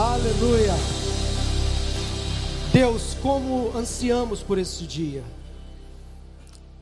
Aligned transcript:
Aleluia. 0.00 0.72
Deus, 2.72 3.12
como 3.20 3.76
ansiamos 3.76 4.42
por 4.42 4.56
esse 4.56 4.86
dia. 4.86 5.22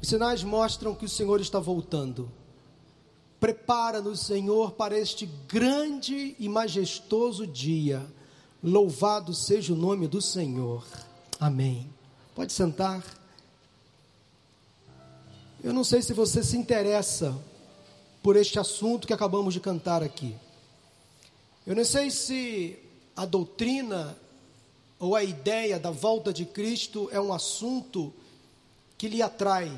Os 0.01 0.09
sinais 0.09 0.45
mostram 0.45 0.95
que 0.95 1.05
o 1.05 1.09
Senhor 1.09 1.41
está 1.41 1.59
voltando. 1.59 2.31
Prepara-nos, 3.41 4.21
Senhor, 4.21 4.71
para 4.71 4.97
este 4.97 5.27
grande 5.49 6.37
e 6.39 6.49
majestoso 6.49 7.45
dia. 7.45 8.07
Louvado 8.63 9.35
seja 9.35 9.73
o 9.73 9.77
nome 9.77 10.07
do 10.07 10.23
Senhor. 10.23 10.87
Amém. 11.41 11.91
Pode 12.37 12.53
sentar. 12.53 13.03
Eu 15.65 15.73
não 15.73 15.83
sei 15.83 16.03
se 16.03 16.13
você 16.13 16.41
se 16.45 16.57
interessa 16.57 17.37
por 18.23 18.37
este 18.37 18.61
assunto 18.61 19.09
que 19.09 19.13
acabamos 19.13 19.55
de 19.55 19.59
cantar 19.59 20.05
aqui. 20.05 20.37
Eu 21.67 21.75
não 21.75 21.85
sei 21.85 22.13
se 22.13 22.85
a 23.19 23.27
doutrina 23.27 24.17
ou 24.97 25.17
a 25.17 25.25
ideia 25.25 25.77
da 25.77 25.91
volta 25.91 26.33
de 26.33 26.47
Cristo 26.47 27.09
é 27.11 27.21
um 27.21 27.33
assunto 27.33 28.15
que 28.97 29.09
lhe 29.09 29.21
atrai. 29.21 29.69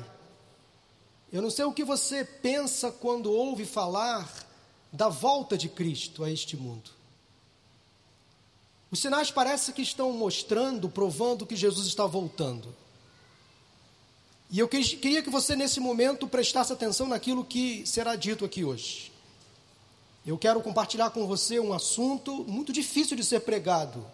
Eu 1.33 1.41
não 1.41 1.49
sei 1.49 1.65
o 1.65 1.73
que 1.73 1.83
você 1.83 2.23
pensa 2.23 2.91
quando 2.91 3.31
ouve 3.31 3.65
falar 3.65 4.31
da 4.93 5.09
volta 5.09 5.57
de 5.57 5.67
Cristo 5.67 6.23
a 6.23 6.29
este 6.29 6.55
mundo. 6.55 6.91
Os 8.91 8.99
sinais 8.99 9.31
parecem 9.31 9.73
que 9.73 9.81
estão 9.81 10.11
mostrando, 10.11 10.87
provando 10.87 11.47
que 11.47 11.55
Jesus 11.55 11.87
está 11.87 12.05
voltando. 12.05 12.75
E 14.51 14.59
eu 14.59 14.67
queria 14.67 15.23
que 15.23 15.31
você, 15.31 15.55
nesse 15.55 15.79
momento, 15.79 16.27
prestasse 16.27 16.71
atenção 16.71 17.07
naquilo 17.07 17.43
que 17.43 17.87
será 17.87 18.15
dito 18.15 18.45
aqui 18.45 18.63
hoje. 18.63 19.10
Eu 20.25 20.37
quero 20.37 20.61
compartilhar 20.61 21.09
com 21.09 21.25
você 21.25 21.59
um 21.59 21.73
assunto 21.73 22.43
muito 22.47 22.71
difícil 22.71 23.17
de 23.17 23.23
ser 23.23 23.39
pregado. 23.39 24.05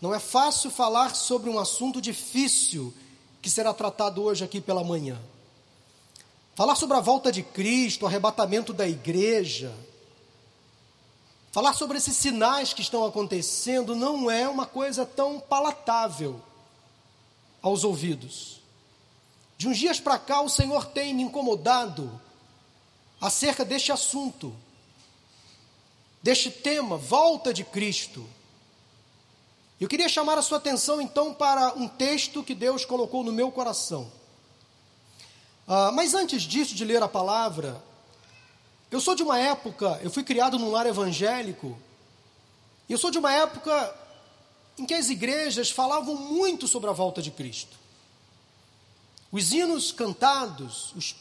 Não 0.00 0.14
é 0.14 0.18
fácil 0.18 0.70
falar 0.70 1.14
sobre 1.14 1.50
um 1.50 1.58
assunto 1.58 2.00
difícil 2.00 2.92
que 3.42 3.50
será 3.50 3.74
tratado 3.74 4.22
hoje 4.22 4.42
aqui 4.42 4.60
pela 4.60 4.82
manhã. 4.82 5.20
Falar 6.54 6.76
sobre 6.76 6.96
a 6.96 7.00
volta 7.00 7.30
de 7.30 7.42
Cristo, 7.42 8.02
o 8.02 8.06
arrebatamento 8.06 8.72
da 8.72 8.88
igreja, 8.88 9.74
falar 11.50 11.74
sobre 11.74 11.98
esses 11.98 12.16
sinais 12.16 12.72
que 12.72 12.82
estão 12.82 13.04
acontecendo 13.04 13.94
não 13.94 14.30
é 14.30 14.48
uma 14.48 14.66
coisa 14.66 15.04
tão 15.04 15.38
palatável 15.38 16.40
aos 17.60 17.84
ouvidos. 17.84 18.60
De 19.58 19.68
uns 19.68 19.78
dias 19.78 20.00
para 20.00 20.18
cá, 20.18 20.40
o 20.40 20.48
Senhor 20.48 20.86
tem 20.86 21.14
me 21.14 21.22
incomodado 21.22 22.20
acerca 23.20 23.64
deste 23.64 23.92
assunto, 23.92 24.54
deste 26.22 26.50
tema, 26.50 26.96
volta 26.96 27.52
de 27.52 27.64
Cristo. 27.64 28.24
Eu 29.80 29.88
queria 29.88 30.08
chamar 30.08 30.38
a 30.38 30.42
sua 30.42 30.58
atenção 30.58 31.00
então 31.00 31.34
para 31.34 31.74
um 31.74 31.88
texto 31.88 32.42
que 32.42 32.54
Deus 32.54 32.84
colocou 32.84 33.24
no 33.24 33.32
meu 33.32 33.50
coração. 33.50 34.10
Ah, 35.66 35.90
mas 35.92 36.14
antes 36.14 36.42
disso, 36.42 36.74
de 36.74 36.84
ler 36.84 37.02
a 37.02 37.08
palavra, 37.08 37.82
eu 38.90 39.00
sou 39.00 39.14
de 39.14 39.22
uma 39.22 39.38
época, 39.38 39.98
eu 40.02 40.10
fui 40.10 40.22
criado 40.22 40.58
num 40.58 40.70
lar 40.70 40.86
evangélico, 40.86 41.76
e 42.88 42.92
eu 42.92 42.98
sou 42.98 43.10
de 43.10 43.18
uma 43.18 43.32
época 43.32 43.96
em 44.78 44.86
que 44.86 44.94
as 44.94 45.08
igrejas 45.08 45.70
falavam 45.70 46.14
muito 46.14 46.68
sobre 46.68 46.88
a 46.88 46.92
volta 46.92 47.20
de 47.20 47.30
Cristo. 47.30 47.76
Os 49.32 49.52
hinos 49.52 49.90
cantados, 49.90 50.92
os, 50.94 51.16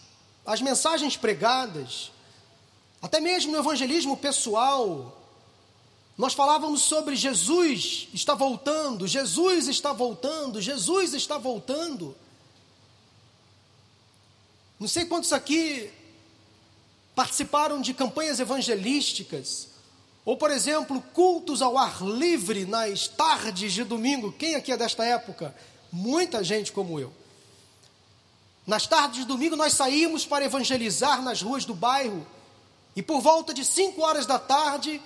as 0.46 0.62
mensagens 0.62 1.16
pregadas, 1.16 2.12
até 3.02 3.20
mesmo 3.20 3.52
no 3.52 3.58
evangelismo 3.58 4.16
pessoal, 4.16 5.18
nós 6.18 6.34
falávamos 6.34 6.82
sobre 6.82 7.16
Jesus 7.16 8.08
está 8.14 8.36
voltando, 8.36 9.08
Jesus 9.08 9.68
está 9.68 9.92
voltando, 9.92 10.62
Jesus 10.62 11.14
está 11.14 11.38
voltando. 11.38 12.16
Não 14.80 14.88
sei 14.88 15.06
quantos 15.06 15.34
aqui 15.34 15.92
participaram 17.16 17.82
de 17.82 17.94
campanhas 17.94 18.40
evangelísticas, 18.40 19.70
ou, 20.24 20.38
por 20.38 20.52
exemplo, 20.52 21.02
cultos 21.14 21.62
ao 21.62 21.78
ar 21.78 22.04
livre 22.04 22.66
nas 22.66 23.08
tardes 23.08 23.74
de 23.74 23.84
domingo. 23.84 24.32
Quem 24.32 24.56
aqui 24.56 24.72
é 24.72 24.78
desta 24.78 25.04
época? 25.04 25.56
Muita 25.92 26.44
gente 26.44 26.72
como 26.72 27.00
eu. 27.00 27.12
Nas 28.66 28.86
tardes 28.86 29.22
de 29.22 29.26
domingo 29.26 29.56
nós 29.56 29.74
saímos 29.74 30.26
para 30.26 30.46
evangelizar 30.46 31.22
nas 31.24 31.42
ruas 31.42 31.66
do 31.66 31.74
bairro, 31.74 32.26
e 32.96 33.02
por 33.02 33.22
volta 33.22 33.54
de 33.54 33.64
5 33.64 34.02
horas 34.02 34.26
da 34.26 34.38
tarde, 34.38 35.02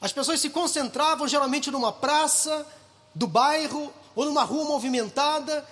as 0.00 0.12
pessoas 0.12 0.40
se 0.40 0.50
concentravam 0.50 1.28
geralmente 1.28 1.70
numa 1.70 1.92
praça 1.92 2.66
do 3.14 3.26
bairro 3.26 3.92
ou 4.14 4.24
numa 4.24 4.42
rua 4.42 4.64
movimentada 4.64 5.66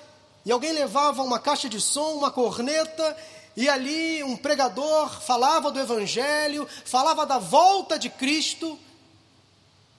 e 0.45 0.51
alguém 0.51 0.73
levava 0.73 1.23
uma 1.23 1.39
caixa 1.39 1.69
de 1.69 1.81
som, 1.81 2.15
uma 2.15 2.31
corneta, 2.31 3.17
e 3.57 3.69
ali 3.69 4.23
um 4.23 4.37
pregador 4.37 5.21
falava 5.21 5.71
do 5.71 5.79
Evangelho, 5.79 6.67
falava 6.85 7.27
da 7.27 7.39
volta 7.39 7.99
de 7.99 8.09
Cristo, 8.09 8.79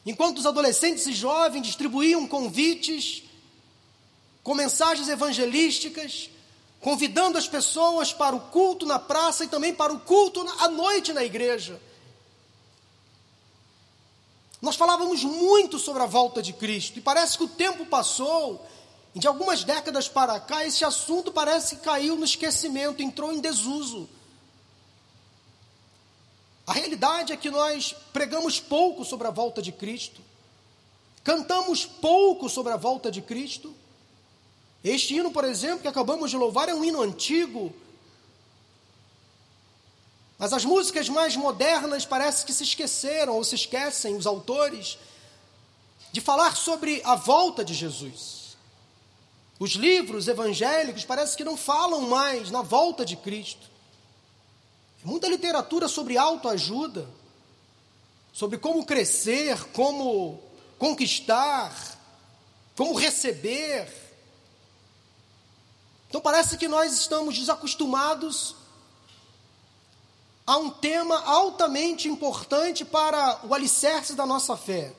enquanto 0.05 0.39
os 0.39 0.45
adolescentes 0.45 1.05
e 1.05 1.13
jovens 1.13 1.61
distribuíam 1.61 2.27
convites 2.27 3.23
com 4.43 4.55
mensagens 4.55 5.07
evangelísticas, 5.07 6.30
convidando 6.81 7.37
as 7.37 7.47
pessoas 7.47 8.11
para 8.11 8.35
o 8.35 8.39
culto 8.39 8.85
na 8.85 8.97
praça 8.97 9.43
e 9.43 9.47
também 9.47 9.73
para 9.73 9.93
o 9.93 9.99
culto 9.99 10.41
à 10.59 10.67
noite 10.67 11.13
na 11.13 11.23
igreja. 11.23 11.79
Nós 14.59 14.75
falávamos 14.75 15.23
muito 15.23 15.79
sobre 15.79 16.01
a 16.03 16.07
volta 16.07 16.41
de 16.41 16.53
Cristo 16.53 16.97
e 16.97 17.01
parece 17.01 17.37
que 17.37 17.43
o 17.43 17.47
tempo 17.47 17.85
passou 17.85 18.65
de 19.13 19.27
algumas 19.27 19.63
décadas 19.63 20.07
para 20.07 20.39
cá, 20.39 20.65
esse 20.65 20.85
assunto 20.85 21.31
parece 21.31 21.75
que 21.75 21.81
caiu 21.83 22.15
no 22.15 22.23
esquecimento, 22.23 23.01
entrou 23.01 23.31
em 23.33 23.39
desuso. 23.39 24.09
A 26.65 26.73
realidade 26.73 27.33
é 27.33 27.37
que 27.37 27.49
nós 27.49 27.93
pregamos 28.13 28.59
pouco 28.59 29.03
sobre 29.03 29.27
a 29.27 29.31
volta 29.31 29.61
de 29.61 29.71
Cristo, 29.71 30.21
cantamos 31.23 31.85
pouco 31.85 32.47
sobre 32.47 32.71
a 32.71 32.77
volta 32.77 33.11
de 33.11 33.21
Cristo. 33.21 33.75
Este 34.83 35.15
hino, 35.15 35.31
por 35.31 35.43
exemplo, 35.43 35.79
que 35.79 35.87
acabamos 35.87 36.31
de 36.31 36.37
louvar, 36.37 36.67
é 36.67 36.73
um 36.73 36.83
hino 36.83 37.01
antigo, 37.01 37.73
mas 40.41 40.53
as 40.53 40.65
músicas 40.65 41.07
mais 41.07 41.35
modernas 41.35 42.03
parece 42.03 42.43
que 42.43 42.51
se 42.51 42.63
esqueceram 42.63 43.35
ou 43.35 43.43
se 43.43 43.53
esquecem, 43.53 44.15
os 44.15 44.25
autores, 44.25 44.97
de 46.11 46.19
falar 46.19 46.55
sobre 46.55 46.99
a 47.05 47.13
volta 47.13 47.63
de 47.63 47.75
Jesus. 47.75 48.57
Os 49.59 49.73
livros 49.73 50.27
evangélicos 50.27 51.05
parece 51.05 51.37
que 51.37 51.43
não 51.43 51.55
falam 51.55 52.01
mais 52.09 52.49
na 52.49 52.63
volta 52.63 53.05
de 53.05 53.15
Cristo. 53.15 53.69
É 55.03 55.07
muita 55.07 55.27
literatura 55.27 55.87
sobre 55.87 56.17
autoajuda, 56.17 57.07
sobre 58.33 58.57
como 58.57 58.83
crescer, 58.83 59.63
como 59.73 60.41
conquistar, 60.79 61.71
como 62.75 62.95
receber. 62.95 64.00
Então 66.11 66.19
parece 66.19 66.57
que 66.57 66.67
nós 66.67 66.91
estamos 66.91 67.39
desacostumados 67.39 68.53
a 70.45 70.57
um 70.57 70.69
tema 70.69 71.17
altamente 71.21 72.09
importante 72.09 72.83
para 72.83 73.39
o 73.45 73.55
alicerce 73.55 74.13
da 74.13 74.25
nossa 74.25 74.57
fé 74.57 74.93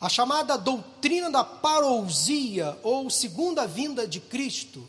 a 0.00 0.08
chamada 0.08 0.56
doutrina 0.56 1.28
da 1.28 1.42
parousia, 1.42 2.78
ou 2.84 3.10
segunda 3.10 3.66
vinda 3.66 4.06
de 4.06 4.20
Cristo. 4.20 4.88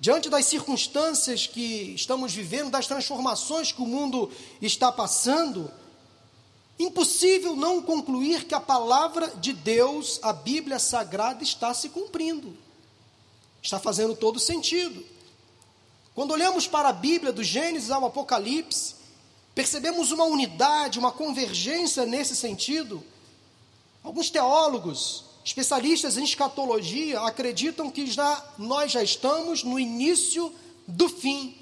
Diante 0.00 0.30
das 0.30 0.46
circunstâncias 0.46 1.46
que 1.46 1.94
estamos 1.94 2.32
vivendo, 2.32 2.70
das 2.70 2.86
transformações 2.86 3.70
que 3.70 3.82
o 3.82 3.86
mundo 3.86 4.32
está 4.60 4.90
passando, 4.90 5.70
impossível 6.78 7.54
não 7.54 7.82
concluir 7.82 8.46
que 8.46 8.54
a 8.54 8.60
palavra 8.60 9.28
de 9.36 9.52
Deus, 9.52 10.18
a 10.22 10.32
Bíblia 10.32 10.78
Sagrada, 10.78 11.44
está 11.44 11.74
se 11.74 11.90
cumprindo. 11.90 12.63
Está 13.64 13.80
fazendo 13.80 14.14
todo 14.14 14.38
sentido. 14.38 15.04
Quando 16.14 16.30
olhamos 16.30 16.68
para 16.68 16.90
a 16.90 16.92
Bíblia, 16.92 17.32
do 17.32 17.42
Gênesis 17.42 17.90
ao 17.90 18.04
Apocalipse, 18.04 18.94
Percebemos 19.54 20.10
uma 20.10 20.24
unidade, 20.24 20.98
uma 20.98 21.12
convergência 21.12 22.04
nesse 22.04 22.34
sentido. 22.34 23.04
Alguns 24.02 24.28
teólogos, 24.28 25.24
especialistas 25.44 26.18
em 26.18 26.24
escatologia, 26.24 27.20
acreditam 27.20 27.88
que 27.88 28.06
já, 28.06 28.44
nós 28.58 28.90
já 28.90 29.02
estamos 29.02 29.62
no 29.62 29.78
início 29.78 30.52
do 30.88 31.08
fim, 31.08 31.56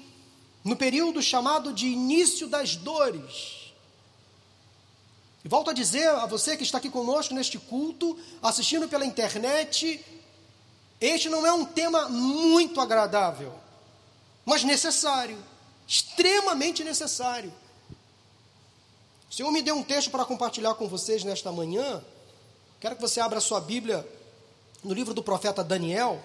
no 0.63 0.75
período 0.75 1.21
chamado 1.21 1.71
de 1.71 1.87
início 1.87 2.47
das 2.47 2.75
dores. 2.75 3.71
E 5.45 5.47
volto 5.47 5.69
a 5.69 5.73
dizer 5.73 6.07
a 6.09 6.25
você 6.25 6.57
que 6.57 6.63
está 6.63 6.79
aqui 6.79 6.89
conosco 6.89 7.35
neste 7.35 7.59
culto, 7.59 8.17
assistindo 8.41 8.87
pela 8.87 9.05
internet, 9.05 10.03
este 11.05 11.27
não 11.27 11.45
é 11.45 11.51
um 11.51 11.65
tema 11.65 12.07
muito 12.07 12.79
agradável, 12.79 13.53
mas 14.45 14.63
necessário, 14.63 15.37
extremamente 15.85 16.81
necessário. 16.81 17.53
O 19.29 19.33
Senhor 19.33 19.51
me 19.51 19.61
deu 19.61 19.75
um 19.75 19.83
texto 19.83 20.09
para 20.09 20.23
compartilhar 20.23 20.75
com 20.75 20.87
vocês 20.87 21.23
nesta 21.25 21.51
manhã. 21.51 22.01
Quero 22.79 22.95
que 22.95 23.01
você 23.01 23.19
abra 23.19 23.41
sua 23.41 23.59
Bíblia 23.59 24.07
no 24.81 24.93
livro 24.93 25.13
do 25.13 25.21
profeta 25.21 25.61
Daniel. 25.61 26.23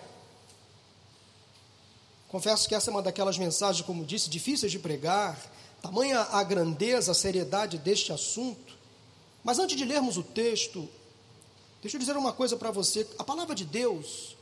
Confesso 2.28 2.68
que 2.68 2.74
essa 2.74 2.88
é 2.88 2.92
uma 2.92 3.02
daquelas 3.02 3.36
mensagens, 3.36 3.84
como 3.84 4.04
disse, 4.04 4.30
difíceis 4.30 4.70
de 4.70 4.78
pregar, 4.78 5.40
tamanha 5.82 6.20
a 6.20 6.42
grandeza, 6.44 7.10
a 7.10 7.14
seriedade 7.14 7.78
deste 7.78 8.12
assunto. 8.12 8.76
Mas 9.42 9.58
antes 9.58 9.76
de 9.76 9.84
lermos 9.84 10.16
o 10.16 10.22
texto, 10.22 10.88
deixa 11.82 11.96
eu 11.96 12.00
dizer 12.00 12.16
uma 12.16 12.32
coisa 12.32 12.56
para 12.56 12.70
você: 12.70 13.08
a 13.18 13.24
palavra 13.24 13.56
de 13.56 13.64
Deus, 13.64 14.36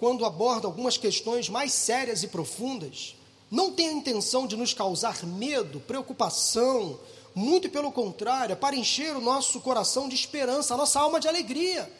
quando 0.00 0.24
aborda 0.24 0.66
algumas 0.66 0.96
questões 0.96 1.50
mais 1.50 1.72
sérias 1.72 2.22
e 2.22 2.28
profundas, 2.28 3.14
não 3.50 3.70
tem 3.70 3.88
a 3.88 3.92
intenção 3.92 4.46
de 4.46 4.56
nos 4.56 4.72
causar 4.72 5.24
medo, 5.26 5.78
preocupação, 5.80 6.98
muito 7.34 7.68
pelo 7.68 7.92
contrário, 7.92 8.54
é 8.54 8.56
para 8.56 8.74
encher 8.74 9.14
o 9.14 9.20
nosso 9.20 9.60
coração 9.60 10.08
de 10.08 10.14
esperança, 10.14 10.72
a 10.72 10.76
nossa 10.78 10.98
alma 10.98 11.20
de 11.20 11.28
alegria. 11.28 11.92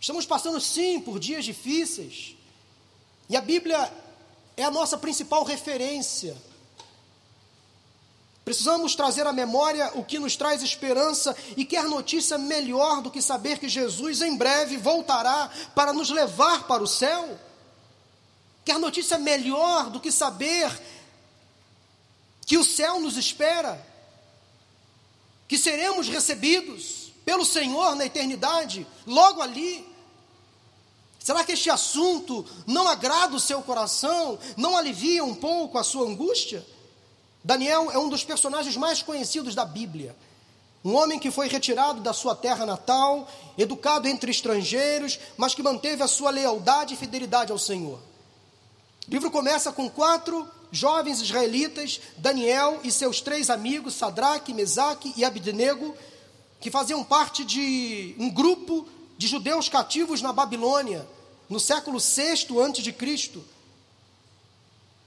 Estamos 0.00 0.26
passando, 0.26 0.60
sim, 0.60 0.98
por 0.98 1.20
dias 1.20 1.44
difíceis, 1.44 2.34
e 3.30 3.36
a 3.36 3.40
Bíblia 3.40 3.92
é 4.56 4.64
a 4.64 4.70
nossa 4.72 4.98
principal 4.98 5.44
referência. 5.44 6.36
Precisamos 8.44 8.96
trazer 8.96 9.26
à 9.26 9.32
memória 9.32 9.92
o 9.94 10.04
que 10.04 10.18
nos 10.18 10.34
traz 10.34 10.62
esperança 10.62 11.36
e 11.56 11.64
quer 11.64 11.84
notícia 11.84 12.36
melhor 12.36 13.00
do 13.00 13.10
que 13.10 13.22
saber 13.22 13.58
que 13.58 13.68
Jesus 13.68 14.20
em 14.20 14.36
breve 14.36 14.76
voltará 14.76 15.48
para 15.74 15.92
nos 15.92 16.10
levar 16.10 16.66
para 16.66 16.82
o 16.82 16.86
céu? 16.86 17.38
Quer 18.64 18.78
notícia 18.80 19.16
melhor 19.16 19.90
do 19.90 20.00
que 20.00 20.10
saber 20.10 20.70
que 22.44 22.58
o 22.58 22.64
céu 22.64 22.98
nos 22.98 23.16
espera? 23.16 23.80
Que 25.46 25.56
seremos 25.56 26.08
recebidos 26.08 27.12
pelo 27.24 27.44
Senhor 27.44 27.94
na 27.94 28.06
eternidade, 28.06 28.84
logo 29.06 29.40
ali? 29.40 29.86
Será 31.20 31.44
que 31.44 31.52
este 31.52 31.70
assunto 31.70 32.44
não 32.66 32.88
agrada 32.88 33.36
o 33.36 33.40
seu 33.40 33.62
coração? 33.62 34.36
Não 34.56 34.76
alivia 34.76 35.24
um 35.24 35.36
pouco 35.36 35.78
a 35.78 35.84
sua 35.84 36.08
angústia? 36.08 36.66
Daniel 37.44 37.90
é 37.90 37.98
um 37.98 38.08
dos 38.08 38.22
personagens 38.22 38.76
mais 38.76 39.02
conhecidos 39.02 39.54
da 39.54 39.64
Bíblia. 39.64 40.14
Um 40.84 40.94
homem 40.94 41.18
que 41.18 41.30
foi 41.30 41.48
retirado 41.48 42.00
da 42.00 42.12
sua 42.12 42.34
terra 42.34 42.66
natal, 42.66 43.28
educado 43.56 44.08
entre 44.08 44.30
estrangeiros, 44.30 45.18
mas 45.36 45.54
que 45.54 45.62
manteve 45.62 46.02
a 46.02 46.08
sua 46.08 46.30
lealdade 46.30 46.94
e 46.94 46.96
fidelidade 46.96 47.52
ao 47.52 47.58
Senhor. 47.58 47.98
O 49.06 49.10
livro 49.10 49.30
começa 49.30 49.72
com 49.72 49.88
quatro 49.88 50.48
jovens 50.70 51.20
israelitas, 51.20 52.00
Daniel 52.16 52.80
e 52.82 52.90
seus 52.90 53.20
três 53.20 53.50
amigos, 53.50 53.94
Sadraque, 53.94 54.54
Mesaque 54.54 55.12
e 55.16 55.24
Abednego, 55.24 55.94
que 56.60 56.70
faziam 56.70 57.04
parte 57.04 57.44
de 57.44 58.14
um 58.18 58.30
grupo 58.30 58.86
de 59.18 59.26
judeus 59.26 59.68
cativos 59.68 60.22
na 60.22 60.32
Babilônia, 60.32 61.06
no 61.48 61.60
século 61.60 61.98
VI 61.98 62.46
a.C. 62.58 63.40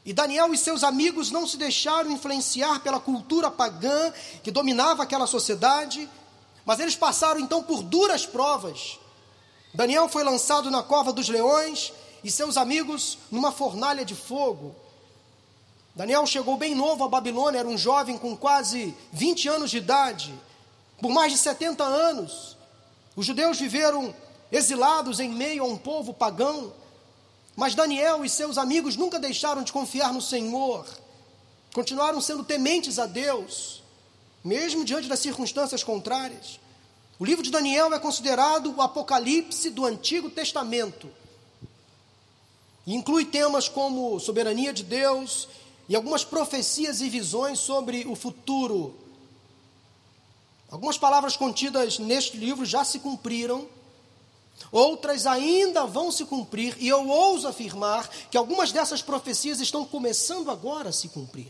E 0.05 0.13
Daniel 0.13 0.53
e 0.53 0.57
seus 0.57 0.83
amigos 0.83 1.31
não 1.31 1.47
se 1.47 1.57
deixaram 1.57 2.11
influenciar 2.11 2.79
pela 2.81 2.99
cultura 2.99 3.49
pagã 3.49 4.13
que 4.43 4.51
dominava 4.51 5.01
aquela 5.01 5.25
sociedade, 5.25 6.07
mas 6.63 6.79
eles 6.79 6.95
passaram 6.95 7.39
então 7.39 7.63
por 7.63 7.81
duras 7.81 8.23
provas. 8.23 8.99
Daniel 9.73 10.07
foi 10.07 10.23
lançado 10.23 10.69
na 10.69 10.83
cova 10.83 11.11
dos 11.11 11.27
leões 11.27 11.91
e 12.23 12.29
seus 12.29 12.55
amigos 12.55 13.17
numa 13.31 13.51
fornalha 13.51 14.05
de 14.05 14.13
fogo. 14.13 14.75
Daniel 15.95 16.27
chegou 16.27 16.55
bem 16.55 16.75
novo 16.75 17.03
à 17.03 17.07
Babilônia, 17.07 17.59
era 17.59 17.67
um 17.67 17.77
jovem 17.77 18.17
com 18.17 18.37
quase 18.37 18.95
20 19.11 19.47
anos 19.47 19.71
de 19.71 19.77
idade. 19.77 20.33
Por 21.01 21.09
mais 21.09 21.31
de 21.31 21.39
70 21.39 21.83
anos, 21.83 22.55
os 23.15 23.25
judeus 23.25 23.59
viveram 23.59 24.13
exilados 24.51 25.19
em 25.19 25.29
meio 25.29 25.63
a 25.63 25.67
um 25.67 25.77
povo 25.77 26.13
pagão, 26.13 26.71
mas 27.55 27.75
Daniel 27.75 28.25
e 28.25 28.29
seus 28.29 28.57
amigos 28.57 28.95
nunca 28.95 29.19
deixaram 29.19 29.63
de 29.63 29.71
confiar 29.71 30.13
no 30.13 30.21
Senhor, 30.21 30.85
continuaram 31.73 32.19
sendo 32.19 32.43
tementes 32.43 32.99
a 32.99 33.05
Deus, 33.05 33.83
mesmo 34.43 34.83
diante 34.83 35.07
das 35.07 35.19
circunstâncias 35.19 35.83
contrárias. 35.83 36.59
O 37.17 37.25
livro 37.25 37.43
de 37.43 37.51
Daniel 37.51 37.93
é 37.93 37.99
considerado 37.99 38.73
o 38.75 38.81
apocalipse 38.81 39.69
do 39.69 39.85
Antigo 39.85 40.29
Testamento. 40.29 41.09
E 42.85 42.93
inclui 42.93 43.25
temas 43.25 43.67
como 43.67 44.19
soberania 44.19 44.73
de 44.73 44.83
Deus 44.83 45.47
e 45.87 45.95
algumas 45.95 46.23
profecias 46.23 47.01
e 47.01 47.09
visões 47.09 47.59
sobre 47.59 48.05
o 48.05 48.15
futuro 48.15 49.05
Algumas 50.75 50.97
palavras 50.97 51.37
contidas 51.37 51.99
neste 51.99 52.35
livro 52.37 52.65
já 52.65 52.83
se 52.83 52.99
cumpriram, 52.99 53.65
outras 54.71 55.25
ainda 55.25 55.85
vão 55.85 56.11
se 56.11 56.25
cumprir, 56.25 56.75
e 56.79 56.87
eu 56.87 57.07
ouso 57.07 57.47
afirmar 57.47 58.09
que 58.29 58.37
algumas 58.37 58.71
dessas 58.71 59.01
profecias 59.01 59.59
estão 59.59 59.85
começando 59.85 60.51
agora 60.51 60.89
a 60.89 60.93
se 60.93 61.09
cumprir. 61.09 61.49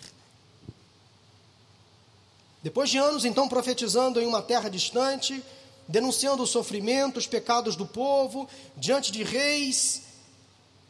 Depois 2.62 2.90
de 2.90 2.98
anos, 2.98 3.26
então, 3.26 3.48
profetizando 3.48 4.20
em 4.20 4.26
uma 4.26 4.42
terra 4.42 4.70
distante, 4.70 5.44
denunciando 5.88 6.42
o 6.42 6.48
sofrimento, 6.48 7.18
os 7.18 7.28
pecados 7.28 7.76
do 7.76 7.86
povo, 7.86 8.48
diante 8.76 9.12
de 9.12 9.24
reis, 9.24 10.02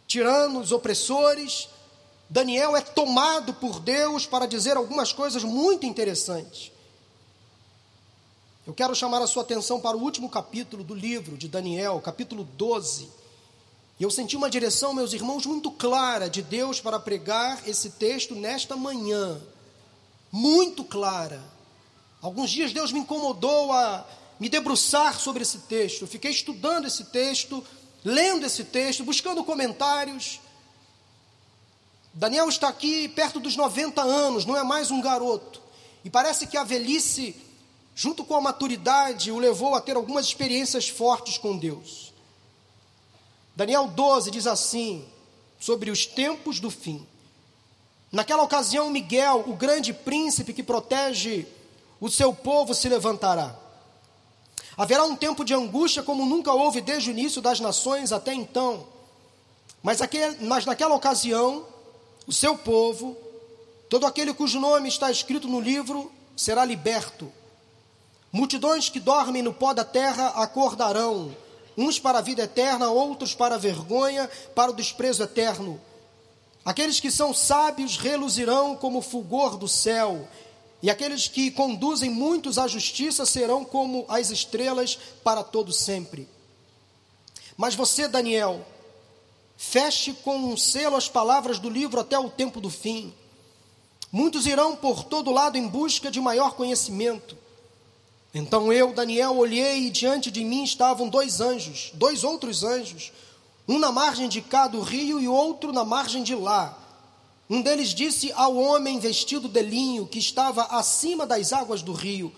tiranos, 0.07 0.71
opressores, 0.71 1.67
Daniel 2.29 2.75
é 2.75 2.81
tomado 2.81 3.53
por 3.53 3.79
Deus 3.79 4.25
para 4.25 4.45
dizer 4.45 4.77
algumas 4.77 5.11
coisas 5.11 5.43
muito 5.43 5.85
interessantes. 5.85 6.71
Eu 8.67 8.73
quero 8.73 8.95
chamar 8.95 9.21
a 9.21 9.27
sua 9.27 9.43
atenção 9.43 9.79
para 9.79 9.95
o 9.95 10.01
último 10.01 10.27
capítulo 10.27 10.83
do 10.83 10.95
livro 10.95 11.37
de 11.37 11.47
Daniel, 11.47 12.01
capítulo 12.01 12.43
12. 12.43 13.07
E 13.99 14.03
eu 14.03 14.09
senti 14.09 14.35
uma 14.35 14.49
direção, 14.49 14.91
meus 14.91 15.13
irmãos, 15.13 15.45
muito 15.45 15.69
clara 15.69 16.27
de 16.27 16.41
Deus 16.41 16.81
para 16.81 16.99
pregar 16.99 17.61
esse 17.69 17.91
texto 17.91 18.33
nesta 18.33 18.75
manhã. 18.75 19.39
Muito 20.31 20.83
clara. 20.83 21.43
Alguns 22.19 22.49
dias 22.49 22.73
Deus 22.73 22.91
me 22.91 23.01
incomodou 23.01 23.71
a 23.71 24.03
me 24.39 24.49
debruçar 24.49 25.19
sobre 25.19 25.43
esse 25.43 25.59
texto. 25.59 26.01
Eu 26.01 26.07
fiquei 26.07 26.31
estudando 26.31 26.87
esse 26.87 27.03
texto, 27.05 27.63
lendo 28.03 28.47
esse 28.47 28.63
texto, 28.63 29.03
buscando 29.03 29.43
comentários. 29.43 30.41
Daniel 32.11 32.49
está 32.49 32.67
aqui 32.67 33.09
perto 33.09 33.39
dos 33.39 33.55
90 33.55 34.01
anos, 34.01 34.43
não 34.43 34.57
é 34.57 34.63
mais 34.63 34.89
um 34.89 35.01
garoto. 35.01 35.61
E 36.03 36.09
parece 36.09 36.47
que 36.47 36.57
a 36.57 36.63
velhice 36.63 37.44
junto 37.95 38.25
com 38.25 38.35
a 38.35 38.41
maturidade, 38.41 39.31
o 39.31 39.39
levou 39.39 39.73
a 39.73 39.79
ter 39.79 39.95
algumas 39.95 40.25
experiências 40.25 40.89
fortes 40.89 41.37
com 41.37 41.57
Deus. 41.57 42.13
Daniel 43.55 43.87
12 43.87 44.29
diz 44.29 44.45
assim, 44.45 45.07
sobre 45.57 45.89
os 45.89 46.05
tempos 46.05 46.59
do 46.59 46.69
fim. 46.69 47.07
Naquela 48.11 48.43
ocasião, 48.43 48.89
Miguel, 48.89 49.45
o 49.47 49.55
grande 49.55 49.93
príncipe 49.93 50.53
que 50.53 50.61
protege 50.61 51.47
o 51.99 52.09
seu 52.09 52.33
povo, 52.33 52.73
se 52.73 52.89
levantará. 52.89 53.55
Haverá 54.75 55.05
um 55.05 55.15
tempo 55.15 55.45
de 55.45 55.53
angústia 55.53 56.03
como 56.03 56.25
nunca 56.25 56.51
houve 56.51 56.81
desde 56.81 57.09
o 57.09 57.13
início 57.13 57.41
das 57.41 57.61
nações 57.61 58.11
até 58.11 58.33
então. 58.33 58.85
Mas, 59.81 60.01
aquele, 60.01 60.45
mas 60.45 60.65
naquela 60.65 60.93
ocasião, 60.93 61.65
o 62.27 62.33
seu 62.33 62.57
povo, 62.57 63.15
todo 63.89 64.05
aquele 64.05 64.33
cujo 64.33 64.59
nome 64.59 64.89
está 64.89 65.09
escrito 65.09 65.47
no 65.47 65.61
livro, 65.61 66.11
será 66.35 66.65
liberto 66.65 67.31
Multidões 68.35 68.89
que 68.89 68.99
dormem 68.99 69.41
no 69.41 69.53
pó 69.53 69.73
da 69.73 69.85
terra 69.85 70.27
acordarão, 70.43 71.33
uns 71.77 71.97
para 71.97 72.19
a 72.19 72.21
vida 72.21 72.43
eterna, 72.43 72.89
outros 72.89 73.33
para 73.33 73.55
a 73.55 73.57
vergonha, 73.57 74.29
para 74.53 74.71
o 74.71 74.75
desprezo 74.75 75.23
eterno. 75.23 75.79
Aqueles 76.65 76.99
que 76.99 77.09
são 77.09 77.33
sábios 77.33 77.95
reluzirão 77.95 78.75
como 78.75 78.99
o 78.99 79.01
fulgor 79.01 79.55
do 79.55 79.69
céu, 79.69 80.27
e 80.83 80.89
aqueles 80.89 81.29
que 81.29 81.49
conduzem 81.49 82.09
muitos 82.09 82.57
à 82.57 82.67
justiça 82.67 83.25
serão 83.25 83.63
como 83.63 84.03
as 84.09 84.29
estrelas 84.31 84.99
para 85.23 85.41
todo 85.41 85.71
sempre. 85.71 86.27
Mas 87.55 87.73
você, 87.73 88.05
Daniel, 88.05 88.67
feche 89.55 90.11
com 90.11 90.35
um 90.35 90.57
selo 90.57 90.97
as 90.97 91.07
palavras 91.07 91.57
do 91.57 91.69
livro 91.69 92.01
até 92.01 92.19
o 92.19 92.29
tempo 92.29 92.59
do 92.59 92.69
fim. 92.69 93.13
Muitos 94.11 94.45
irão 94.45 94.75
por 94.75 95.05
todo 95.05 95.31
lado 95.31 95.57
em 95.57 95.65
busca 95.69 96.11
de 96.11 96.19
maior 96.19 96.55
conhecimento. 96.55 97.44
Então 98.37 98.73
eu, 98.73 98.91
Daniel, 98.91 99.37
olhei 99.37 99.87
e 99.87 99.89
diante 99.89 100.29
de 100.29 100.43
mim 100.43 100.65
estavam 100.65 101.07
dois 101.07 101.39
anjos, 101.39 101.91
dois 101.93 102.25
outros 102.25 102.65
anjos, 102.65 103.13
um 103.65 103.79
na 103.79 103.93
margem 103.93 104.27
de 104.27 104.41
cá 104.41 104.67
do 104.67 104.81
rio 104.81 105.21
e 105.21 105.25
outro 105.25 105.71
na 105.71 105.85
margem 105.85 106.21
de 106.21 106.35
lá. 106.35 106.77
Um 107.49 107.61
deles 107.61 107.93
disse 107.93 108.33
ao 108.33 108.57
homem 108.57 108.99
vestido 108.99 109.47
de 109.47 109.61
linho 109.61 110.05
que 110.05 110.19
estava 110.19 110.63
acima 110.63 111.25
das 111.25 111.53
águas 111.53 111.81
do 111.81 111.93
rio: 111.93 112.29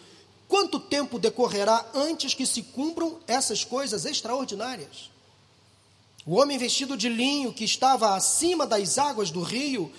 Quanto 0.47 0.79
tempo 0.79 1.17
decorrerá 1.17 1.83
antes 1.95 2.35
que 2.35 2.45
se 2.45 2.61
cumpram 2.61 3.17
essas 3.25 3.63
coisas 3.63 4.05
extraordinárias? 4.05 5.09
O 6.27 6.35
homem 6.35 6.59
vestido 6.59 6.95
de 6.95 7.09
linho 7.09 7.51
que 7.51 7.63
estava 7.63 8.15
acima 8.15 8.67
das 8.67 8.99
águas 8.99 9.31
do 9.31 9.41
rio 9.41 9.91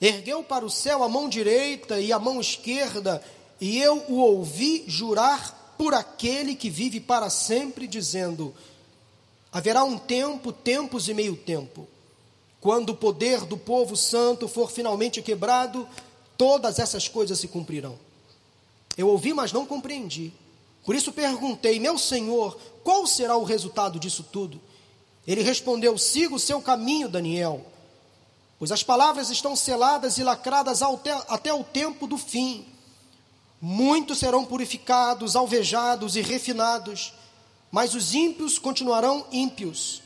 ergueu 0.00 0.44
para 0.44 0.64
o 0.64 0.70
céu 0.70 1.02
a 1.02 1.08
mão 1.08 1.28
direita 1.28 1.98
e 1.98 2.12
a 2.12 2.20
mão 2.20 2.40
esquerda, 2.40 3.20
e 3.60 3.78
eu 3.78 4.04
o 4.08 4.16
ouvi 4.16 4.84
jurar 4.86 5.74
por 5.78 5.94
aquele 5.94 6.54
que 6.54 6.70
vive 6.70 7.00
para 7.00 7.30
sempre, 7.30 7.86
dizendo: 7.86 8.54
Haverá 9.52 9.84
um 9.84 9.98
tempo, 9.98 10.52
tempos 10.52 11.08
e 11.08 11.14
meio 11.14 11.36
tempo. 11.36 11.86
Quando 12.60 12.90
o 12.90 12.96
poder 12.96 13.44
do 13.44 13.56
povo 13.58 13.96
santo 13.96 14.48
for 14.48 14.70
finalmente 14.70 15.20
quebrado, 15.20 15.86
todas 16.36 16.78
essas 16.78 17.06
coisas 17.08 17.38
se 17.38 17.48
cumprirão. 17.48 17.98
Eu 18.96 19.08
ouvi, 19.08 19.34
mas 19.34 19.52
não 19.52 19.66
compreendi. 19.66 20.32
Por 20.84 20.94
isso 20.94 21.12
perguntei, 21.12 21.78
meu 21.78 21.98
Senhor, 21.98 22.58
qual 22.82 23.06
será 23.06 23.36
o 23.36 23.44
resultado 23.44 23.98
disso 23.98 24.22
tudo? 24.22 24.60
Ele 25.26 25.42
respondeu: 25.42 25.96
Siga 25.96 26.34
o 26.34 26.38
seu 26.38 26.60
caminho, 26.60 27.08
Daniel, 27.08 27.64
pois 28.58 28.70
as 28.70 28.82
palavras 28.82 29.30
estão 29.30 29.56
seladas 29.56 30.18
e 30.18 30.22
lacradas 30.22 30.82
até, 30.82 31.12
até 31.28 31.54
o 31.54 31.64
tempo 31.64 32.06
do 32.06 32.18
fim. 32.18 32.66
Muitos 33.66 34.18
serão 34.18 34.44
purificados, 34.44 35.34
alvejados 35.34 36.16
e 36.16 36.20
refinados 36.20 37.14
mas 37.74 37.92
os 37.92 38.14
ímpios 38.14 38.56
continuarão 38.56 39.26
ímpios. 39.32 40.00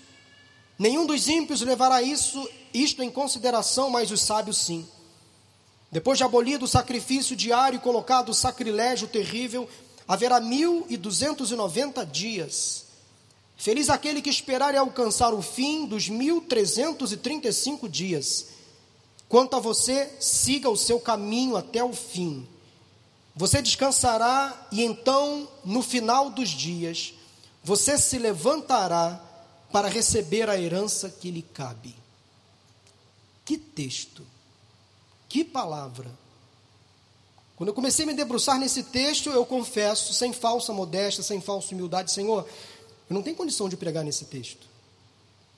Nenhum 0.79 1.05
dos 1.05 1.29
ímpios 1.29 1.61
levará 1.61 2.01
isso, 2.01 2.49
isto 2.73 3.03
em 3.03 3.11
consideração, 3.11 3.91
mas 3.91 4.11
os 4.11 4.23
sábios 4.23 4.57
sim. 4.57 4.89
Depois 5.93 6.17
de 6.17 6.25
abolido 6.25 6.65
o 6.65 6.69
sacrifício 6.69 7.37
diário 7.37 7.77
e 7.77 7.81
colocado 7.81 8.31
o 8.31 8.35
sacrilégio 8.35 9.07
terrível, 9.07 9.69
haverá 10.09 10.41
mil 10.41 10.87
e 10.89 10.97
duzentos 10.97 11.51
e 11.51 11.57
noventa 11.57 12.07
dias. 12.07 12.87
Feliz 13.55 13.91
aquele 13.91 14.23
que 14.23 14.31
esperar 14.31 14.73
e 14.73 14.79
alcançar 14.79 15.35
o 15.35 15.43
fim 15.43 15.85
dos 15.85 16.09
mil 16.09 16.41
trezentos 16.41 17.13
e 17.13 17.19
trinta 17.19 17.49
e 17.49 17.53
cinco 17.53 17.87
dias. 17.87 18.47
Quanto 19.29 19.57
a 19.57 19.61
você, 19.61 20.11
siga 20.19 20.71
o 20.71 20.77
seu 20.77 20.99
caminho 20.99 21.55
até 21.55 21.85
o 21.85 21.93
fim. 21.93 22.49
Você 23.39 23.63
descansará 23.63 24.67
e 24.73 24.83
então, 24.83 25.49
no 25.65 25.81
final 25.81 26.29
dos 26.29 26.49
dias, 26.49 27.15
você 27.63 27.97
se 27.97 28.19
levantará 28.19 29.25
para 29.71 29.87
receber 29.87 30.51
a 30.51 30.61
herança 30.61 31.09
que 31.09 31.31
lhe 31.31 31.43
cabe. 31.43 31.95
Que 33.45 33.57
texto, 33.57 34.27
que 35.29 35.45
palavra. 35.45 36.11
Quando 37.55 37.69
eu 37.69 37.75
comecei 37.75 38.05
a 38.05 38.09
me 38.09 38.15
debruçar 38.15 38.59
nesse 38.59 38.83
texto, 38.83 39.31
eu 39.31 39.47
confesso, 39.47 40.13
sem 40.13 40.33
falsa 40.33 40.73
modéstia, 40.73 41.23
sem 41.23 41.41
falsa 41.41 41.73
humildade, 41.73 42.11
Senhor, 42.11 42.45
eu 43.09 43.15
não 43.15 43.23
tenho 43.23 43.37
condição 43.37 43.69
de 43.69 43.77
pregar 43.77 44.05
nesse 44.05 44.25
texto. 44.25 44.67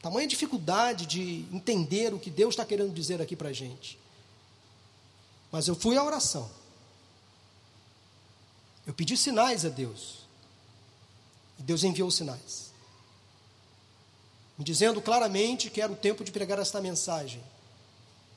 Tamanha 0.03 0.29
dificuldade 0.29 1.07
de 1.07 1.47
entender 1.51 2.13
o 2.13 2.19
que 2.19 2.31
Deus 2.31 2.53
está 2.53 2.65
querendo 2.67 2.93
dizer 2.93 3.23
aqui 3.23 3.35
para 3.35 3.49
a 3.49 3.55
gente. 3.55 3.99
Mas 5.51 5.67
eu 5.67 5.75
fui 5.75 5.97
à 5.97 6.05
oração. 6.05 6.60
Eu 8.87 8.95
pedi 8.95 9.17
sinais 9.17 9.65
a 9.65 9.69
Deus. 9.69 10.21
E 11.61 11.63
Deus 11.63 11.85
enviou 11.85 12.11
sinais, 12.11 12.73
me 14.57 14.65
dizendo 14.65 15.03
claramente 15.03 15.69
que 15.69 15.83
era 15.83 15.93
o 15.93 15.97
tempo 15.97 16.25
de 16.25 16.33
pregar 16.33 16.59
esta 16.59 16.81
mensagem. 16.81 17.43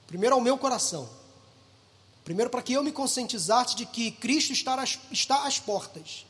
Primeiro 0.06 0.36
ao 0.36 0.42
meu 0.42 0.58
coração. 0.58 1.10
Primeiro 2.26 2.50
para 2.50 2.62
que 2.62 2.74
eu 2.74 2.84
me 2.84 2.92
conscientizasse 2.92 3.76
de 3.76 3.86
que 3.86 4.12
Cristo 4.12 4.52
está 4.52 4.76
às, 4.82 5.00
está 5.10 5.48
às 5.48 5.58
portas. 5.58 6.26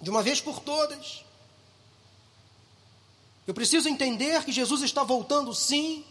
De 0.00 0.08
uma 0.08 0.22
vez 0.22 0.40
por 0.40 0.60
todas. 0.60 1.24
Eu 3.46 3.52
preciso 3.52 3.88
entender 3.88 4.44
que 4.44 4.52
Jesus 4.52 4.80
está 4.82 5.02
voltando 5.02 5.54
sim, 5.54 6.04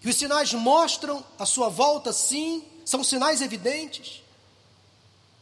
que 0.00 0.08
os 0.08 0.16
sinais 0.16 0.52
mostram 0.52 1.24
a 1.38 1.44
sua 1.44 1.68
volta 1.68 2.12
sim, 2.12 2.64
são 2.84 3.02
sinais 3.02 3.40
evidentes. 3.40 4.22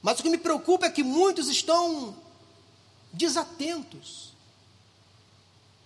Mas 0.02 0.18
o 0.18 0.22
que 0.22 0.30
me 0.30 0.38
preocupa 0.38 0.86
é 0.86 0.90
que 0.90 1.02
muitos 1.02 1.48
estão 1.48 2.14
desatentos. 3.12 4.32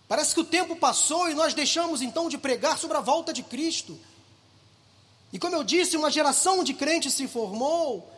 Parece 0.06 0.34
que 0.34 0.40
o 0.40 0.44
tempo 0.44 0.76
passou 0.76 1.30
e 1.30 1.34
nós 1.34 1.54
deixamos 1.54 2.02
então 2.02 2.28
de 2.28 2.36
pregar 2.36 2.78
sobre 2.78 2.96
a 2.96 3.00
volta 3.00 3.32
de 3.32 3.42
Cristo. 3.42 3.98
E 5.32 5.38
como 5.38 5.56
eu 5.56 5.64
disse, 5.64 5.96
uma 5.96 6.10
geração 6.10 6.62
de 6.62 6.74
crentes 6.74 7.14
se 7.14 7.26
formou 7.26 8.10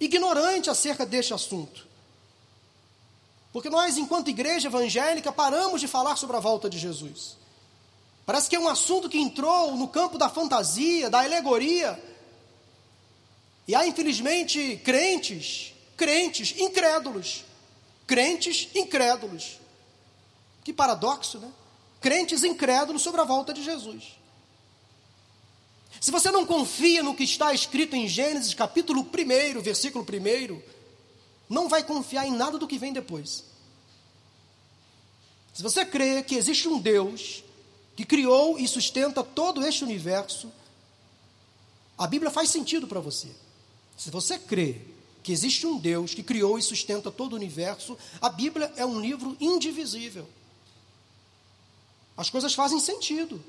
ignorante 0.00 0.68
acerca 0.68 1.06
deste 1.06 1.32
assunto. 1.32 1.86
Porque 3.52 3.70
nós, 3.70 3.96
enquanto 3.96 4.28
igreja 4.28 4.66
evangélica, 4.66 5.30
paramos 5.30 5.80
de 5.80 5.86
falar 5.86 6.16
sobre 6.16 6.36
a 6.36 6.40
volta 6.40 6.68
de 6.68 6.78
Jesus. 6.78 7.36
Parece 8.24 8.48
que 8.48 8.56
é 8.56 8.58
um 8.58 8.68
assunto 8.68 9.08
que 9.08 9.18
entrou 9.18 9.76
no 9.76 9.86
campo 9.86 10.16
da 10.16 10.28
fantasia, 10.28 11.10
da 11.10 11.20
alegoria. 11.20 12.02
E 13.66 13.74
há, 13.74 13.86
infelizmente, 13.86 14.80
crentes, 14.84 15.72
crentes 15.96 16.54
incrédulos, 16.58 17.44
crentes 18.06 18.68
incrédulos. 18.74 19.60
Que 20.64 20.72
paradoxo, 20.72 21.38
né? 21.38 21.50
Crentes 22.00 22.42
incrédulos 22.42 23.02
sobre 23.02 23.20
a 23.20 23.24
volta 23.24 23.52
de 23.54 23.62
Jesus. 23.62 24.16
Se 26.00 26.10
você 26.10 26.30
não 26.30 26.44
confia 26.44 27.02
no 27.02 27.14
que 27.14 27.22
está 27.22 27.54
escrito 27.54 27.94
em 27.94 28.08
Gênesis 28.08 28.54
capítulo 28.54 29.02
1, 29.02 29.60
versículo 29.60 30.04
1, 30.04 30.60
não 31.48 31.68
vai 31.68 31.84
confiar 31.84 32.26
em 32.26 32.32
nada 32.32 32.58
do 32.58 32.66
que 32.66 32.78
vem 32.78 32.92
depois. 32.92 33.44
Se 35.52 35.62
você 35.62 35.84
crê 35.84 36.22
que 36.22 36.34
existe 36.34 36.66
um 36.66 36.78
Deus 36.78 37.44
que 37.94 38.04
criou 38.04 38.58
e 38.58 38.66
sustenta 38.66 39.22
todo 39.22 39.64
este 39.64 39.84
universo, 39.84 40.50
a 41.96 42.06
Bíblia 42.06 42.30
faz 42.30 42.48
sentido 42.48 42.88
para 42.88 43.00
você. 43.00 43.28
Se 43.96 44.10
você 44.10 44.38
crê 44.38 44.80
que 45.22 45.32
existe 45.32 45.66
um 45.66 45.78
Deus 45.78 46.14
que 46.14 46.22
criou 46.22 46.58
e 46.58 46.62
sustenta 46.62 47.10
todo 47.10 47.32
o 47.32 47.36
universo, 47.36 47.96
a 48.20 48.28
Bíblia 48.28 48.72
é 48.76 48.84
um 48.84 49.00
livro 49.00 49.36
indivisível. 49.40 50.28
As 52.16 52.28
coisas 52.28 52.54
fazem 52.54 52.80
sentido. 52.80 53.42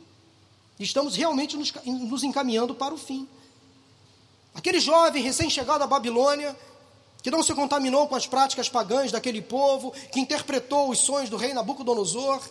Estamos 0.80 1.16
realmente 1.16 1.58
nos, 1.58 1.74
nos 1.86 2.24
encaminhando 2.24 2.76
para 2.76 2.94
o 2.94 2.98
fim. 2.98 3.28
Aquele 4.54 4.80
jovem 4.80 5.24
recém-chegado 5.24 5.84
à 5.84 5.88
Babilônia, 5.88 6.56
que 7.22 7.32
não 7.32 7.42
se 7.42 7.54
contaminou 7.54 8.08
com 8.08 8.16
as 8.16 8.28
práticas 8.28 8.70
pagãs 8.70 9.12
daquele 9.12 9.42
povo, 9.42 9.92
que 10.12 10.20
interpretou 10.20 10.90
os 10.90 11.00
sonhos 11.00 11.30
do 11.30 11.38
rei 11.38 11.54
Nabucodonosor, 11.54 12.42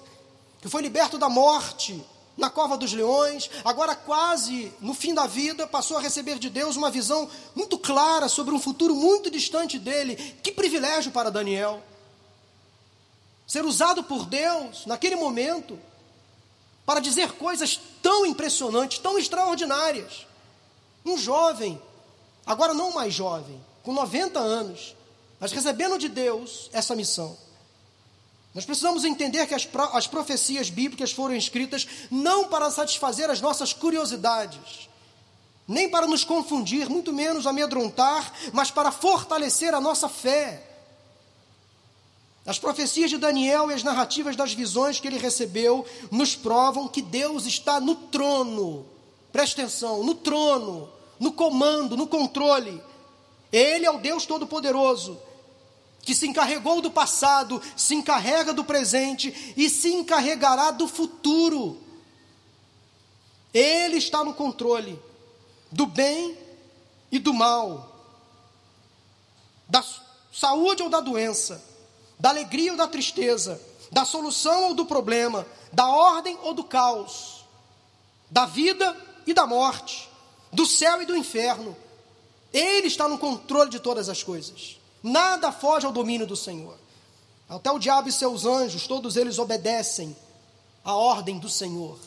que 0.61 0.69
foi 0.69 0.83
liberto 0.83 1.19
da 1.19 1.29
morte, 1.29 2.03
na 2.37 2.49
cova 2.49 2.77
dos 2.77 2.93
leões, 2.93 3.51
agora 3.65 3.95
quase 3.95 4.73
no 4.81 4.95
fim 4.95 5.13
da 5.13 5.27
vida, 5.27 5.67
passou 5.67 5.97
a 5.97 6.01
receber 6.01 6.39
de 6.39 6.49
Deus 6.49 6.77
uma 6.77 6.91
visão 6.91 7.29
muito 7.55 7.79
clara 7.79 8.29
sobre 8.29 8.55
um 8.55 8.59
futuro 8.59 8.95
muito 8.95 9.31
distante 9.31 9.79
dele. 9.79 10.17
Que 10.43 10.53
privilégio 10.53 11.13
para 11.13 11.31
Daniel! 11.31 11.83
Ser 13.47 13.65
usado 13.65 14.03
por 14.05 14.25
Deus 14.25 14.87
naquele 14.87 15.17
momento 15.17 15.79
para 16.87 17.01
dizer 17.01 17.33
coisas 17.33 17.79
tão 18.03 18.25
impressionantes, 18.25 18.99
tão 18.99 19.19
extraordinárias. 19.19 20.27
Um 21.05 21.19
jovem, 21.19 21.81
agora 22.47 22.73
não 22.73 22.93
mais 22.93 23.13
jovem, 23.13 23.63
com 23.83 23.93
90 23.93 24.39
anos, 24.39 24.97
mas 25.39 25.53
recebendo 25.53 25.99
de 25.99 26.09
Deus 26.09 26.71
essa 26.73 26.95
missão. 26.95 27.37
Nós 28.55 28.67
precisamos 28.67 29.05
entender 29.05 29.47
que 29.47 29.55
as, 29.55 29.67
as 29.95 30.07
profecias 30.07 30.69
bíblicas 30.69 31.11
foram 31.11 31.35
escritas 31.35 31.87
não 32.11 32.49
para 32.49 32.71
satisfazer 32.71 33.31
as 33.31 33.41
nossas 33.41 33.73
curiosidades, 33.73 34.91
nem 35.67 35.89
para 35.89 36.07
nos 36.07 36.23
confundir, 36.23 36.89
muito 36.89 37.13
menos 37.13 37.47
amedrontar, 37.47 38.33
mas 38.53 38.71
para 38.71 38.93
fortalecer 38.93 39.75
a 39.75 39.81
nossa 39.81 40.09
fé. 40.09 40.69
As 42.45 42.59
profecias 42.59 43.09
de 43.09 43.17
Daniel 43.17 43.71
e 43.71 43.75
as 43.75 43.85
narrativas 43.85 44.37
das 44.37 44.53
visões 44.53 45.01
que 45.01 45.07
ele 45.07 45.17
recebeu 45.17 45.87
nos 46.11 46.35
provam 46.35 46.89
que 46.89 47.01
Deus 47.01 47.47
está 47.47 47.81
no 47.81 47.95
trono. 47.95 48.85
Preste 49.33 49.61
atenção, 49.61 50.03
no 50.03 50.15
trono, 50.15 50.91
no 51.19 51.33
comando, 51.33 51.97
no 51.97 52.07
controle. 52.07 52.83
Ele 53.51 53.87
é 53.87 53.91
o 53.91 53.99
Deus 53.99 54.27
Todo-Poderoso 54.27 55.19
que 56.03 56.15
se 56.15 56.27
encarregou 56.27 56.81
do 56.81 56.91
passado, 56.91 57.63
se 57.77 57.95
encarrega 57.95 58.53
do 58.53 58.65
presente 58.65 59.55
e 59.57 59.71
se 59.71 59.93
encarregará 59.93 60.73
do 60.73 60.89
futuro. 60.89 61.81
Ele 63.55 63.97
está 63.97 64.25
no 64.25 64.35
controle 64.35 65.01
do 65.71 65.87
bem 65.87 66.37
e 67.11 67.19
do 67.19 67.33
mal, 67.33 67.89
da 69.69 69.85
saúde 70.33 70.83
ou 70.83 70.89
da 70.89 71.01
doença, 71.01 71.63
da 72.19 72.31
alegria 72.31 72.73
ou 72.73 72.77
da 72.77 72.89
tristeza, 72.89 73.61
da 73.91 74.05
solução 74.05 74.69
ou 74.69 74.75
do 74.75 74.85
problema, 74.85 75.47
da 75.73 75.87
ordem 75.87 76.37
ou 76.43 76.53
do 76.53 76.65
caos, 76.65 77.45
da 78.31 78.45
vida 78.45 78.97
e 79.27 79.33
da 79.33 79.47
morte, 79.47 80.09
do 80.53 80.67
céu 80.67 81.01
e 81.01 81.07
do 81.07 81.17
inferno. 81.17 81.77
Ele 82.53 82.89
está 82.89 83.07
no 83.07 83.19
controle 83.19 83.71
de 83.71 83.79
todas 83.79 84.09
as 84.09 84.23
coisas. 84.23 84.82
Nada 85.03 85.51
foge 85.51 85.87
ao 85.87 85.93
domínio 85.93 86.27
do 86.27 86.37
Senhor. 86.37 86.79
Até 87.49 87.71
o 87.71 87.79
diabo 87.79 88.09
e 88.09 88.13
seus 88.13 88.47
anjos, 88.47 88.87
todos 88.87 89.17
eles 89.17 89.39
obedecem 89.39 90.17
à 90.85 90.95
ordem 90.95 91.39
do 91.39 91.49
Senhor. 91.49 91.99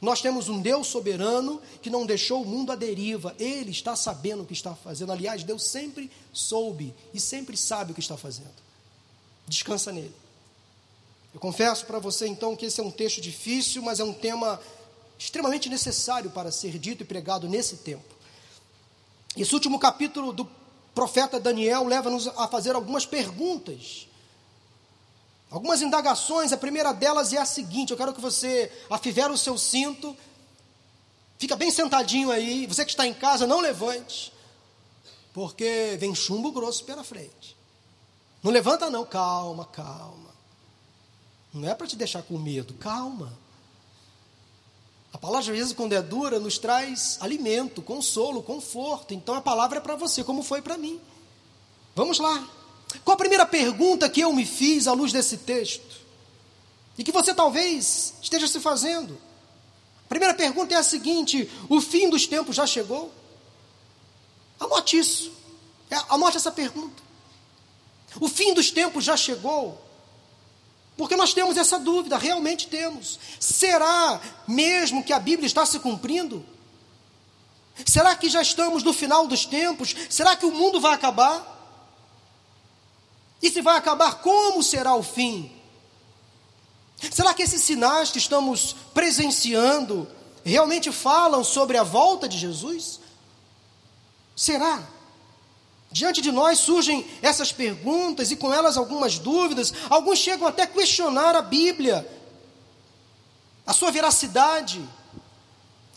Nós 0.00 0.20
temos 0.20 0.48
um 0.48 0.60
Deus 0.60 0.88
soberano 0.88 1.62
que 1.80 1.88
não 1.88 2.04
deixou 2.04 2.42
o 2.42 2.44
mundo 2.44 2.72
à 2.72 2.74
deriva. 2.74 3.36
Ele 3.38 3.70
está 3.70 3.94
sabendo 3.94 4.42
o 4.42 4.46
que 4.46 4.52
está 4.52 4.74
fazendo. 4.74 5.12
Aliás, 5.12 5.44
Deus 5.44 5.62
sempre 5.62 6.10
soube 6.32 6.92
e 7.14 7.20
sempre 7.20 7.56
sabe 7.56 7.92
o 7.92 7.94
que 7.94 8.00
está 8.00 8.16
fazendo. 8.16 8.50
Descansa 9.46 9.92
nele. 9.92 10.14
Eu 11.32 11.38
confesso 11.38 11.86
para 11.86 12.00
você 12.00 12.26
então 12.26 12.56
que 12.56 12.66
esse 12.66 12.80
é 12.80 12.84
um 12.84 12.90
texto 12.90 13.20
difícil, 13.20 13.80
mas 13.80 14.00
é 14.00 14.04
um 14.04 14.12
tema 14.12 14.60
extremamente 15.16 15.68
necessário 15.68 16.30
para 16.30 16.50
ser 16.50 16.78
dito 16.78 17.04
e 17.04 17.06
pregado 17.06 17.48
nesse 17.48 17.76
tempo. 17.76 18.12
Esse 19.36 19.54
último 19.54 19.78
capítulo 19.78 20.32
do 20.32 20.44
profeta 20.94 21.40
Daniel 21.40 21.84
leva-nos 21.86 22.28
a 22.28 22.46
fazer 22.48 22.74
algumas 22.74 23.06
perguntas 23.06 24.06
Algumas 25.52 25.82
indagações, 25.82 26.50
a 26.50 26.56
primeira 26.56 26.92
delas 26.92 27.30
é 27.34 27.36
a 27.36 27.44
seguinte: 27.44 27.90
eu 27.90 27.96
quero 27.96 28.14
que 28.14 28.20
você 28.22 28.72
afivere 28.88 29.30
o 29.30 29.36
seu 29.36 29.58
cinto, 29.58 30.16
fica 31.38 31.54
bem 31.54 31.70
sentadinho 31.70 32.30
aí, 32.30 32.66
você 32.66 32.86
que 32.86 32.90
está 32.90 33.06
em 33.06 33.12
casa, 33.12 33.46
não 33.46 33.60
levante, 33.60 34.32
porque 35.34 35.94
vem 36.00 36.14
chumbo 36.14 36.50
grosso 36.52 36.86
pela 36.86 37.04
frente. 37.04 37.54
Não 38.42 38.50
levanta, 38.50 38.88
não, 38.88 39.04
calma, 39.04 39.66
calma. 39.66 40.32
Não 41.52 41.68
é 41.68 41.74
para 41.74 41.86
te 41.86 41.96
deixar 41.96 42.22
com 42.22 42.38
medo, 42.38 42.72
calma. 42.74 43.38
A 45.12 45.18
palavra, 45.18 45.40
às 45.40 45.46
vezes, 45.46 45.72
quando 45.72 45.92
é 45.92 46.00
dura, 46.00 46.40
nos 46.40 46.58
traz 46.58 47.18
alimento, 47.20 47.82
consolo, 47.82 48.42
conforto. 48.42 49.12
Então 49.12 49.34
a 49.34 49.42
palavra 49.42 49.78
é 49.78 49.80
para 49.80 49.94
você, 49.94 50.24
como 50.24 50.42
foi 50.42 50.62
para 50.62 50.78
mim. 50.78 51.00
Vamos 51.94 52.18
lá. 52.18 52.48
Qual 53.04 53.14
a 53.14 53.18
primeira 53.18 53.46
pergunta 53.46 54.08
que 54.08 54.20
eu 54.20 54.32
me 54.32 54.46
fiz 54.46 54.86
à 54.86 54.92
luz 54.92 55.12
desse 55.12 55.38
texto? 55.38 56.00
E 56.96 57.04
que 57.04 57.12
você 57.12 57.34
talvez 57.34 58.14
esteja 58.22 58.46
se 58.46 58.60
fazendo? 58.60 59.18
A 60.04 60.08
primeira 60.08 60.34
pergunta 60.34 60.74
é 60.74 60.78
a 60.78 60.82
seguinte: 60.82 61.50
o 61.68 61.80
fim 61.80 62.08
dos 62.08 62.26
tempos 62.26 62.56
já 62.56 62.66
chegou? 62.66 63.12
Anote 64.58 64.98
isso. 64.98 65.32
É, 65.90 65.96
anote 66.08 66.36
essa 66.36 66.50
pergunta. 66.50 67.02
O 68.20 68.28
fim 68.28 68.54
dos 68.54 68.70
tempos 68.70 69.04
já 69.04 69.16
chegou? 69.16 69.80
Porque 71.02 71.16
nós 71.16 71.34
temos 71.34 71.56
essa 71.56 71.80
dúvida, 71.80 72.16
realmente 72.16 72.68
temos. 72.68 73.18
Será 73.40 74.20
mesmo 74.46 75.02
que 75.02 75.12
a 75.12 75.18
Bíblia 75.18 75.48
está 75.48 75.66
se 75.66 75.80
cumprindo? 75.80 76.46
Será 77.84 78.14
que 78.14 78.28
já 78.28 78.40
estamos 78.40 78.84
no 78.84 78.92
final 78.92 79.26
dos 79.26 79.44
tempos? 79.44 79.96
Será 80.08 80.36
que 80.36 80.46
o 80.46 80.52
mundo 80.52 80.80
vai 80.80 80.94
acabar? 80.94 81.44
E 83.42 83.50
se 83.50 83.60
vai 83.60 83.76
acabar, 83.76 84.22
como 84.22 84.62
será 84.62 84.94
o 84.94 85.02
fim? 85.02 85.50
Será 87.10 87.34
que 87.34 87.42
esses 87.42 87.62
sinais 87.62 88.12
que 88.12 88.18
estamos 88.18 88.76
presenciando 88.94 90.08
realmente 90.44 90.92
falam 90.92 91.42
sobre 91.42 91.78
a 91.78 91.82
volta 91.82 92.28
de 92.28 92.38
Jesus? 92.38 93.00
Será? 94.36 94.86
Diante 95.92 96.22
de 96.22 96.32
nós 96.32 96.58
surgem 96.58 97.06
essas 97.20 97.52
perguntas 97.52 98.30
e 98.30 98.36
com 98.36 98.52
elas 98.52 98.78
algumas 98.78 99.18
dúvidas. 99.18 99.74
Alguns 99.90 100.18
chegam 100.18 100.48
até 100.48 100.62
a 100.62 100.66
questionar 100.66 101.36
a 101.36 101.42
Bíblia, 101.42 102.08
a 103.66 103.74
sua 103.74 103.90
veracidade, 103.90 104.82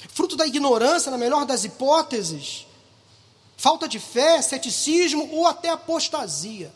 fruto 0.10 0.36
da 0.36 0.46
ignorância, 0.46 1.10
na 1.10 1.18
melhor 1.18 1.46
das 1.46 1.64
hipóteses, 1.64 2.68
falta 3.56 3.88
de 3.88 3.98
fé, 3.98 4.42
ceticismo 4.42 5.30
ou 5.32 5.48
até 5.48 5.70
apostasia. 5.70 6.74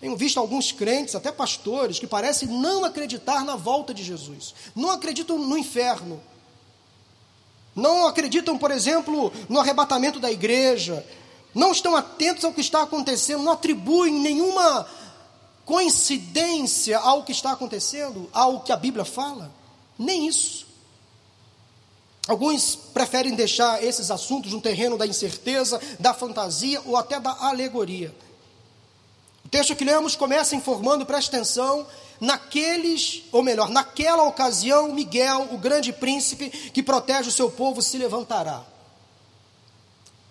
Tenho 0.00 0.16
visto 0.16 0.40
alguns 0.40 0.72
crentes, 0.72 1.14
até 1.14 1.30
pastores, 1.30 2.00
que 2.00 2.06
parecem 2.06 2.48
não 2.48 2.84
acreditar 2.84 3.44
na 3.44 3.54
volta 3.54 3.94
de 3.94 4.02
Jesus, 4.02 4.54
não 4.74 4.90
acreditam 4.90 5.38
no 5.38 5.56
inferno, 5.56 6.20
não 7.76 8.08
acreditam, 8.08 8.58
por 8.58 8.72
exemplo, 8.72 9.32
no 9.48 9.60
arrebatamento 9.60 10.18
da 10.18 10.32
igreja, 10.32 11.06
não 11.54 11.72
estão 11.72 11.96
atentos 11.96 12.44
ao 12.44 12.52
que 12.52 12.60
está 12.60 12.82
acontecendo, 12.82 13.42
não 13.42 13.52
atribuem 13.52 14.14
nenhuma 14.14 14.86
coincidência 15.64 16.98
ao 16.98 17.22
que 17.22 17.32
está 17.32 17.52
acontecendo, 17.52 18.28
ao 18.32 18.60
que 18.60 18.72
a 18.72 18.76
Bíblia 18.76 19.04
fala, 19.04 19.52
nem 19.98 20.26
isso. 20.26 20.66
Alguns 22.28 22.76
preferem 22.76 23.34
deixar 23.34 23.82
esses 23.82 24.10
assuntos 24.10 24.52
no 24.52 24.60
terreno 24.60 24.96
da 24.96 25.06
incerteza, 25.06 25.80
da 25.98 26.14
fantasia 26.14 26.80
ou 26.84 26.96
até 26.96 27.18
da 27.18 27.36
alegoria 27.40 28.14
texto 29.50 29.74
que 29.74 29.84
lemos 29.84 30.14
começa 30.14 30.54
informando, 30.54 31.04
presta 31.04 31.36
atenção, 31.36 31.86
naqueles, 32.20 33.24
ou 33.32 33.42
melhor, 33.42 33.68
naquela 33.68 34.22
ocasião, 34.22 34.92
Miguel, 34.92 35.48
o 35.50 35.58
grande 35.58 35.92
príncipe 35.92 36.48
que 36.48 36.82
protege 36.82 37.28
o 37.28 37.32
seu 37.32 37.50
povo, 37.50 37.82
se 37.82 37.98
levantará. 37.98 38.62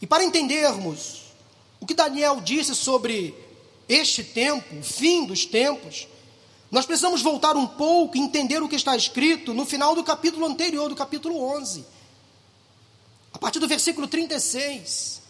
E 0.01 0.07
para 0.07 0.23
entendermos 0.23 1.33
o 1.79 1.85
que 1.85 1.93
Daniel 1.93 2.41
disse 2.41 2.75
sobre 2.75 3.35
este 3.87 4.23
tempo, 4.23 4.77
o 4.77 4.83
fim 4.83 5.25
dos 5.25 5.45
tempos, 5.45 6.07
nós 6.71 6.85
precisamos 6.85 7.21
voltar 7.21 7.55
um 7.55 7.65
pouco 7.65 8.15
e 8.15 8.19
entender 8.19 8.61
o 8.61 8.69
que 8.69 8.75
está 8.75 8.95
escrito 8.95 9.53
no 9.53 9.65
final 9.65 9.95
do 9.95 10.03
capítulo 10.03 10.45
anterior, 10.45 10.89
do 10.89 10.95
capítulo 10.95 11.41
11. 11.57 11.83
A 13.33 13.37
partir 13.39 13.59
do 13.59 13.67
versículo 13.67 14.07
36, 14.07 15.21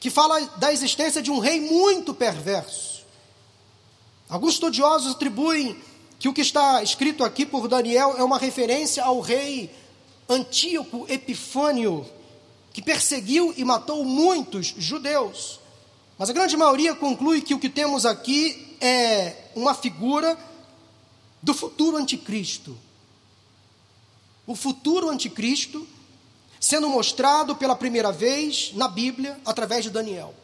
que 0.00 0.10
fala 0.10 0.40
da 0.56 0.72
existência 0.72 1.22
de 1.22 1.30
um 1.30 1.38
rei 1.38 1.60
muito 1.60 2.12
perverso 2.12 2.96
Alguns 4.28 4.54
estudiosos 4.54 5.12
atribuem 5.12 5.76
que 6.18 6.28
o 6.28 6.32
que 6.32 6.40
está 6.40 6.82
escrito 6.82 7.22
aqui 7.22 7.46
por 7.46 7.68
Daniel 7.68 8.16
é 8.18 8.24
uma 8.24 8.38
referência 8.38 9.04
ao 9.04 9.20
rei 9.20 9.70
Antíoco 10.28 11.06
Epifânio, 11.08 12.04
que 12.76 12.82
perseguiu 12.82 13.54
e 13.56 13.64
matou 13.64 14.04
muitos 14.04 14.66
judeus. 14.76 15.58
Mas 16.18 16.28
a 16.28 16.34
grande 16.34 16.58
maioria 16.58 16.94
conclui 16.94 17.40
que 17.40 17.54
o 17.54 17.58
que 17.58 17.70
temos 17.70 18.04
aqui 18.04 18.76
é 18.82 19.34
uma 19.56 19.72
figura 19.72 20.36
do 21.42 21.54
futuro 21.54 21.96
anticristo. 21.96 22.76
O 24.46 24.54
futuro 24.54 25.08
anticristo 25.08 25.88
sendo 26.60 26.90
mostrado 26.90 27.56
pela 27.56 27.74
primeira 27.74 28.12
vez 28.12 28.72
na 28.74 28.88
Bíblia 28.88 29.40
através 29.46 29.82
de 29.82 29.88
Daniel. 29.88 30.34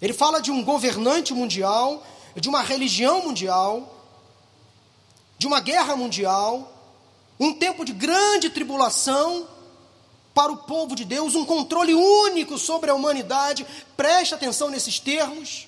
Ele 0.00 0.14
fala 0.14 0.40
de 0.40 0.50
um 0.50 0.64
governante 0.64 1.34
mundial 1.34 2.02
de 2.34 2.48
uma 2.48 2.62
religião 2.62 3.24
mundial, 3.24 3.94
de 5.36 5.46
uma 5.46 5.60
guerra 5.60 5.96
mundial, 5.96 6.72
um 7.38 7.52
tempo 7.52 7.84
de 7.84 7.92
grande 7.92 8.48
tribulação 8.48 9.46
para 10.36 10.52
o 10.52 10.58
povo 10.58 10.94
de 10.94 11.04
Deus, 11.04 11.34
um 11.34 11.44
controle 11.44 11.94
único 11.94 12.58
sobre 12.58 12.90
a 12.90 12.94
humanidade. 12.94 13.66
Preste 13.96 14.34
atenção 14.34 14.70
nesses 14.70 15.00
termos 15.00 15.66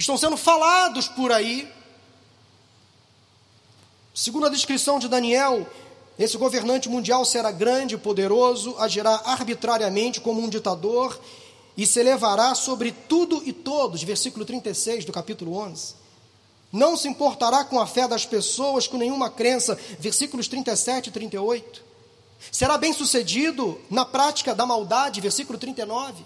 estão 0.00 0.16
sendo 0.16 0.36
falados 0.36 1.08
por 1.08 1.30
aí. 1.30 1.70
Segundo 4.14 4.46
a 4.46 4.50
descrição 4.50 4.98
de 4.98 5.08
Daniel, 5.08 5.66
esse 6.18 6.36
governante 6.36 6.88
mundial 6.88 7.24
será 7.24 7.50
grande 7.50 7.94
e 7.94 7.98
poderoso, 7.98 8.74
agirá 8.78 9.22
arbitrariamente 9.24 10.20
como 10.20 10.40
um 10.40 10.48
ditador 10.48 11.18
e 11.76 11.86
se 11.86 12.00
elevará 12.00 12.54
sobre 12.54 12.92
tudo 12.92 13.42
e 13.44 13.52
todos, 13.52 14.02
versículo 14.02 14.44
36 14.44 15.04
do 15.04 15.12
capítulo 15.12 15.56
11. 15.56 15.94
Não 16.72 16.96
se 16.96 17.08
importará 17.08 17.64
com 17.64 17.80
a 17.80 17.86
fé 17.86 18.06
das 18.06 18.24
pessoas, 18.24 18.86
com 18.86 18.96
nenhuma 18.96 19.28
crença, 19.30 19.78
versículos 19.98 20.46
37 20.48 21.08
e 21.08 21.12
38. 21.12 21.89
Será 22.50 22.78
bem-sucedido 22.78 23.80
na 23.90 24.04
prática 24.04 24.54
da 24.54 24.64
maldade, 24.64 25.20
versículo 25.20 25.58
39. 25.58 26.24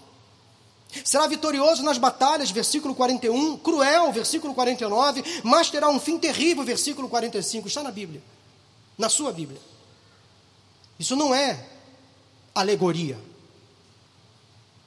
Será 1.03 1.27
vitorioso 1.27 1.83
nas 1.83 1.97
batalhas, 1.97 2.51
versículo 2.51 2.95
41. 2.95 3.57
Cruel, 3.57 4.11
versículo 4.13 4.53
49. 4.53 5.23
Mas 5.43 5.69
terá 5.69 5.89
um 5.89 5.99
fim 5.99 6.17
terrível, 6.17 6.63
versículo 6.63 7.09
45. 7.09 7.67
Está 7.67 7.83
na 7.83 7.91
Bíblia, 7.91 8.21
na 8.97 9.09
sua 9.09 9.31
Bíblia. 9.31 9.59
Isso 10.97 11.15
não 11.15 11.35
é 11.35 11.65
alegoria. 12.53 13.19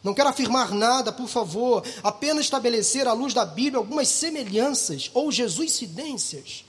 Não 0.03 0.14
quero 0.14 0.29
afirmar 0.29 0.73
nada, 0.73 1.12
por 1.12 1.29
favor, 1.29 1.85
apenas 2.03 2.45
estabelecer 2.45 3.07
à 3.07 3.12
luz 3.12 3.35
da 3.35 3.45
Bíblia 3.45 3.79
algumas 3.79 4.09
semelhanças 4.09 5.11
ou 5.12 5.31
jesuicidências 5.31 6.64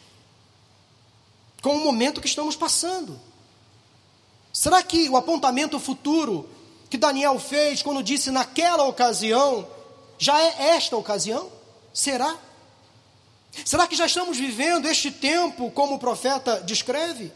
com 1.61 1.75
o 1.75 1.83
momento 1.83 2.19
que 2.19 2.27
estamos 2.27 2.55
passando. 2.55 3.19
Será 4.59 4.83
que 4.83 5.07
o 5.07 5.15
apontamento 5.15 5.79
futuro 5.79 6.45
que 6.89 6.97
Daniel 6.97 7.39
fez 7.39 7.81
quando 7.81 8.03
disse 8.03 8.29
naquela 8.29 8.83
ocasião 8.83 9.65
já 10.17 10.37
é 10.37 10.71
esta 10.75 10.97
ocasião? 10.97 11.49
Será? 11.93 12.37
Será 13.63 13.87
que 13.87 13.95
já 13.95 14.05
estamos 14.05 14.37
vivendo 14.37 14.85
este 14.85 15.11
tempo 15.11 15.71
como 15.71 15.95
o 15.95 15.97
profeta 15.97 16.59
descreve? 16.59 17.31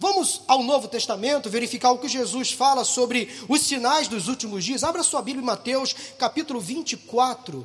Vamos 0.00 0.42
ao 0.48 0.64
Novo 0.64 0.88
Testamento 0.88 1.48
verificar 1.48 1.92
o 1.92 1.98
que 1.98 2.08
Jesus 2.08 2.50
fala 2.50 2.84
sobre 2.84 3.32
os 3.48 3.60
sinais 3.60 4.08
dos 4.08 4.26
últimos 4.26 4.64
dias. 4.64 4.82
Abra 4.82 5.04
sua 5.04 5.22
Bíblia 5.22 5.44
em 5.44 5.46
Mateus, 5.46 5.94
capítulo 6.18 6.58
24, 6.58 7.64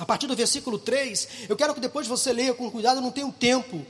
a 0.00 0.04
partir 0.04 0.26
do 0.26 0.34
versículo 0.34 0.80
3. 0.80 1.28
Eu 1.48 1.56
quero 1.56 1.74
que 1.74 1.80
depois 1.80 2.08
você 2.08 2.32
leia 2.32 2.54
com 2.54 2.68
cuidado, 2.72 2.96
eu 2.96 3.02
não 3.02 3.12
tenho 3.12 3.30
tempo 3.30 3.86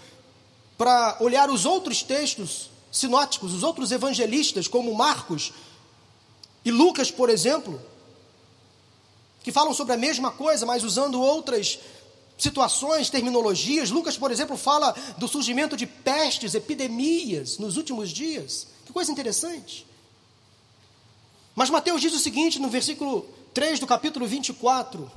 para 0.77 1.17
olhar 1.21 1.49
os 1.49 1.65
outros 1.65 2.03
textos 2.03 2.71
sinóticos, 2.93 3.55
os 3.55 3.63
outros 3.63 3.91
evangelistas, 3.91 4.69
como 4.69 4.95
Marcos 4.95 5.53
e 6.63 6.71
Lucas, 6.71 7.11
por 7.11 7.31
exemplo, 7.31 7.81
que 9.43 9.51
falam 9.51 9.73
sobre 9.73 9.95
a 9.95 9.97
mesma 9.97 10.31
coisa, 10.31 10.67
mas 10.67 10.85
usando 10.85 11.21
outras 11.21 11.81
situações, 12.37 13.09
terminologias. 13.09 13.91
Lucas, 13.91 14.17
por 14.17 14.31
exemplo, 14.31 14.57
fala 14.57 14.95
do 15.17 15.27
surgimento 15.27 15.77
de 15.77 15.87
pestes, 15.87 16.55
epidemias 16.55 17.59
nos 17.59 17.77
últimos 17.77 18.11
dias. 18.11 18.69
Que 18.85 18.93
coisa 18.93 19.11
interessante. 19.11 19.87
Mas 21.55 21.71
Mateus 21.71 22.01
diz 22.01 22.15
o 22.15 22.19
seguinte 22.19 22.59
no 22.59 22.69
versículo 22.69 23.27
3 23.55 23.81
do 23.81 23.87
capítulo 23.87 24.27
24: 24.27 25.11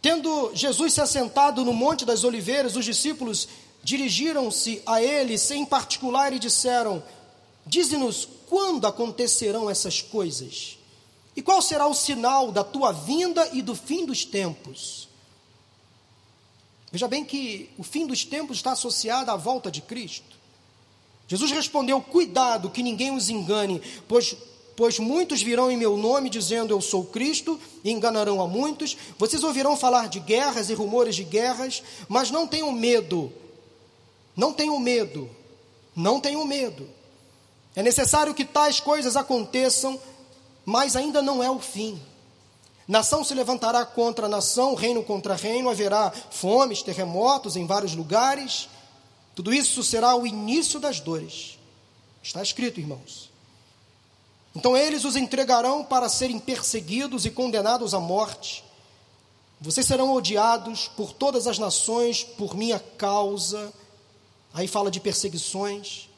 Tendo 0.00 0.52
Jesus 0.54 0.94
se 0.94 1.00
assentado 1.00 1.64
no 1.64 1.72
Monte 1.72 2.04
das 2.04 2.24
Oliveiras, 2.24 2.76
os 2.76 2.84
discípulos 2.84 3.48
dirigiram-se 3.84 4.82
a 4.86 5.00
ele 5.00 5.36
sem 5.38 5.64
particular 5.64 6.32
e 6.32 6.38
disseram: 6.38 7.02
Dize-nos 7.66 8.26
quando 8.48 8.86
acontecerão 8.86 9.68
essas 9.68 10.00
coisas? 10.00 10.78
E 11.36 11.42
qual 11.42 11.60
será 11.60 11.86
o 11.86 11.94
sinal 11.94 12.50
da 12.50 12.64
tua 12.64 12.92
vinda 12.92 13.48
e 13.52 13.60
do 13.60 13.74
fim 13.74 14.06
dos 14.06 14.24
tempos? 14.24 15.08
Veja 16.90 17.08
bem 17.08 17.24
que 17.24 17.70
o 17.76 17.82
fim 17.82 18.06
dos 18.06 18.24
tempos 18.24 18.58
está 18.58 18.72
associado 18.72 19.30
à 19.30 19.36
volta 19.36 19.70
de 19.70 19.82
Cristo. 19.82 20.36
Jesus 21.28 21.50
respondeu: 21.50 22.00
Cuidado 22.00 22.70
que 22.70 22.82
ninguém 22.82 23.14
os 23.14 23.28
engane, 23.28 23.82
pois, 24.08 24.34
pois 24.76 24.98
muitos 24.98 25.42
virão 25.42 25.70
em 25.70 25.76
meu 25.76 25.96
nome 25.96 26.30
dizendo 26.30 26.72
eu 26.72 26.80
sou 26.80 27.04
Cristo 27.04 27.60
e 27.82 27.90
enganarão 27.90 28.40
a 28.40 28.46
muitos. 28.46 28.96
Vocês 29.18 29.42
ouvirão 29.42 29.76
falar 29.76 30.08
de 30.08 30.20
guerras 30.20 30.70
e 30.70 30.74
rumores 30.74 31.16
de 31.16 31.24
guerras, 31.24 31.82
mas 32.08 32.30
não 32.30 32.46
tenham 32.46 32.72
medo. 32.72 33.32
Não 34.36 34.52
tenham 34.52 34.78
medo. 34.78 35.30
Não 35.94 36.20
tenham 36.20 36.44
medo. 36.44 36.88
É 37.74 37.82
necessário 37.82 38.34
que 38.34 38.44
tais 38.44 38.80
coisas 38.80 39.16
aconteçam, 39.16 40.00
mas 40.64 40.96
ainda 40.96 41.20
não 41.20 41.42
é 41.42 41.50
o 41.50 41.58
fim. 41.58 42.00
Nação 42.86 43.24
se 43.24 43.34
levantará 43.34 43.84
contra 43.84 44.28
nação, 44.28 44.74
reino 44.74 45.02
contra 45.02 45.34
reino, 45.34 45.70
haverá 45.70 46.12
fomes, 46.30 46.82
terremotos 46.82 47.56
em 47.56 47.66
vários 47.66 47.94
lugares. 47.94 48.68
Tudo 49.34 49.52
isso 49.52 49.82
será 49.82 50.14
o 50.14 50.26
início 50.26 50.78
das 50.78 51.00
dores. 51.00 51.58
Está 52.22 52.42
escrito, 52.42 52.80
irmãos. 52.80 53.30
Então 54.54 54.76
eles 54.76 55.04
os 55.04 55.16
entregarão 55.16 55.82
para 55.82 56.08
serem 56.08 56.38
perseguidos 56.38 57.26
e 57.26 57.30
condenados 57.30 57.92
à 57.94 58.00
morte. 58.00 58.64
Vocês 59.60 59.86
serão 59.86 60.12
odiados 60.12 60.88
por 60.88 61.12
todas 61.12 61.46
as 61.46 61.58
nações 61.58 62.22
por 62.22 62.54
minha 62.54 62.78
causa. 62.78 63.72
Aí 64.54 64.68
fala 64.68 64.88
de 64.88 65.00
perseguições. 65.00 66.08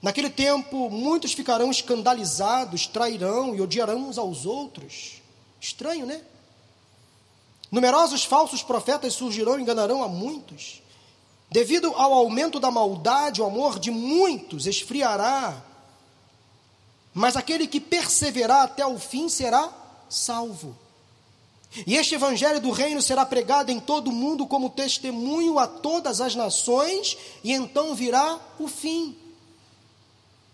Naquele 0.00 0.30
tempo, 0.30 0.88
muitos 0.88 1.32
ficarão 1.32 1.68
escandalizados, 1.68 2.86
trairão 2.86 3.56
e 3.56 3.60
odiarão 3.60 4.08
uns 4.08 4.16
aos 4.16 4.46
outros. 4.46 5.20
Estranho, 5.60 6.06
né? 6.06 6.22
Numerosos 7.70 8.24
falsos 8.24 8.62
profetas 8.62 9.14
surgirão 9.14 9.58
e 9.58 9.62
enganarão 9.62 10.04
a 10.04 10.08
muitos. 10.08 10.80
Devido 11.50 11.92
ao 11.96 12.12
aumento 12.12 12.60
da 12.60 12.70
maldade, 12.70 13.42
o 13.42 13.44
amor 13.44 13.80
de 13.80 13.90
muitos 13.90 14.68
esfriará. 14.68 15.60
Mas 17.12 17.34
aquele 17.34 17.66
que 17.66 17.80
perseverar 17.80 18.62
até 18.62 18.86
o 18.86 18.96
fim 18.96 19.28
será 19.28 19.72
salvo. 20.08 20.76
E 21.84 21.96
este 21.96 22.14
evangelho 22.14 22.60
do 22.60 22.70
reino 22.70 23.02
será 23.02 23.26
pregado 23.26 23.70
em 23.70 23.80
todo 23.80 24.08
o 24.08 24.12
mundo 24.12 24.46
como 24.46 24.70
testemunho 24.70 25.58
a 25.58 25.66
todas 25.66 26.20
as 26.20 26.34
nações, 26.34 27.16
e 27.42 27.52
então 27.52 27.94
virá 27.94 28.38
o 28.58 28.68
fim. 28.68 29.16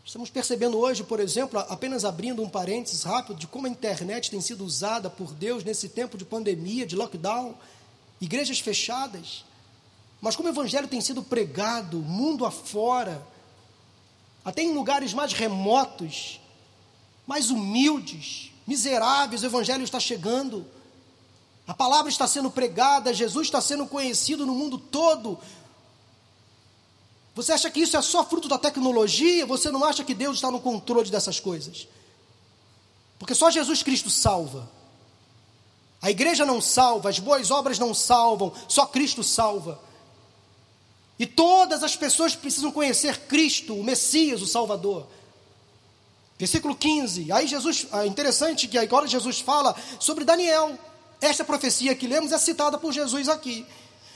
Estamos 0.04 0.30
percebendo 0.30 0.78
hoje, 0.78 1.04
por 1.04 1.20
exemplo, 1.20 1.61
apenas 1.61 2.04
abrindo 2.04 2.42
um 2.42 2.48
parênteses 2.48 3.04
rápido, 3.04 3.38
de 3.38 3.46
como 3.46 3.66
a 3.66 3.70
internet 3.70 4.30
tem 4.30 4.40
sido 4.40 4.64
usada 4.64 5.08
por 5.08 5.32
Deus 5.32 5.62
nesse 5.62 5.88
tempo 5.88 6.18
de 6.18 6.24
pandemia, 6.24 6.87
de 6.87 6.96
lockdown, 6.96 7.54
igrejas 8.20 8.58
fechadas, 8.58 9.44
mas 10.20 10.35
como 10.35 10.48
o 10.48 10.52
Evangelho 10.52 10.88
tem 10.88 11.00
sido 11.00 11.22
pregado 11.22 11.98
mundo 11.98 12.44
afora, 12.44 13.24
até 14.44 14.62
em 14.62 14.72
lugares 14.72 15.14
mais 15.14 15.32
remotos, 15.32 16.40
mais 17.26 17.50
humildes, 17.50 18.52
miseráveis, 18.66 19.42
o 19.42 19.46
Evangelho 19.46 19.85
está 19.85 20.00
chegando, 20.00 20.66
a 21.66 21.75
palavra 21.75 22.11
está 22.11 22.27
sendo 22.27 22.51
pregada, 22.51 23.14
Jesus 23.14 23.46
está 23.46 23.61
sendo 23.61 23.87
conhecido 23.87 24.44
no 24.44 24.55
mundo 24.55 24.79
todo, 24.79 25.38
você 27.35 27.53
acha 27.53 27.70
que 27.70 27.81
isso 27.81 27.96
é 27.96 28.03
só 28.03 28.25
fruto 28.25 28.48
da 28.48 28.59
tecnologia? 28.59 29.46
Você 29.46 29.70
não 29.70 29.85
acha 29.85 30.05
que 30.05 30.14
Deus 30.14 30.37
está 30.37 30.51
no 30.51 30.61
controle 30.61 31.11
dessas 31.11 31.40
coisas? 31.40 31.88
Porque 33.18 33.35
só 33.35 33.51
Jesus 33.51 33.83
Cristo 33.83 34.11
salva. 34.11 34.68
A 36.01 36.11
igreja 36.11 36.44
não 36.44 36.61
salva, 36.61 37.09
as 37.09 37.18
boas 37.18 37.51
obras 37.51 37.79
não 37.79 37.94
salvam, 37.94 38.53
só 38.68 38.85
Cristo 38.87 39.22
salva. 39.22 39.81
E 41.18 41.25
todas 41.25 41.83
as 41.83 41.96
pessoas 41.96 42.35
precisam 42.35 42.72
conhecer 42.72 43.27
Cristo, 43.27 43.75
o 43.75 43.85
Messias, 43.85 44.42
o 44.42 44.46
Salvador. 44.46 45.07
Versículo 46.38 46.75
15. 46.75 47.31
Aí 47.33 47.46
Jesus, 47.46 47.87
é 47.92 48.07
interessante 48.07 48.66
que 48.66 48.77
agora 48.77 49.07
Jesus 49.07 49.40
fala 49.40 49.75
sobre 50.01 50.25
Daniel. 50.25 50.77
Esta 51.22 51.44
profecia 51.44 51.94
que 51.94 52.08
lemos 52.08 52.32
é 52.32 52.38
citada 52.38 52.76
por 52.76 52.92
Jesus 52.92 53.28
aqui. 53.28 53.64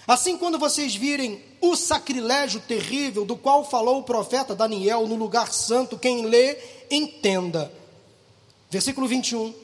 Assim, 0.09 0.37
quando 0.37 0.59
vocês 0.59 0.95
virem 0.95 1.40
o 1.61 1.77
sacrilégio 1.77 2.61
terrível 2.61 3.25
do 3.25 3.37
qual 3.37 3.64
falou 3.64 4.01
o 4.01 4.03
profeta 4.03 4.57
Daniel 4.57 5.07
no 5.07 5.14
lugar 5.14 5.53
santo, 5.53 5.97
quem 5.97 6.27
lê, 6.27 6.59
entenda. 6.90 7.73
Versículo 8.69 9.07
21. 9.07 9.55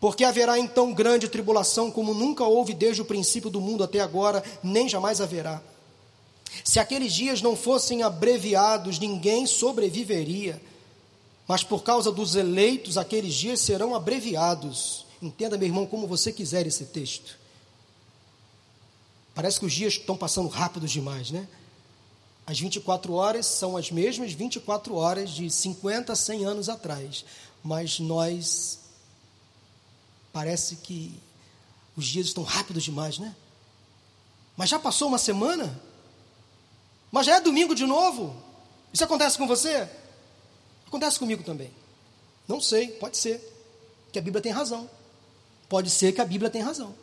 Porque 0.00 0.24
haverá 0.24 0.58
então 0.58 0.94
grande 0.94 1.28
tribulação, 1.28 1.90
como 1.90 2.14
nunca 2.14 2.44
houve 2.44 2.72
desde 2.72 3.02
o 3.02 3.06
princípio 3.06 3.50
do 3.50 3.60
mundo 3.60 3.84
até 3.84 4.00
agora, 4.00 4.42
nem 4.62 4.88
jamais 4.88 5.20
haverá. 5.20 5.62
Se 6.64 6.80
aqueles 6.80 7.12
dias 7.12 7.42
não 7.42 7.54
fossem 7.54 8.02
abreviados, 8.02 8.98
ninguém 8.98 9.46
sobreviveria. 9.46 10.60
Mas 11.46 11.62
por 11.62 11.82
causa 11.82 12.10
dos 12.10 12.34
eleitos, 12.34 12.96
aqueles 12.96 13.34
dias 13.34 13.60
serão 13.60 13.94
abreviados. 13.94 15.05
Entenda, 15.20 15.56
meu 15.56 15.66
irmão, 15.66 15.86
como 15.86 16.06
você 16.06 16.32
quiser 16.32 16.66
esse 16.66 16.86
texto. 16.86 17.38
Parece 19.34 19.60
que 19.60 19.66
os 19.66 19.72
dias 19.72 19.94
estão 19.94 20.16
passando 20.16 20.48
rápidos 20.48 20.90
demais, 20.90 21.30
né? 21.30 21.46
As 22.46 22.58
24 22.58 23.12
horas 23.12 23.44
são 23.44 23.76
as 23.76 23.90
mesmas 23.90 24.32
24 24.32 24.94
horas 24.94 25.30
de 25.30 25.50
50, 25.50 26.14
100 26.14 26.44
anos 26.44 26.68
atrás, 26.68 27.24
mas 27.62 27.98
nós 27.98 28.78
parece 30.32 30.76
que 30.76 31.20
os 31.96 32.06
dias 32.06 32.26
estão 32.26 32.44
rápidos 32.44 32.84
demais, 32.84 33.18
né? 33.18 33.34
Mas 34.56 34.70
já 34.70 34.78
passou 34.78 35.08
uma 35.08 35.18
semana? 35.18 35.80
Mas 37.10 37.26
já 37.26 37.36
é 37.36 37.40
domingo 37.40 37.74
de 37.74 37.84
novo? 37.84 38.34
Isso 38.92 39.04
acontece 39.04 39.36
com 39.36 39.46
você? 39.46 39.88
Acontece 40.86 41.18
comigo 41.18 41.42
também. 41.42 41.70
Não 42.46 42.60
sei, 42.60 42.88
pode 42.88 43.16
ser 43.16 43.40
que 44.12 44.18
a 44.18 44.22
Bíblia 44.22 44.40
tem 44.42 44.52
razão. 44.52 44.88
Pode 45.68 45.90
ser 45.90 46.12
que 46.12 46.20
a 46.20 46.24
Bíblia 46.24 46.50
tem 46.50 46.62
razão. 46.62 46.94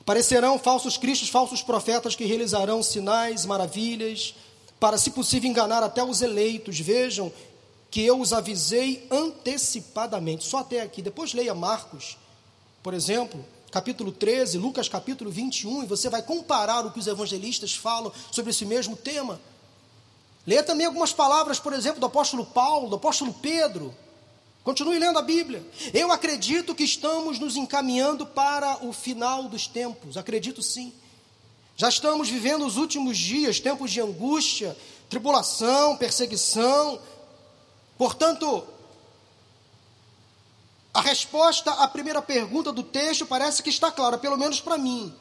Aparecerão 0.00 0.58
falsos 0.58 0.96
cristos, 0.96 1.28
falsos 1.28 1.62
profetas 1.62 2.16
que 2.16 2.24
realizarão 2.24 2.82
sinais, 2.82 3.46
maravilhas, 3.46 4.34
para, 4.80 4.98
se 4.98 5.10
possível, 5.10 5.48
enganar 5.48 5.82
até 5.82 6.02
os 6.02 6.22
eleitos. 6.22 6.80
Vejam 6.80 7.32
que 7.90 8.02
eu 8.04 8.20
os 8.20 8.32
avisei 8.32 9.06
antecipadamente. 9.10 10.44
Só 10.44 10.58
até 10.58 10.80
aqui. 10.80 11.00
Depois 11.00 11.34
leia 11.34 11.54
Marcos, 11.54 12.16
por 12.82 12.94
exemplo, 12.94 13.44
capítulo 13.70 14.10
13, 14.10 14.58
Lucas 14.58 14.88
capítulo 14.88 15.30
21, 15.30 15.84
e 15.84 15.86
você 15.86 16.08
vai 16.08 16.22
comparar 16.22 16.84
o 16.84 16.90
que 16.90 16.98
os 16.98 17.06
evangelistas 17.06 17.74
falam 17.74 18.10
sobre 18.30 18.50
esse 18.50 18.66
mesmo 18.66 18.96
tema. 18.96 19.40
Leia 20.46 20.62
também 20.62 20.86
algumas 20.86 21.12
palavras, 21.12 21.60
por 21.60 21.72
exemplo, 21.72 22.00
do 22.00 22.06
apóstolo 22.06 22.44
Paulo, 22.44 22.88
do 22.88 22.96
apóstolo 22.96 23.32
Pedro. 23.32 23.94
Continue 24.64 24.98
lendo 24.98 25.18
a 25.18 25.22
Bíblia. 25.22 25.66
Eu 25.92 26.12
acredito 26.12 26.74
que 26.74 26.84
estamos 26.84 27.38
nos 27.38 27.56
encaminhando 27.56 28.24
para 28.24 28.84
o 28.84 28.92
final 28.92 29.44
dos 29.44 29.66
tempos. 29.66 30.16
Acredito 30.16 30.62
sim. 30.62 30.92
Já 31.76 31.88
estamos 31.88 32.28
vivendo 32.28 32.64
os 32.64 32.76
últimos 32.76 33.18
dias, 33.18 33.58
tempos 33.58 33.90
de 33.90 34.00
angústia, 34.00 34.76
tribulação, 35.08 35.96
perseguição. 35.96 37.00
Portanto, 37.98 38.64
a 40.94 41.00
resposta 41.00 41.72
à 41.72 41.88
primeira 41.88 42.22
pergunta 42.22 42.70
do 42.70 42.82
texto 42.82 43.26
parece 43.26 43.62
que 43.62 43.70
está 43.70 43.90
clara, 43.90 44.16
pelo 44.16 44.36
menos 44.36 44.60
para 44.60 44.78
mim. 44.78 45.12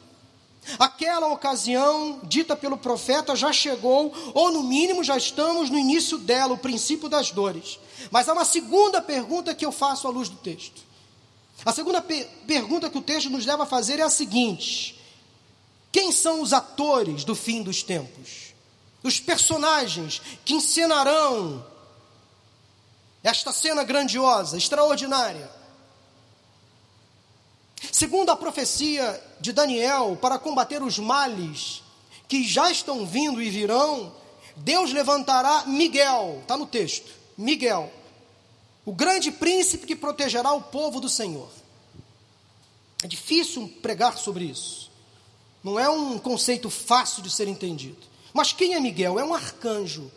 Aquela 0.77 1.27
ocasião 1.27 2.19
dita 2.23 2.55
pelo 2.55 2.77
profeta 2.77 3.35
já 3.35 3.51
chegou, 3.51 4.13
ou 4.35 4.51
no 4.51 4.61
mínimo 4.61 5.03
já 5.03 5.17
estamos 5.17 5.71
no 5.71 5.79
início 5.79 6.19
dela, 6.19 6.53
o 6.53 6.57
princípio 6.57 7.09
das 7.09 7.31
dores. 7.31 7.79
Mas 8.09 8.27
há 8.27 8.33
uma 8.33 8.45
segunda 8.45 9.01
pergunta 9.01 9.53
que 9.53 9.65
eu 9.65 9.71
faço 9.71 10.07
à 10.07 10.11
luz 10.11 10.29
do 10.29 10.37
texto. 10.37 10.81
A 11.65 11.71
segunda 11.71 12.01
per 12.01 12.27
pergunta 12.47 12.89
que 12.89 12.97
o 12.97 13.01
texto 13.01 13.29
nos 13.29 13.45
leva 13.45 13.63
a 13.63 13.67
fazer 13.67 13.99
é 13.99 14.03
a 14.03 14.09
seguinte: 14.09 14.99
Quem 15.91 16.11
são 16.11 16.41
os 16.41 16.53
atores 16.53 17.23
do 17.23 17.35
fim 17.35 17.61
dos 17.61 17.83
tempos? 17.83 18.53
Os 19.03 19.19
personagens 19.19 20.21
que 20.43 20.53
encenarão 20.53 21.65
esta 23.23 23.51
cena 23.51 23.83
grandiosa, 23.83 24.57
extraordinária. 24.57 25.49
Segundo 27.91 28.29
a 28.29 28.35
profecia 28.35 29.21
de 29.39 29.51
Daniel, 29.51 30.17
para 30.21 30.39
combater 30.39 30.81
os 30.81 30.97
males 30.97 31.83
que 32.27 32.47
já 32.47 32.71
estão 32.71 33.05
vindo 33.05 33.41
e 33.41 33.49
virão, 33.49 34.13
Deus 34.55 34.91
levantará 34.91 35.65
Miguel, 35.65 36.39
está 36.41 36.55
no 36.57 36.65
texto, 36.65 37.11
Miguel, 37.41 37.91
o 38.85 38.93
grande 38.93 39.31
príncipe 39.31 39.87
que 39.87 39.95
protegerá 39.95 40.53
o 40.53 40.61
povo 40.61 40.99
do 40.99 41.09
Senhor. 41.09 41.49
É 43.03 43.07
difícil 43.07 43.67
pregar 43.81 44.17
sobre 44.17 44.45
isso, 44.45 44.91
não 45.63 45.79
é 45.79 45.89
um 45.89 46.17
conceito 46.19 46.69
fácil 46.69 47.21
de 47.21 47.29
ser 47.29 47.47
entendido. 47.47 48.09
Mas 48.33 48.53
quem 48.53 48.75
é 48.75 48.79
Miguel? 48.79 49.19
É 49.19 49.23
um 49.23 49.33
arcanjo, 49.33 50.11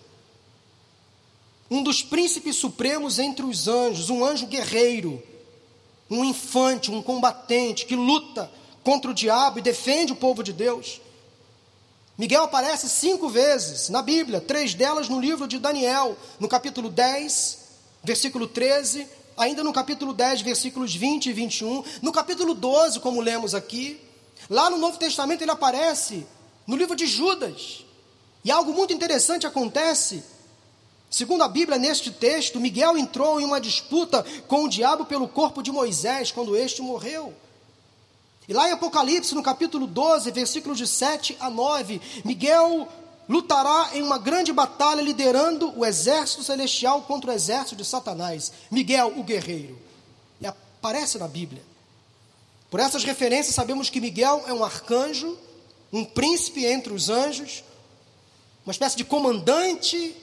um 1.71 1.83
dos 1.83 2.03
príncipes 2.03 2.57
supremos 2.57 3.19
entre 3.19 3.45
os 3.45 3.67
anjos, 3.67 4.11
um 4.11 4.25
anjo 4.25 4.47
guerreiro, 4.47 5.23
um 6.11 6.25
infante, 6.25 6.91
um 6.91 7.03
combatente 7.03 7.87
que 7.87 7.97
luta 7.97 8.51
contra 8.83 9.11
o 9.11 9.15
diabo 9.15 9.59
e 9.59 9.63
defende 9.63 10.13
o 10.13 10.17
povo 10.17 10.43
de 10.43 10.53
Deus. 10.53 11.01
Miguel 12.17 12.45
aparece 12.45 12.89
cinco 12.89 13.29
vezes 13.29 13.89
na 13.89 14.01
Bíblia, 14.01 14.41
três 14.41 14.73
delas 14.73 15.09
no 15.09 15.21
livro 15.21 15.49
de 15.49 15.59
Daniel, 15.59 16.17
no 16.39 16.49
capítulo 16.49 16.89
10, 16.89 17.59
versículo 18.05 18.47
13, 18.47 19.09
ainda 19.37 19.65
no 19.65 19.73
capítulo 19.73 20.13
10, 20.13 20.43
versículos 20.43 20.95
20 20.95 21.27
e 21.27 21.33
21, 21.33 21.85
no 22.03 22.13
capítulo 22.13 22.55
12, 22.55 23.01
como 23.01 23.21
lemos 23.21 23.53
aqui. 23.53 24.01
Lá 24.49 24.71
no 24.71 24.79
Novo 24.79 24.97
Testamento 24.97 25.43
ele 25.43 25.51
aparece 25.51 26.25
no 26.69 26.77
livro 26.77 26.95
de 26.95 27.07
Judas. 27.07 27.85
E 28.45 28.51
algo 28.51 28.73
muito 28.73 28.93
interessante 28.93 29.45
acontece. 29.45 30.23
Segundo 31.11 31.43
a 31.43 31.49
Bíblia, 31.49 31.79
neste 31.79 32.13
texto, 32.13 32.61
Miguel 32.61 32.97
entrou 32.97 33.41
em 33.41 33.45
uma 33.45 33.61
disputa 33.61 34.25
com 34.47 34.65
o 34.65 34.69
diabo 34.69 35.05
pelo 35.05 35.27
corpo 35.27 35.65
de 35.65 35.73
Moisés 35.73 36.31
quando 36.31 36.57
este 36.57 36.81
morreu. 36.81 37.35
E 38.49 38.53
lá 38.53 38.69
em 38.69 38.73
Apocalipse, 38.73 39.35
no 39.35 39.43
capítulo 39.43 39.87
12, 39.87 40.31
versículos 40.31 40.77
de 40.77 40.87
7 40.87 41.37
a 41.41 41.49
9, 41.49 42.01
Miguel 42.25 42.89
lutará 43.29 43.91
em 43.95 44.03
uma 44.03 44.19
grande 44.19 44.53
batalha 44.53 45.01
liderando 45.01 45.73
o 45.79 45.85
exército 45.85 46.43
celestial 46.43 47.03
contra 47.03 47.31
o 47.31 47.35
exército 47.35 47.77
de 47.77 47.85
Satanás. 47.85 48.53
Miguel, 48.71 49.15
o 49.17 49.23
guerreiro. 49.23 49.79
E 50.41 50.47
aparece 50.47 51.19
na 51.19 51.27
Bíblia. 51.27 51.63
Por 52.71 52.81
essas 52.81 53.05
referências, 53.05 53.55
sabemos 53.55 53.89
que 53.89 54.01
Miguel 54.01 54.45
é 54.47 54.53
um 54.53 54.65
arcanjo, 54.65 55.39
um 55.93 56.05
príncipe 56.05 56.67
entre 56.67 56.93
os 56.93 57.09
anjos, 57.09 57.65
uma 58.67 58.73
espécie 58.73 58.97
de 58.97 59.05
comandante 59.05 60.15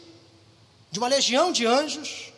de 0.92 1.00
uma 1.00 1.08
legião 1.08 1.52
de 1.52 1.66
anjos. 1.66 2.31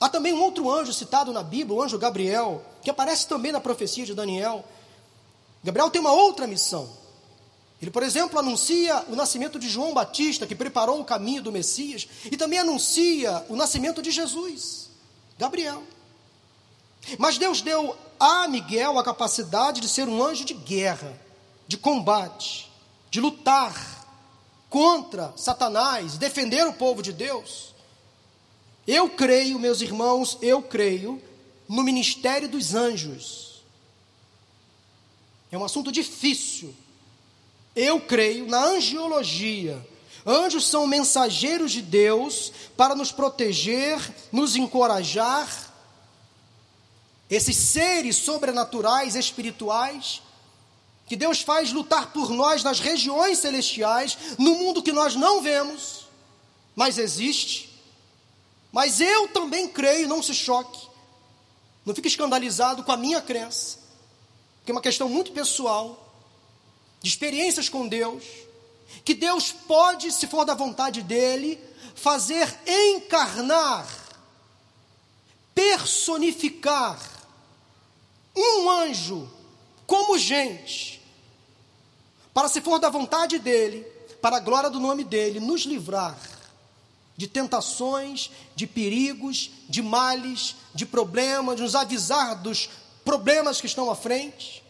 Há 0.00 0.08
também 0.08 0.32
um 0.32 0.42
outro 0.42 0.70
anjo 0.70 0.92
citado 0.92 1.32
na 1.32 1.42
Bíblia, 1.42 1.78
o 1.78 1.82
anjo 1.82 1.98
Gabriel, 1.98 2.62
que 2.82 2.90
aparece 2.90 3.26
também 3.26 3.50
na 3.50 3.60
profecia 3.60 4.04
de 4.04 4.14
Daniel. 4.14 4.64
Gabriel 5.64 5.90
tem 5.90 6.00
uma 6.00 6.12
outra 6.12 6.46
missão. 6.46 6.88
Ele, 7.80 7.90
por 7.90 8.02
exemplo, 8.02 8.38
anuncia 8.38 9.04
o 9.08 9.16
nascimento 9.16 9.58
de 9.58 9.68
João 9.68 9.92
Batista, 9.92 10.46
que 10.46 10.54
preparou 10.54 11.00
o 11.00 11.04
caminho 11.04 11.42
do 11.42 11.52
Messias, 11.52 12.08
e 12.24 12.36
também 12.36 12.58
anuncia 12.58 13.44
o 13.48 13.56
nascimento 13.56 14.00
de 14.00 14.10
Jesus. 14.10 14.88
Gabriel. 15.38 15.82
Mas 17.18 17.38
Deus 17.38 17.60
deu 17.60 17.96
a 18.18 18.48
Miguel 18.48 18.98
a 18.98 19.04
capacidade 19.04 19.80
de 19.80 19.88
ser 19.88 20.08
um 20.08 20.24
anjo 20.24 20.44
de 20.44 20.54
guerra, 20.54 21.12
de 21.68 21.76
combate, 21.76 22.70
de 23.10 23.20
lutar 23.20 23.74
contra 24.70 25.32
Satanás, 25.36 26.16
defender 26.16 26.66
o 26.66 26.72
povo 26.72 27.02
de 27.02 27.12
Deus. 27.12 27.74
Eu 28.86 29.10
creio, 29.10 29.58
meus 29.58 29.80
irmãos, 29.80 30.38
eu 30.40 30.62
creio 30.62 31.20
no 31.68 31.82
ministério 31.82 32.48
dos 32.48 32.74
anjos. 32.74 33.62
É 35.50 35.58
um 35.58 35.64
assunto 35.64 35.90
difícil. 35.90 36.74
Eu 37.74 38.00
creio 38.00 38.46
na 38.46 38.64
angiologia. 38.64 39.84
Anjos 40.24 40.66
são 40.66 40.86
mensageiros 40.86 41.72
de 41.72 41.82
Deus 41.82 42.52
para 42.76 42.94
nos 42.94 43.12
proteger, 43.12 43.98
nos 44.32 44.56
encorajar. 44.56 45.72
Esses 47.28 47.56
seres 47.56 48.16
sobrenaturais, 48.16 49.16
espirituais, 49.16 50.22
que 51.06 51.16
Deus 51.16 51.40
faz 51.40 51.72
lutar 51.72 52.12
por 52.12 52.30
nós 52.30 52.62
nas 52.62 52.80
regiões 52.80 53.38
celestiais, 53.38 54.18
no 54.38 54.56
mundo 54.56 54.82
que 54.82 54.92
nós 54.92 55.14
não 55.14 55.40
vemos, 55.40 56.06
mas 56.74 56.98
existe. 56.98 57.65
Mas 58.76 59.00
eu 59.00 59.26
também 59.28 59.66
creio, 59.66 60.06
não 60.06 60.22
se 60.22 60.34
choque. 60.34 60.86
Não 61.82 61.94
fique 61.94 62.08
escandalizado 62.08 62.84
com 62.84 62.92
a 62.92 62.96
minha 62.98 63.22
crença, 63.22 63.78
que 64.62 64.70
é 64.70 64.74
uma 64.74 64.82
questão 64.82 65.08
muito 65.08 65.32
pessoal, 65.32 66.14
de 67.00 67.08
experiências 67.08 67.70
com 67.70 67.88
Deus, 67.88 68.22
que 69.02 69.14
Deus 69.14 69.50
pode, 69.50 70.12
se 70.12 70.26
for 70.26 70.44
da 70.44 70.52
vontade 70.52 71.00
dele, 71.00 71.58
fazer 71.94 72.54
encarnar, 72.66 73.88
personificar 75.54 77.00
um 78.36 78.68
anjo 78.68 79.26
como 79.86 80.18
gente, 80.18 81.02
para, 82.34 82.46
se 82.50 82.60
for 82.60 82.78
da 82.78 82.90
vontade 82.90 83.38
dele, 83.38 83.84
para 84.20 84.36
a 84.36 84.40
glória 84.40 84.68
do 84.68 84.78
nome 84.78 85.02
dele, 85.02 85.40
nos 85.40 85.62
livrar 85.62 86.35
de 87.16 87.26
tentações, 87.26 88.30
de 88.54 88.66
perigos, 88.66 89.50
de 89.68 89.80
males, 89.80 90.56
de 90.74 90.84
problemas, 90.84 91.56
de 91.56 91.62
nos 91.62 91.74
avisar 91.74 92.42
dos 92.42 92.68
problemas 93.04 93.60
que 93.60 93.66
estão 93.66 93.90
à 93.90 93.94
frente. 93.94 94.62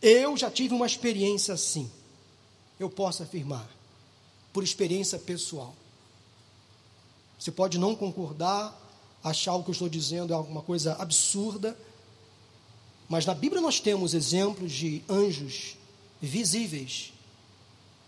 Eu 0.00 0.36
já 0.36 0.50
tive 0.50 0.74
uma 0.74 0.86
experiência 0.86 1.54
assim, 1.54 1.90
eu 2.78 2.88
posso 2.88 3.22
afirmar, 3.22 3.68
por 4.52 4.64
experiência 4.64 5.18
pessoal. 5.18 5.74
Você 7.38 7.50
pode 7.50 7.78
não 7.78 7.94
concordar, 7.94 8.74
achar 9.22 9.54
o 9.54 9.62
que 9.62 9.70
eu 9.70 9.72
estou 9.72 9.88
dizendo 9.88 10.32
é 10.32 10.36
alguma 10.36 10.62
coisa 10.62 10.94
absurda, 10.94 11.76
mas 13.08 13.26
na 13.26 13.34
Bíblia 13.34 13.60
nós 13.60 13.78
temos 13.78 14.14
exemplos 14.14 14.72
de 14.72 15.02
anjos 15.08 15.76
visíveis 16.20 17.12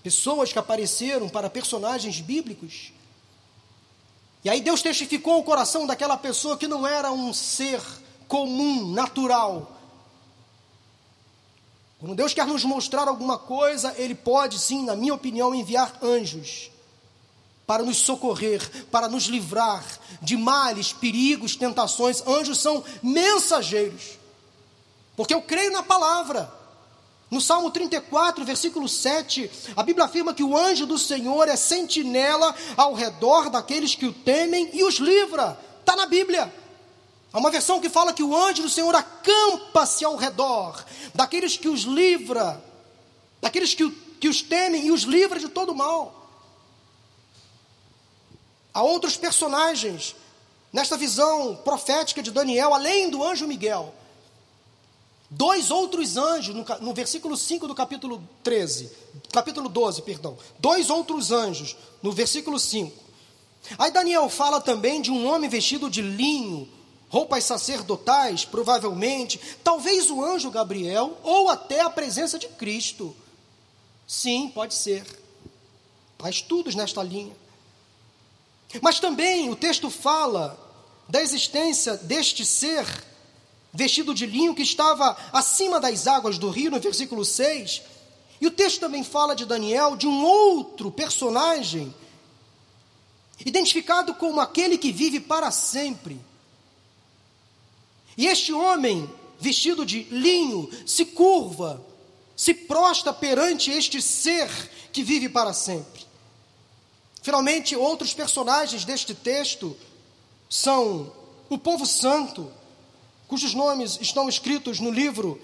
pessoas 0.08 0.50
que 0.50 0.58
apareceram 0.58 1.28
para 1.28 1.50
personagens 1.50 2.18
bíblicos. 2.18 2.94
E 4.42 4.48
aí 4.48 4.62
Deus 4.62 4.80
testificou 4.80 5.38
o 5.38 5.44
coração 5.44 5.86
daquela 5.86 6.16
pessoa 6.16 6.56
que 6.56 6.66
não 6.66 6.86
era 6.86 7.12
um 7.12 7.30
ser 7.34 7.78
comum, 8.26 8.90
natural. 8.90 9.70
Quando 12.00 12.14
Deus 12.14 12.32
quer 12.32 12.46
nos 12.46 12.64
mostrar 12.64 13.06
alguma 13.06 13.36
coisa, 13.36 13.94
Ele 13.98 14.14
pode, 14.14 14.58
sim, 14.58 14.82
na 14.82 14.96
minha 14.96 15.12
opinião, 15.12 15.54
enviar 15.54 15.98
anjos 16.02 16.70
para 17.66 17.82
nos 17.82 17.98
socorrer, 17.98 18.86
para 18.86 19.10
nos 19.10 19.24
livrar 19.24 19.84
de 20.22 20.38
males, 20.38 20.90
perigos, 20.90 21.54
tentações. 21.54 22.26
Anjos 22.26 22.56
são 22.56 22.82
mensageiros, 23.02 24.18
porque 25.14 25.34
eu 25.34 25.42
creio 25.42 25.70
na 25.70 25.82
palavra. 25.82 26.57
No 27.30 27.40
Salmo 27.42 27.70
34, 27.70 28.42
versículo 28.44 28.88
7, 28.88 29.50
a 29.76 29.82
Bíblia 29.82 30.06
afirma 30.06 30.32
que 30.32 30.42
o 30.42 30.56
anjo 30.56 30.86
do 30.86 30.98
Senhor 30.98 31.46
é 31.46 31.56
sentinela 31.56 32.54
ao 32.76 32.94
redor 32.94 33.50
daqueles 33.50 33.94
que 33.94 34.06
o 34.06 34.12
temem 34.12 34.70
e 34.72 34.82
os 34.82 34.94
livra. 34.94 35.58
Está 35.80 35.94
na 35.94 36.06
Bíblia. 36.06 36.52
Há 37.30 37.38
uma 37.38 37.50
versão 37.50 37.80
que 37.80 37.90
fala 37.90 38.14
que 38.14 38.22
o 38.22 38.34
anjo 38.34 38.62
do 38.62 38.70
Senhor 38.70 38.94
acampa-se 38.94 40.04
ao 40.04 40.16
redor 40.16 40.82
daqueles 41.14 41.58
que 41.58 41.68
os 41.68 41.82
livra, 41.82 42.62
daqueles 43.42 43.74
que, 43.74 43.90
que 44.18 44.28
os 44.28 44.40
temem 44.40 44.86
e 44.86 44.90
os 44.90 45.02
livra 45.02 45.38
de 45.38 45.48
todo 45.48 45.74
mal. 45.74 46.30
Há 48.72 48.82
outros 48.82 49.18
personagens 49.18 50.16
nesta 50.72 50.96
visão 50.96 51.56
profética 51.56 52.22
de 52.22 52.30
Daniel, 52.30 52.72
além 52.72 53.10
do 53.10 53.22
anjo 53.22 53.46
Miguel. 53.46 53.94
Dois 55.30 55.70
outros 55.70 56.16
anjos, 56.16 56.54
no, 56.54 56.64
no, 56.80 56.94
versículo 56.94 57.36
5 57.36 57.68
do 57.68 57.74
capítulo 57.74 58.26
13, 58.42 58.90
capítulo 59.30 59.68
12, 59.68 60.02
perdão. 60.02 60.38
Dois 60.58 60.88
outros 60.88 61.30
anjos, 61.30 61.76
no 62.02 62.10
versículo 62.12 62.58
5. 62.58 63.08
Aí 63.78 63.90
Daniel 63.90 64.28
fala 64.30 64.60
também 64.60 65.02
de 65.02 65.10
um 65.10 65.26
homem 65.26 65.50
vestido 65.50 65.90
de 65.90 66.00
linho, 66.00 66.66
roupas 67.10 67.44
sacerdotais, 67.44 68.46
provavelmente, 68.46 69.38
talvez 69.62 70.10
o 70.10 70.24
anjo 70.24 70.50
Gabriel, 70.50 71.18
ou 71.22 71.50
até 71.50 71.80
a 71.80 71.90
presença 71.90 72.38
de 72.38 72.48
Cristo. 72.48 73.14
Sim, 74.06 74.50
pode 74.54 74.72
ser. 74.72 75.04
Há 76.20 76.30
estudos 76.30 76.74
nesta 76.74 77.02
linha. 77.02 77.36
Mas 78.80 78.98
também 78.98 79.50
o 79.50 79.56
texto 79.56 79.90
fala 79.90 80.58
da 81.06 81.22
existência 81.22 81.96
deste 81.96 82.46
ser 82.46 82.86
vestido 83.72 84.14
de 84.14 84.26
linho, 84.26 84.54
que 84.54 84.62
estava 84.62 85.16
acima 85.32 85.80
das 85.80 86.06
águas 86.06 86.38
do 86.38 86.50
rio, 86.50 86.70
no 86.70 86.80
versículo 86.80 87.24
6. 87.24 87.82
E 88.40 88.46
o 88.46 88.50
texto 88.50 88.80
também 88.80 89.02
fala 89.02 89.34
de 89.34 89.44
Daniel, 89.44 89.96
de 89.96 90.06
um 90.06 90.24
outro 90.24 90.90
personagem, 90.90 91.94
identificado 93.44 94.14
como 94.14 94.40
aquele 94.40 94.78
que 94.78 94.92
vive 94.92 95.20
para 95.20 95.50
sempre. 95.50 96.20
E 98.16 98.26
este 98.26 98.52
homem, 98.52 99.08
vestido 99.38 99.86
de 99.86 100.02
linho, 100.04 100.68
se 100.86 101.04
curva, 101.04 101.84
se 102.36 102.54
prostra 102.54 103.12
perante 103.12 103.70
este 103.70 104.00
ser 104.00 104.48
que 104.92 105.02
vive 105.02 105.28
para 105.28 105.52
sempre. 105.52 106.06
Finalmente, 107.22 107.76
outros 107.76 108.14
personagens 108.14 108.84
deste 108.84 109.14
texto 109.14 109.76
são 110.48 111.12
o 111.48 111.58
povo 111.58 111.84
santo, 111.84 112.50
cujos 113.28 113.54
nomes 113.54 113.98
estão 114.00 114.28
escritos 114.28 114.80
no 114.80 114.90
livro 114.90 115.40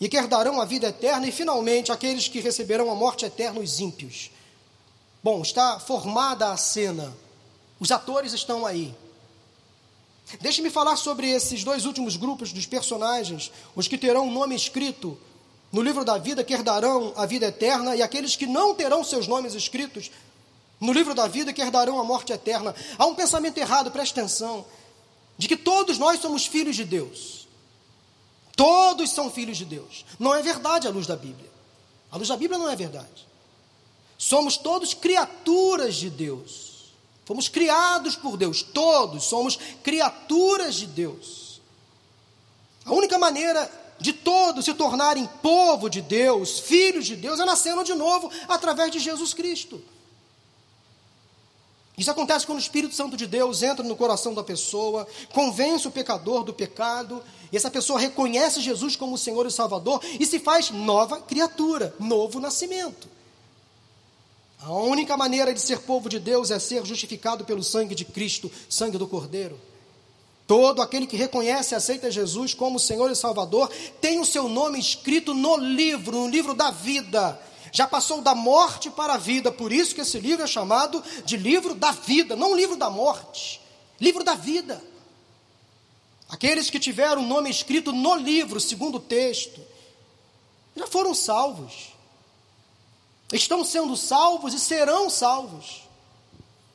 e 0.00 0.08
que 0.08 0.16
herdarão 0.16 0.60
a 0.60 0.64
vida 0.64 0.88
eterna, 0.88 1.26
e 1.28 1.32
finalmente 1.32 1.92
aqueles 1.92 2.26
que 2.26 2.40
receberão 2.40 2.90
a 2.90 2.94
morte 2.94 3.24
eterna, 3.24 3.60
os 3.60 3.78
ímpios. 3.78 4.30
Bom, 5.22 5.42
está 5.42 5.78
formada 5.78 6.50
a 6.50 6.56
cena, 6.56 7.14
os 7.78 7.90
atores 7.92 8.32
estão 8.32 8.64
aí. 8.64 8.94
Deixe-me 10.40 10.70
falar 10.70 10.96
sobre 10.96 11.28
esses 11.28 11.64
dois 11.64 11.84
últimos 11.84 12.16
grupos 12.16 12.52
dos 12.52 12.66
personagens, 12.66 13.50
os 13.74 13.88
que 13.88 13.98
terão 13.98 14.28
o 14.28 14.30
nome 14.30 14.54
escrito 14.54 15.18
no 15.72 15.82
livro 15.82 16.04
da 16.04 16.16
vida, 16.16 16.44
que 16.44 16.54
herdarão 16.54 17.12
a 17.16 17.26
vida 17.26 17.46
eterna, 17.46 17.96
e 17.96 18.02
aqueles 18.02 18.36
que 18.36 18.46
não 18.46 18.74
terão 18.74 19.02
seus 19.04 19.26
nomes 19.26 19.54
escritos 19.54 20.10
no 20.80 20.92
livro 20.92 21.14
da 21.14 21.26
vida, 21.26 21.52
que 21.52 21.60
herdarão 21.60 21.98
a 21.98 22.04
morte 22.04 22.32
eterna. 22.32 22.74
Há 22.96 23.04
um 23.06 23.14
pensamento 23.14 23.58
errado, 23.58 23.90
preste 23.90 24.18
atenção, 24.18 24.64
de 25.38 25.46
que 25.46 25.56
todos 25.56 25.96
nós 25.96 26.20
somos 26.20 26.46
filhos 26.46 26.76
de 26.76 26.84
Deus. 26.84 27.46
Todos 28.56 29.10
são 29.10 29.30
filhos 29.30 29.56
de 29.56 29.64
Deus. 29.64 30.04
Não 30.18 30.34
é 30.34 30.42
verdade 30.42 30.88
à 30.88 30.90
luz 30.90 31.06
da 31.06 31.14
Bíblia. 31.14 31.48
A 32.10 32.16
luz 32.16 32.28
da 32.28 32.36
Bíblia 32.36 32.58
não 32.58 32.68
é 32.68 32.74
verdade. 32.74 33.26
Somos 34.18 34.56
todos 34.56 34.92
criaturas 34.92 35.94
de 35.94 36.10
Deus. 36.10 36.92
Fomos 37.24 37.48
criados 37.48 38.16
por 38.16 38.36
Deus. 38.36 38.62
Todos 38.62 39.24
somos 39.24 39.56
criaturas 39.84 40.74
de 40.74 40.86
Deus. 40.86 41.60
A 42.84 42.92
única 42.92 43.16
maneira 43.16 43.70
de 44.00 44.12
todos 44.12 44.64
se 44.64 44.74
tornarem 44.74 45.28
povo 45.42 45.88
de 45.88 46.00
Deus, 46.00 46.58
filhos 46.58 47.06
de 47.06 47.14
Deus, 47.14 47.38
é 47.38 47.44
nascendo 47.44 47.84
de 47.84 47.94
novo 47.94 48.30
através 48.48 48.90
de 48.90 48.98
Jesus 48.98 49.34
Cristo. 49.34 49.80
Isso 51.98 52.12
acontece 52.12 52.46
quando 52.46 52.58
o 52.58 52.62
Espírito 52.62 52.94
Santo 52.94 53.16
de 53.16 53.26
Deus 53.26 53.60
entra 53.60 53.84
no 53.84 53.96
coração 53.96 54.32
da 54.32 54.44
pessoa, 54.44 55.04
convence 55.32 55.88
o 55.88 55.90
pecador 55.90 56.44
do 56.44 56.54
pecado, 56.54 57.20
e 57.50 57.56
essa 57.56 57.68
pessoa 57.70 57.98
reconhece 57.98 58.60
Jesus 58.60 58.94
como 58.94 59.18
Senhor 59.18 59.44
e 59.46 59.50
Salvador 59.50 60.00
e 60.18 60.24
se 60.24 60.38
faz 60.38 60.70
nova 60.70 61.20
criatura, 61.20 61.92
novo 61.98 62.38
nascimento. 62.38 63.08
A 64.60 64.72
única 64.72 65.16
maneira 65.16 65.52
de 65.52 65.60
ser 65.60 65.80
povo 65.80 66.08
de 66.08 66.20
Deus 66.20 66.52
é 66.52 66.58
ser 66.60 66.86
justificado 66.86 67.44
pelo 67.44 67.64
sangue 67.64 67.96
de 67.96 68.04
Cristo, 68.04 68.50
sangue 68.68 68.96
do 68.96 69.08
Cordeiro. 69.08 69.58
Todo 70.46 70.80
aquele 70.80 71.06
que 71.06 71.16
reconhece 71.16 71.74
e 71.74 71.76
aceita 71.76 72.10
Jesus 72.10 72.54
como 72.54 72.78
Senhor 72.78 73.10
e 73.10 73.16
Salvador 73.16 73.70
tem 74.00 74.20
o 74.20 74.24
seu 74.24 74.48
nome 74.48 74.78
escrito 74.78 75.34
no 75.34 75.56
livro, 75.56 76.16
no 76.16 76.28
livro 76.28 76.54
da 76.54 76.70
vida 76.70 77.38
já 77.72 77.86
passou 77.86 78.20
da 78.20 78.34
morte 78.34 78.90
para 78.90 79.14
a 79.14 79.18
vida, 79.18 79.50
por 79.50 79.72
isso 79.72 79.94
que 79.94 80.00
esse 80.00 80.18
livro 80.18 80.44
é 80.44 80.46
chamado 80.46 81.02
de 81.24 81.36
livro 81.36 81.74
da 81.74 81.90
vida, 81.92 82.36
não 82.36 82.54
livro 82.54 82.76
da 82.76 82.90
morte, 82.90 83.60
livro 84.00 84.24
da 84.24 84.34
vida. 84.34 84.82
Aqueles 86.28 86.68
que 86.68 86.78
tiveram 86.78 87.22
o 87.22 87.26
nome 87.26 87.48
escrito 87.50 87.92
no 87.92 88.14
livro, 88.16 88.60
segundo 88.60 88.96
o 88.96 89.00
texto, 89.00 89.60
já 90.76 90.86
foram 90.86 91.14
salvos. 91.14 91.94
Estão 93.32 93.64
sendo 93.64 93.96
salvos 93.96 94.54
e 94.54 94.58
serão 94.58 95.10
salvos. 95.10 95.82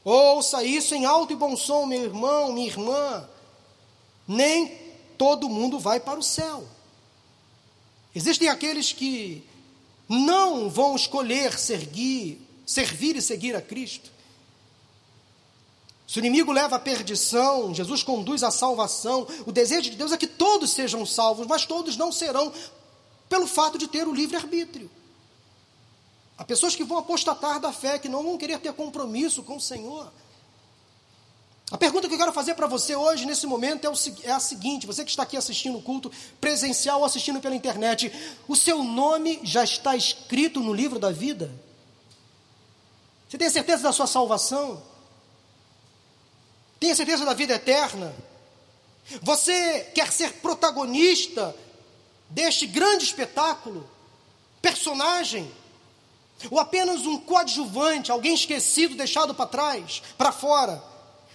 Ouça 0.04 0.64
isso 0.64 0.94
em 0.94 1.06
alto 1.06 1.34
e 1.34 1.36
bom 1.36 1.56
som, 1.56 1.86
meu 1.86 2.04
irmão, 2.04 2.52
minha 2.52 2.68
irmã. 2.68 3.28
Nem 4.28 4.68
todo 5.18 5.50
mundo 5.50 5.80
vai 5.80 6.00
para 6.00 6.20
o 6.20 6.24
céu. 6.24 6.68
Existem 8.14 8.50
aqueles 8.50 8.92
que 8.92 9.44
não 10.08 10.70
vão 10.70 10.96
escolher 10.96 11.58
servir, 11.58 12.40
e 12.66 13.22
seguir 13.22 13.56
a 13.56 13.62
Cristo. 13.62 14.12
Se 16.08 16.20
o 16.20 16.22
inimigo 16.22 16.52
leva 16.52 16.76
à 16.76 16.80
perdição, 16.80 17.74
Jesus 17.74 18.04
conduz 18.04 18.44
à 18.44 18.52
salvação. 18.52 19.26
O 19.46 19.52
desejo 19.52 19.90
de 19.90 19.98
Deus 19.98 20.12
é 20.12 20.18
que 20.18 20.28
todos 20.28 20.72
sejam 20.72 21.06
salvos, 21.06 21.48
mas 21.48 21.66
todos 21.66 21.98
não 21.98 22.12
serão 22.12 22.54
pelo 23.28 23.48
fato 23.48 23.78
de 23.78 23.88
ter 23.88 24.08
o 24.08 24.14
livre-arbítrio. 24.14 24.92
Há 26.38 26.44
pessoas 26.44 26.76
que 26.76 26.84
vão 26.84 26.98
apostatar 26.98 27.60
da 27.60 27.72
fé, 27.72 27.98
que 27.98 28.10
não 28.10 28.24
vão 28.24 28.38
querer 28.38 28.60
ter 28.60 28.74
compromisso 28.74 29.44
com 29.44 29.56
o 29.56 29.62
Senhor. 29.62 30.12
A 31.72 31.78
pergunta 31.78 32.08
que 32.08 32.14
eu 32.14 32.20
quero 32.20 32.34
fazer 32.34 32.54
para 32.56 32.68
você 32.68 32.96
hoje, 32.96 33.26
nesse 33.26 33.48
momento, 33.48 33.86
é, 33.86 33.90
o, 33.90 33.94
é, 34.24 34.32
a 34.32 34.40
seguinte: 34.40 34.86
você 34.86 35.04
que 35.04 35.10
está 35.10 35.24
aqui 35.24 35.38
assistindo 35.38 35.78
o 35.78 35.82
culto 35.82 36.12
presencial 36.40 37.00
ou 37.00 37.06
assistindo 37.06 37.40
pela 37.40 37.56
internet, 37.56 38.12
o 38.48 38.56
seu 38.56 38.84
nome 38.84 39.40
já 39.44 39.64
está 39.64 39.96
escrito 39.96 40.60
no 40.60 40.74
livro 40.74 41.00
da 41.00 41.12
vida? 41.12 41.52
Você 43.28 43.38
tem 43.38 43.50
certeza 43.50 43.84
da 43.84 43.92
sua 43.92 44.06
salvação? 44.06 44.84
Tem 46.80 46.94
certeza 46.94 47.26
da 47.26 47.34
vida 47.34 47.54
eterna? 47.54 48.14
Você 49.22 49.92
quer 49.96 50.12
ser 50.12 50.34
protagonista 50.34 51.56
deste 52.30 52.68
grande 52.68 53.06
espetáculo? 53.06 53.90
Personagem? 54.62 55.52
Ou 56.52 56.60
apenas 56.60 57.06
um 57.06 57.18
coadjuvante, 57.18 58.12
alguém 58.12 58.34
esquecido, 58.34 58.96
deixado 58.96 59.34
para 59.34 59.48
trás, 59.48 60.04
para 60.18 60.32
fora? 60.32 60.93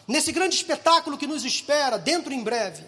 Nesse 0.08 0.32
grande 0.32 0.56
espetáculo 0.56 1.18
que 1.18 1.26
nos 1.26 1.44
espera 1.44 1.98
dentro 1.98 2.32
em 2.32 2.42
breve. 2.42 2.82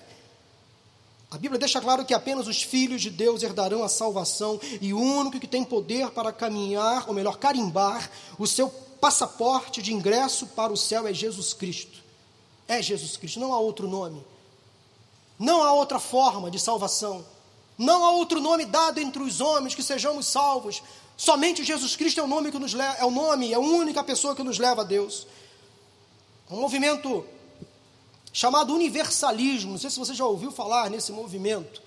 A 1.31 1.37
Bíblia 1.37 1.61
deixa 1.61 1.81
claro 1.81 2.05
que 2.05 2.15
apenas 2.15 2.49
os 2.49 2.63
filhos 2.63 3.03
de 3.03 3.11
Deus 3.11 3.43
herdarão 3.43 3.85
a 3.85 3.89
salvação 3.89 4.59
e 4.81 4.93
o 4.93 4.99
único 4.99 5.39
que 5.39 5.47
tem 5.47 5.63
poder 5.63 6.11
para 6.11 6.33
caminhar, 6.33 7.05
ou 7.07 7.15
melhor, 7.15 7.37
carimbar 7.37 8.11
o 8.37 8.47
seu 8.47 8.69
passaporte 8.69 9.81
de 9.81 9.93
ingresso 9.93 10.47
para 10.49 10.73
o 10.73 10.77
céu 10.77 11.07
é 11.07 11.13
Jesus 11.13 11.53
Cristo. 11.53 12.01
É 12.67 12.83
Jesus 12.83 13.17
Cristo, 13.17 13.39
não 13.39 13.53
há 13.53 13.61
outro 13.61 13.87
nome. 13.87 14.25
Não 15.39 15.63
há 15.63 15.73
outra 15.73 16.01
forma 16.01 16.51
de 16.51 16.59
salvação. 16.59 17.25
Não 17.79 18.05
há 18.05 18.11
outro 18.13 18.41
nome 18.41 18.65
dado 18.65 18.99
entre 18.99 19.23
os 19.23 19.41
homens 19.41 19.75
que 19.75 19.83
sejamos 19.83 20.27
salvos. 20.27 20.83
Somente 21.17 21.63
Jesus 21.63 21.95
Cristo 21.97 22.21
é 22.21 22.23
o 22.25 22.27
nome 22.27 22.51
que 22.51 22.59
nos 22.59 22.75
leva, 22.75 22.97
é 22.99 23.05
o 23.05 23.11
nome, 23.11 23.53
é 23.53 23.55
a 23.55 23.61
única 23.61 24.03
pessoa 24.03 24.35
que 24.35 24.43
nos 24.43 24.59
leva 24.59 24.83
a 24.83 24.85
Deus 24.85 25.27
um 26.51 26.61
movimento 26.61 27.25
chamado 28.33 28.75
universalismo. 28.75 29.73
Não 29.73 29.79
sei 29.79 29.91
se 29.91 29.99
você 29.99 30.15
já 30.15 30.25
ouviu 30.25 30.51
falar 30.51 30.91
nesse 30.91 31.13
movimento, 31.13 31.83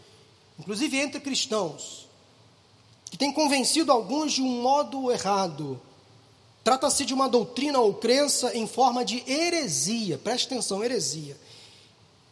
inclusive 0.57 0.97
entre 0.97 1.19
cristãos, 1.19 2.07
que 3.09 3.17
tem 3.17 3.31
convencido 3.31 3.91
alguns 3.91 4.33
de 4.33 4.41
um 4.41 4.61
modo 4.61 5.11
errado. 5.11 5.79
Trata-se 6.63 7.03
de 7.03 7.13
uma 7.13 7.27
doutrina 7.27 7.79
ou 7.79 7.93
crença 7.93 8.55
em 8.55 8.65
forma 8.65 9.03
de 9.03 9.23
heresia, 9.29 10.17
preste 10.17 10.45
atenção, 10.45 10.83
heresia, 10.83 11.37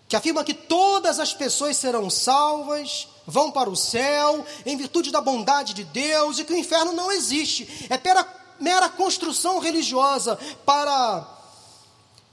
que 0.08 0.16
afirma 0.16 0.44
que 0.44 0.54
todas 0.54 1.20
as 1.20 1.34
pessoas 1.34 1.76
serão 1.76 2.10
salvas, 2.10 3.08
vão 3.28 3.52
para 3.52 3.70
o 3.70 3.76
céu, 3.76 4.46
em 4.66 4.78
virtude 4.78 5.12
da 5.12 5.20
bondade 5.20 5.74
de 5.74 5.84
Deus, 5.84 6.40
e 6.40 6.46
que 6.46 6.54
o 6.54 6.58
inferno 6.58 6.94
não 6.94 7.12
existe. 7.12 7.88
É 7.90 8.00
mera, 8.02 8.28
mera 8.60 8.90
construção 8.90 9.60
religiosa 9.60 10.38
para 10.66 11.41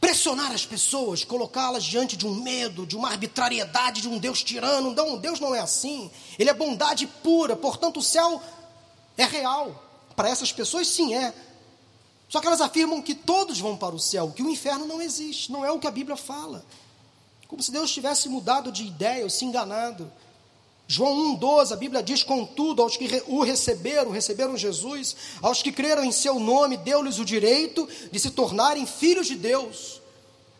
pressionar 0.00 0.52
as 0.52 0.64
pessoas, 0.64 1.24
colocá-las 1.24 1.84
diante 1.84 2.16
de 2.16 2.26
um 2.26 2.34
medo, 2.34 2.86
de 2.86 2.96
uma 2.96 3.08
arbitrariedade, 3.08 4.00
de 4.00 4.08
um 4.08 4.18
Deus 4.18 4.42
tirano. 4.42 4.94
Não, 4.94 5.18
Deus 5.18 5.40
não 5.40 5.54
é 5.54 5.60
assim. 5.60 6.10
Ele 6.38 6.50
é 6.50 6.54
bondade 6.54 7.06
pura, 7.06 7.56
portanto 7.56 7.98
o 7.98 8.02
céu 8.02 8.40
é 9.16 9.24
real. 9.24 9.84
Para 10.14 10.28
essas 10.28 10.52
pessoas, 10.52 10.88
sim, 10.88 11.14
é. 11.14 11.32
Só 12.28 12.40
que 12.40 12.46
elas 12.46 12.60
afirmam 12.60 13.00
que 13.00 13.14
todos 13.14 13.58
vão 13.58 13.76
para 13.76 13.94
o 13.94 13.98
céu, 13.98 14.32
que 14.34 14.42
o 14.42 14.50
inferno 14.50 14.86
não 14.86 15.00
existe, 15.00 15.50
não 15.50 15.64
é 15.64 15.70
o 15.72 15.78
que 15.78 15.86
a 15.86 15.90
Bíblia 15.90 16.16
fala. 16.16 16.64
Como 17.46 17.62
se 17.62 17.72
Deus 17.72 17.90
tivesse 17.90 18.28
mudado 18.28 18.70
de 18.70 18.84
ideia 18.84 19.24
ou 19.24 19.30
se 19.30 19.44
enganado. 19.44 20.12
João 20.90 21.36
1,12, 21.36 21.72
a 21.72 21.76
Bíblia 21.76 22.02
diz: 22.02 22.22
Contudo, 22.22 22.80
aos 22.80 22.96
que 22.96 23.22
o 23.26 23.42
receberam, 23.42 24.10
receberam 24.10 24.56
Jesus, 24.56 25.14
aos 25.42 25.62
que 25.62 25.70
creram 25.70 26.02
em 26.02 26.10
seu 26.10 26.40
nome, 26.40 26.78
deu-lhes 26.78 27.18
o 27.18 27.26
direito 27.26 27.86
de 28.10 28.18
se 28.18 28.30
tornarem 28.30 28.86
filhos 28.86 29.26
de 29.26 29.34
Deus. 29.34 30.00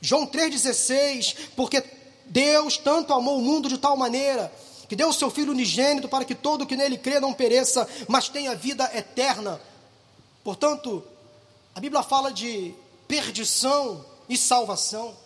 João 0.03 0.26
3,16, 0.26 1.35
porque 1.57 1.83
Deus 2.26 2.76
tanto 2.76 3.14
amou 3.14 3.39
o 3.39 3.43
mundo 3.43 3.70
de 3.70 3.79
tal 3.79 3.97
maneira, 3.97 4.53
que 4.87 4.95
deu 4.95 5.09
o 5.09 5.14
seu 5.14 5.31
Filho 5.31 5.53
unigênito 5.53 6.11
para 6.11 6.26
que 6.26 6.35
todo 6.35 6.66
que 6.66 6.76
nele 6.76 6.99
crê 6.99 7.18
não 7.18 7.33
pereça, 7.33 7.89
mas 8.07 8.29
tenha 8.29 8.55
vida 8.55 8.85
eterna. 8.95 9.59
Portanto, 10.45 11.03
a 11.74 11.81
Bíblia 11.81 12.03
fala 12.03 12.31
de 12.31 12.74
perdição 13.09 14.05
e 14.29 14.37
salvação. 14.37 15.16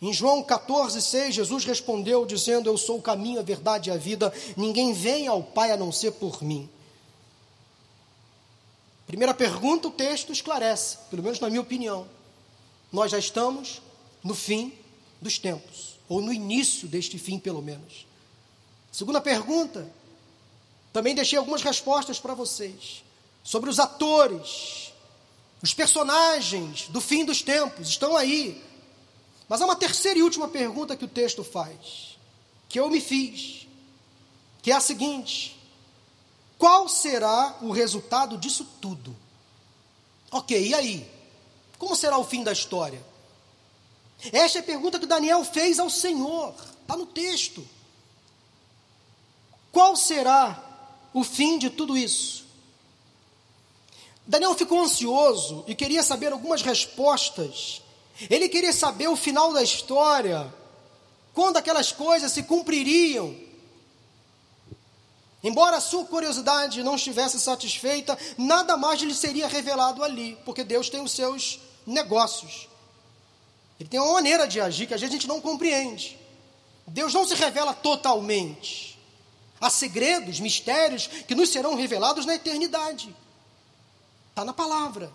Em 0.00 0.12
João 0.12 0.42
14, 0.42 1.00
6, 1.00 1.34
Jesus 1.34 1.64
respondeu, 1.64 2.26
dizendo: 2.26 2.68
Eu 2.68 2.76
sou 2.76 2.98
o 2.98 3.02
caminho, 3.02 3.40
a 3.40 3.42
verdade 3.42 3.88
e 3.88 3.92
a 3.92 3.96
vida, 3.96 4.32
ninguém 4.56 4.92
vem 4.92 5.26
ao 5.26 5.42
Pai 5.42 5.70
a 5.70 5.76
não 5.76 5.90
ser 5.90 6.12
por 6.12 6.42
mim. 6.42 6.68
Primeira 9.06 9.32
pergunta, 9.32 9.88
o 9.88 9.90
texto 9.90 10.32
esclarece, 10.32 10.98
pelo 11.10 11.22
menos 11.22 11.40
na 11.40 11.48
minha 11.48 11.60
opinião. 11.60 12.06
Nós 12.92 13.10
já 13.10 13.18
estamos 13.18 13.80
no 14.22 14.34
fim 14.34 14.72
dos 15.20 15.38
tempos, 15.38 15.96
ou 16.08 16.20
no 16.20 16.32
início 16.32 16.88
deste 16.88 17.18
fim, 17.18 17.38
pelo 17.38 17.62
menos. 17.62 18.06
Segunda 18.92 19.20
pergunta, 19.20 19.88
também 20.92 21.14
deixei 21.14 21.38
algumas 21.38 21.62
respostas 21.62 22.18
para 22.18 22.34
vocês 22.34 23.04
sobre 23.44 23.70
os 23.70 23.78
atores, 23.78 24.92
os 25.62 25.72
personagens 25.72 26.88
do 26.88 27.00
fim 27.00 27.24
dos 27.24 27.42
tempos, 27.42 27.88
estão 27.88 28.16
aí. 28.16 28.62
Mas 29.48 29.60
há 29.60 29.64
uma 29.64 29.76
terceira 29.76 30.18
e 30.18 30.22
última 30.22 30.48
pergunta 30.48 30.96
que 30.96 31.04
o 31.04 31.08
texto 31.08 31.44
faz, 31.44 32.18
que 32.68 32.80
eu 32.80 32.90
me 32.90 33.00
fiz, 33.00 33.66
que 34.62 34.72
é 34.72 34.74
a 34.74 34.80
seguinte: 34.80 35.56
qual 36.58 36.88
será 36.88 37.56
o 37.62 37.70
resultado 37.70 38.36
disso 38.38 38.66
tudo? 38.80 39.14
Ok, 40.30 40.68
e 40.68 40.74
aí? 40.74 41.10
Como 41.78 41.94
será 41.94 42.18
o 42.18 42.24
fim 42.24 42.42
da 42.42 42.52
história? 42.52 43.04
Esta 44.32 44.58
é 44.58 44.60
a 44.60 44.64
pergunta 44.64 44.98
que 44.98 45.06
Daniel 45.06 45.44
fez 45.44 45.78
ao 45.78 45.90
Senhor, 45.90 46.54
está 46.82 46.96
no 46.96 47.06
texto. 47.06 47.66
Qual 49.70 49.94
será 49.94 50.62
o 51.12 51.22
fim 51.22 51.58
de 51.58 51.68
tudo 51.68 51.96
isso? 51.96 52.46
Daniel 54.26 54.54
ficou 54.54 54.80
ansioso 54.80 55.64
e 55.68 55.74
queria 55.74 56.02
saber 56.02 56.32
algumas 56.32 56.62
respostas. 56.62 57.82
Ele 58.30 58.48
queria 58.48 58.72
saber 58.72 59.08
o 59.08 59.16
final 59.16 59.52
da 59.52 59.62
história, 59.62 60.52
quando 61.34 61.58
aquelas 61.58 61.92
coisas 61.92 62.32
se 62.32 62.42
cumpririam. 62.42 63.36
Embora 65.44 65.76
a 65.76 65.80
sua 65.80 66.04
curiosidade 66.04 66.82
não 66.82 66.96
estivesse 66.96 67.38
satisfeita, 67.38 68.18
nada 68.38 68.76
mais 68.76 69.00
lhe 69.00 69.14
seria 69.14 69.46
revelado 69.46 70.02
ali, 70.02 70.36
porque 70.44 70.64
Deus 70.64 70.88
tem 70.88 71.00
os 71.00 71.12
seus 71.12 71.60
negócios. 71.86 72.68
Ele 73.78 73.88
tem 73.88 74.00
uma 74.00 74.14
maneira 74.14 74.48
de 74.48 74.60
agir 74.60 74.86
que 74.86 74.94
a 74.94 74.98
gente 74.98 75.28
não 75.28 75.40
compreende. 75.40 76.18
Deus 76.86 77.12
não 77.12 77.26
se 77.26 77.34
revela 77.34 77.74
totalmente. 77.74 78.98
Há 79.60 79.70
segredos, 79.70 80.40
mistérios 80.40 81.06
que 81.06 81.34
nos 81.34 81.50
serão 81.50 81.74
revelados 81.74 82.24
na 82.24 82.34
eternidade. 82.34 83.14
Está 84.30 84.44
na 84.44 84.52
palavra. 84.52 85.12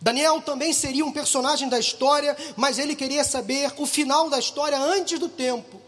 Daniel 0.00 0.40
também 0.40 0.72
seria 0.72 1.04
um 1.04 1.12
personagem 1.12 1.68
da 1.68 1.78
história, 1.78 2.36
mas 2.56 2.78
ele 2.78 2.94
queria 2.94 3.24
saber 3.24 3.72
o 3.76 3.86
final 3.86 4.30
da 4.30 4.38
história 4.38 4.78
antes 4.78 5.18
do 5.18 5.28
tempo. 5.28 5.80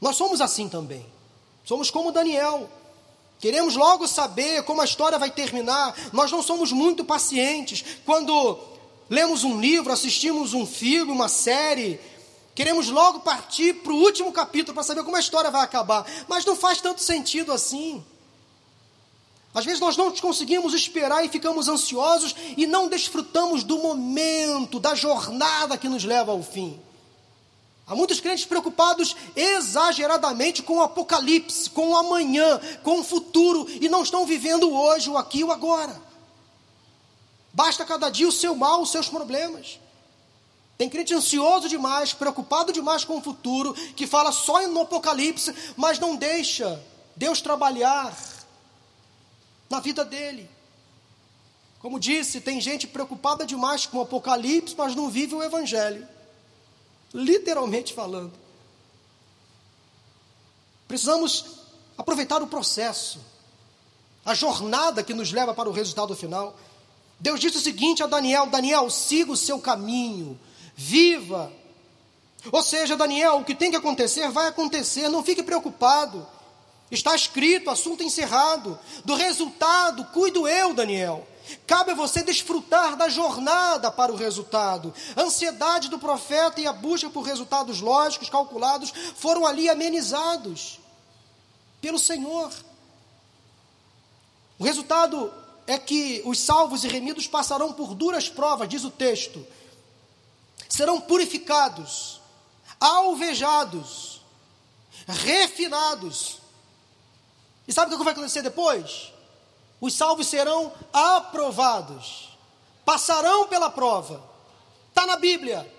Nós 0.00 0.16
somos 0.16 0.40
assim 0.40 0.68
também. 0.68 1.04
Somos 1.64 1.90
como 1.90 2.12
Daniel. 2.12 2.68
Queremos 3.38 3.76
logo 3.76 4.08
saber 4.08 4.62
como 4.62 4.80
a 4.80 4.84
história 4.84 5.18
vai 5.18 5.30
terminar. 5.30 5.94
Nós 6.12 6.30
não 6.30 6.42
somos 6.42 6.72
muito 6.72 7.04
pacientes. 7.04 7.84
Quando 8.06 8.58
lemos 9.10 9.44
um 9.44 9.60
livro, 9.60 9.92
assistimos 9.92 10.54
um 10.54 10.66
filme, 10.66 11.12
uma 11.12 11.28
série, 11.28 12.00
Queremos 12.56 12.88
logo 12.88 13.20
partir 13.20 13.74
para 13.74 13.92
o 13.92 13.96
último 13.96 14.32
capítulo 14.32 14.72
para 14.72 14.82
saber 14.82 15.04
como 15.04 15.14
a 15.14 15.20
história 15.20 15.50
vai 15.50 15.60
acabar. 15.60 16.06
Mas 16.26 16.42
não 16.46 16.56
faz 16.56 16.80
tanto 16.80 17.02
sentido 17.02 17.52
assim. 17.52 18.02
Às 19.56 19.64
vezes 19.64 19.80
nós 19.80 19.96
não 19.96 20.14
conseguimos 20.14 20.74
esperar 20.74 21.24
e 21.24 21.30
ficamos 21.30 21.66
ansiosos 21.66 22.36
e 22.58 22.66
não 22.66 22.88
desfrutamos 22.88 23.64
do 23.64 23.78
momento, 23.78 24.78
da 24.78 24.94
jornada 24.94 25.78
que 25.78 25.88
nos 25.88 26.04
leva 26.04 26.30
ao 26.30 26.42
fim. 26.42 26.78
Há 27.86 27.96
muitos 27.96 28.20
crentes 28.20 28.44
preocupados 28.44 29.16
exageradamente 29.34 30.62
com 30.62 30.76
o 30.76 30.82
apocalipse, 30.82 31.70
com 31.70 31.92
o 31.92 31.96
amanhã, 31.96 32.60
com 32.82 33.00
o 33.00 33.02
futuro 33.02 33.66
e 33.80 33.88
não 33.88 34.02
estão 34.02 34.26
vivendo 34.26 34.70
hoje, 34.70 35.08
o 35.08 35.16
aqui 35.16 35.42
o 35.42 35.50
agora. 35.50 35.98
Basta 37.50 37.82
cada 37.82 38.10
dia 38.10 38.28
o 38.28 38.32
seu 38.32 38.54
mal, 38.54 38.82
os 38.82 38.90
seus 38.90 39.08
problemas. 39.08 39.80
Tem 40.76 40.90
crente 40.90 41.14
ansioso 41.14 41.66
demais, 41.66 42.12
preocupado 42.12 42.74
demais 42.74 43.06
com 43.06 43.16
o 43.16 43.22
futuro, 43.22 43.72
que 43.72 44.06
fala 44.06 44.32
só 44.32 44.60
no 44.68 44.82
Apocalipse, 44.82 45.54
mas 45.78 45.98
não 45.98 46.14
deixa 46.14 46.78
Deus 47.16 47.40
trabalhar 47.40 48.14
na 49.68 49.80
vida 49.80 50.04
dele. 50.04 50.48
Como 51.80 52.00
disse, 52.00 52.40
tem 52.40 52.60
gente 52.60 52.86
preocupada 52.86 53.46
demais 53.46 53.86
com 53.86 53.98
o 53.98 54.02
Apocalipse, 54.02 54.74
mas 54.76 54.94
não 54.94 55.10
vive 55.10 55.34
o 55.34 55.42
Evangelho. 55.42 56.06
Literalmente 57.12 57.92
falando. 57.92 58.32
Precisamos 60.88 61.44
aproveitar 61.96 62.42
o 62.42 62.46
processo, 62.46 63.20
a 64.24 64.34
jornada 64.34 65.02
que 65.02 65.14
nos 65.14 65.32
leva 65.32 65.54
para 65.54 65.68
o 65.68 65.72
resultado 65.72 66.14
final. 66.14 66.56
Deus 67.18 67.40
disse 67.40 67.58
o 67.58 67.60
seguinte 67.60 68.02
a 68.02 68.06
Daniel: 68.06 68.46
Daniel, 68.46 68.90
siga 68.90 69.32
o 69.32 69.36
seu 69.36 69.58
caminho, 69.58 70.38
viva. 70.74 71.52
Ou 72.52 72.62
seja, 72.62 72.96
Daniel, 72.96 73.38
o 73.38 73.44
que 73.44 73.54
tem 73.54 73.70
que 73.70 73.76
acontecer 73.76 74.30
vai 74.30 74.46
acontecer, 74.46 75.08
não 75.08 75.24
fique 75.24 75.42
preocupado. 75.42 76.26
Está 76.90 77.14
escrito, 77.14 77.70
assunto 77.70 78.02
encerrado. 78.02 78.78
Do 79.04 79.14
resultado, 79.14 80.04
cuido 80.06 80.46
eu, 80.46 80.72
Daniel. 80.72 81.26
Cabe 81.66 81.92
a 81.92 81.94
você 81.94 82.22
desfrutar 82.22 82.96
da 82.96 83.08
jornada 83.08 83.90
para 83.90 84.12
o 84.12 84.16
resultado. 84.16 84.92
A 85.14 85.22
ansiedade 85.22 85.88
do 85.88 85.98
profeta 85.98 86.60
e 86.60 86.66
a 86.66 86.72
busca 86.72 87.08
por 87.08 87.22
resultados 87.22 87.80
lógicos, 87.80 88.28
calculados, 88.28 88.92
foram 89.16 89.46
ali 89.46 89.68
amenizados 89.68 90.80
pelo 91.80 91.98
Senhor. 91.98 92.52
O 94.58 94.64
resultado 94.64 95.32
é 95.66 95.78
que 95.78 96.22
os 96.24 96.38
salvos 96.38 96.84
e 96.84 96.88
remidos 96.88 97.26
passarão 97.26 97.72
por 97.72 97.94
duras 97.94 98.28
provas, 98.28 98.68
diz 98.68 98.84
o 98.84 98.90
texto, 98.90 99.44
serão 100.68 101.00
purificados, 101.00 102.20
alvejados, 102.80 104.20
refinados. 105.06 106.45
E 107.66 107.72
sabe 107.72 107.94
o 107.94 107.98
que 107.98 108.04
vai 108.04 108.12
acontecer 108.12 108.42
depois? 108.42 109.12
Os 109.80 109.94
salvos 109.94 110.26
serão 110.26 110.72
aprovados, 110.92 112.30
passarão 112.84 113.46
pela 113.46 113.70
prova. 113.70 114.22
Está 114.88 115.06
na 115.06 115.16
Bíblia. 115.16 115.70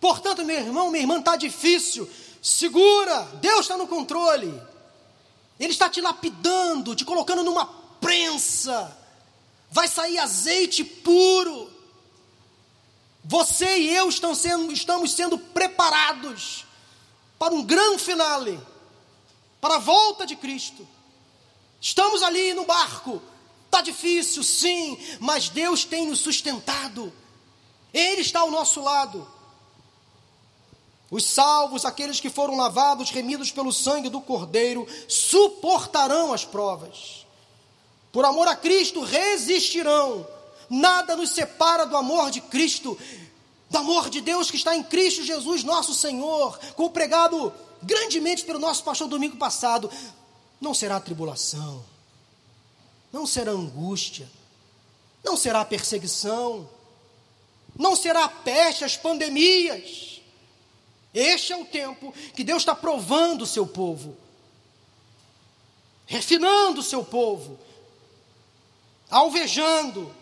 Portanto, 0.00 0.44
meu 0.44 0.56
irmão, 0.56 0.90
minha 0.90 1.02
irmã, 1.02 1.18
está 1.18 1.36
difícil. 1.36 2.08
Segura, 2.42 3.22
Deus 3.40 3.60
está 3.60 3.76
no 3.76 3.86
controle. 3.86 4.60
Ele 5.58 5.72
está 5.72 5.88
te 5.88 6.00
lapidando, 6.00 6.94
te 6.94 7.04
colocando 7.04 7.42
numa 7.42 7.66
prensa. 8.00 8.96
Vai 9.70 9.88
sair 9.88 10.18
azeite 10.18 10.84
puro. 10.84 11.70
Você 13.24 13.78
e 13.78 13.94
eu 13.94 14.10
sendo, 14.12 14.72
estamos 14.72 15.12
sendo 15.12 15.36
preparados 15.38 16.64
para 17.38 17.52
um 17.52 17.62
grande 17.62 18.02
finale, 18.02 18.58
para 19.60 19.76
a 19.76 19.78
volta 19.78 20.26
de 20.26 20.36
Cristo. 20.36 20.86
Estamos 21.80 22.22
ali 22.22 22.54
no 22.54 22.64
barco, 22.64 23.22
está 23.66 23.80
difícil, 23.80 24.42
sim, 24.42 24.98
mas 25.20 25.48
Deus 25.48 25.84
tem 25.84 26.06
nos 26.06 26.20
sustentado, 26.20 27.12
Ele 27.92 28.20
está 28.20 28.40
ao 28.40 28.50
nosso 28.50 28.80
lado. 28.82 29.26
Os 31.10 31.24
salvos, 31.24 31.84
aqueles 31.84 32.18
que 32.18 32.28
foram 32.28 32.56
lavados, 32.56 33.10
remidos 33.10 33.52
pelo 33.52 33.72
sangue 33.72 34.08
do 34.08 34.20
Cordeiro, 34.20 34.86
suportarão 35.08 36.32
as 36.32 36.44
provas. 36.44 37.24
Por 38.10 38.24
amor 38.24 38.48
a 38.48 38.56
Cristo, 38.56 39.02
resistirão 39.02 40.26
Nada 40.68 41.16
nos 41.16 41.30
separa 41.30 41.86
do 41.86 41.96
amor 41.96 42.30
de 42.30 42.40
Cristo, 42.40 42.98
do 43.70 43.78
amor 43.78 44.10
de 44.10 44.20
Deus 44.20 44.50
que 44.50 44.56
está 44.56 44.76
em 44.76 44.82
Cristo 44.82 45.22
Jesus, 45.22 45.62
nosso 45.62 45.94
Senhor, 45.94 46.58
como 46.74 46.90
pregado 46.90 47.52
grandemente 47.82 48.44
pelo 48.44 48.58
nosso 48.58 48.82
pastor 48.84 49.08
domingo 49.08 49.36
passado. 49.36 49.90
Não 50.60 50.72
será 50.72 50.98
tribulação, 51.00 51.84
não 53.12 53.26
será 53.26 53.52
angústia, 53.52 54.28
não 55.22 55.36
será 55.36 55.64
perseguição, 55.64 56.68
não 57.78 57.94
será 57.94 58.28
peste, 58.28 58.84
as 58.84 58.96
pandemias. 58.96 60.20
Este 61.12 61.52
é 61.52 61.56
o 61.56 61.64
tempo 61.64 62.12
que 62.34 62.44
Deus 62.44 62.62
está 62.62 62.74
provando 62.74 63.42
o 63.42 63.46
seu 63.46 63.66
povo, 63.66 64.16
refinando 66.06 66.80
o 66.80 66.84
seu 66.84 67.04
povo, 67.04 67.58
alvejando, 69.10 70.14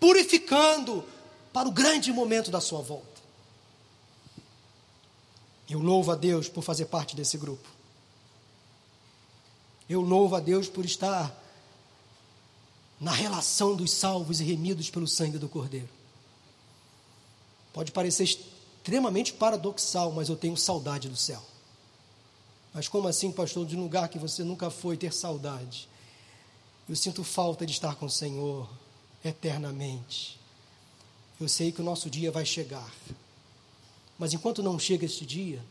purificando 0.00 1.04
para 1.52 1.68
o 1.68 1.72
grande 1.72 2.12
momento 2.12 2.50
da 2.50 2.60
sua 2.60 2.80
volta. 2.80 3.15
Eu 5.68 5.80
louvo 5.80 6.12
a 6.12 6.14
Deus 6.14 6.48
por 6.48 6.62
fazer 6.62 6.86
parte 6.86 7.16
desse 7.16 7.36
grupo. 7.36 7.68
Eu 9.88 10.00
louvo 10.00 10.36
a 10.36 10.40
Deus 10.40 10.68
por 10.68 10.84
estar 10.84 11.34
na 13.00 13.12
relação 13.12 13.74
dos 13.74 13.90
salvos 13.90 14.40
e 14.40 14.44
remidos 14.44 14.90
pelo 14.90 15.06
sangue 15.06 15.38
do 15.38 15.48
Cordeiro. 15.48 15.88
Pode 17.72 17.92
parecer 17.92 18.24
extremamente 18.24 19.32
paradoxal, 19.32 20.12
mas 20.12 20.28
eu 20.28 20.36
tenho 20.36 20.56
saudade 20.56 21.08
do 21.08 21.16
céu. 21.16 21.42
Mas 22.72 22.88
como 22.88 23.08
assim, 23.08 23.30
pastor, 23.32 23.66
de 23.66 23.76
um 23.76 23.82
lugar 23.82 24.08
que 24.08 24.18
você 24.18 24.42
nunca 24.44 24.70
foi 24.70 24.96
ter 24.96 25.12
saudade? 25.12 25.88
Eu 26.88 26.94
sinto 26.94 27.24
falta 27.24 27.66
de 27.66 27.72
estar 27.72 27.96
com 27.96 28.06
o 28.06 28.10
Senhor 28.10 28.68
eternamente. 29.24 30.38
Eu 31.40 31.48
sei 31.48 31.72
que 31.72 31.80
o 31.80 31.84
nosso 31.84 32.08
dia 32.08 32.30
vai 32.30 32.46
chegar. 32.46 32.90
Mas 34.18 34.32
enquanto 34.32 34.62
não 34.62 34.78
chega 34.78 35.04
este 35.04 35.26
dia, 35.26 35.62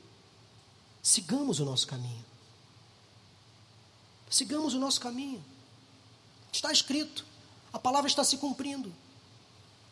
sigamos 1.02 1.60
o 1.60 1.66
nosso 1.66 1.88
caminho. 1.88 2.26
Sigamos 4.30 4.74
o 4.74 4.80
nosso 4.80 5.00
caminho. 5.00 5.44
Está 6.52 6.72
escrito, 6.72 7.26
a 7.72 7.80
palavra 7.80 8.08
está 8.08 8.24
se 8.24 8.38
cumprindo. 8.38 8.94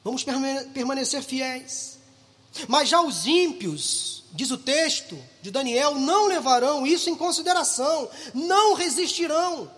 Vamos 0.03 0.23
permanecer 0.73 1.23
fiéis. 1.23 1.97
Mas 2.67 2.89
já 2.89 3.01
os 3.01 3.25
ímpios, 3.25 4.23
diz 4.31 4.51
o 4.51 4.57
texto 4.57 5.17
de 5.41 5.49
Daniel, 5.49 5.95
não 5.95 6.27
levarão 6.27 6.85
isso 6.85 7.09
em 7.09 7.15
consideração, 7.15 8.09
não 8.33 8.75
resistirão, 8.75 9.71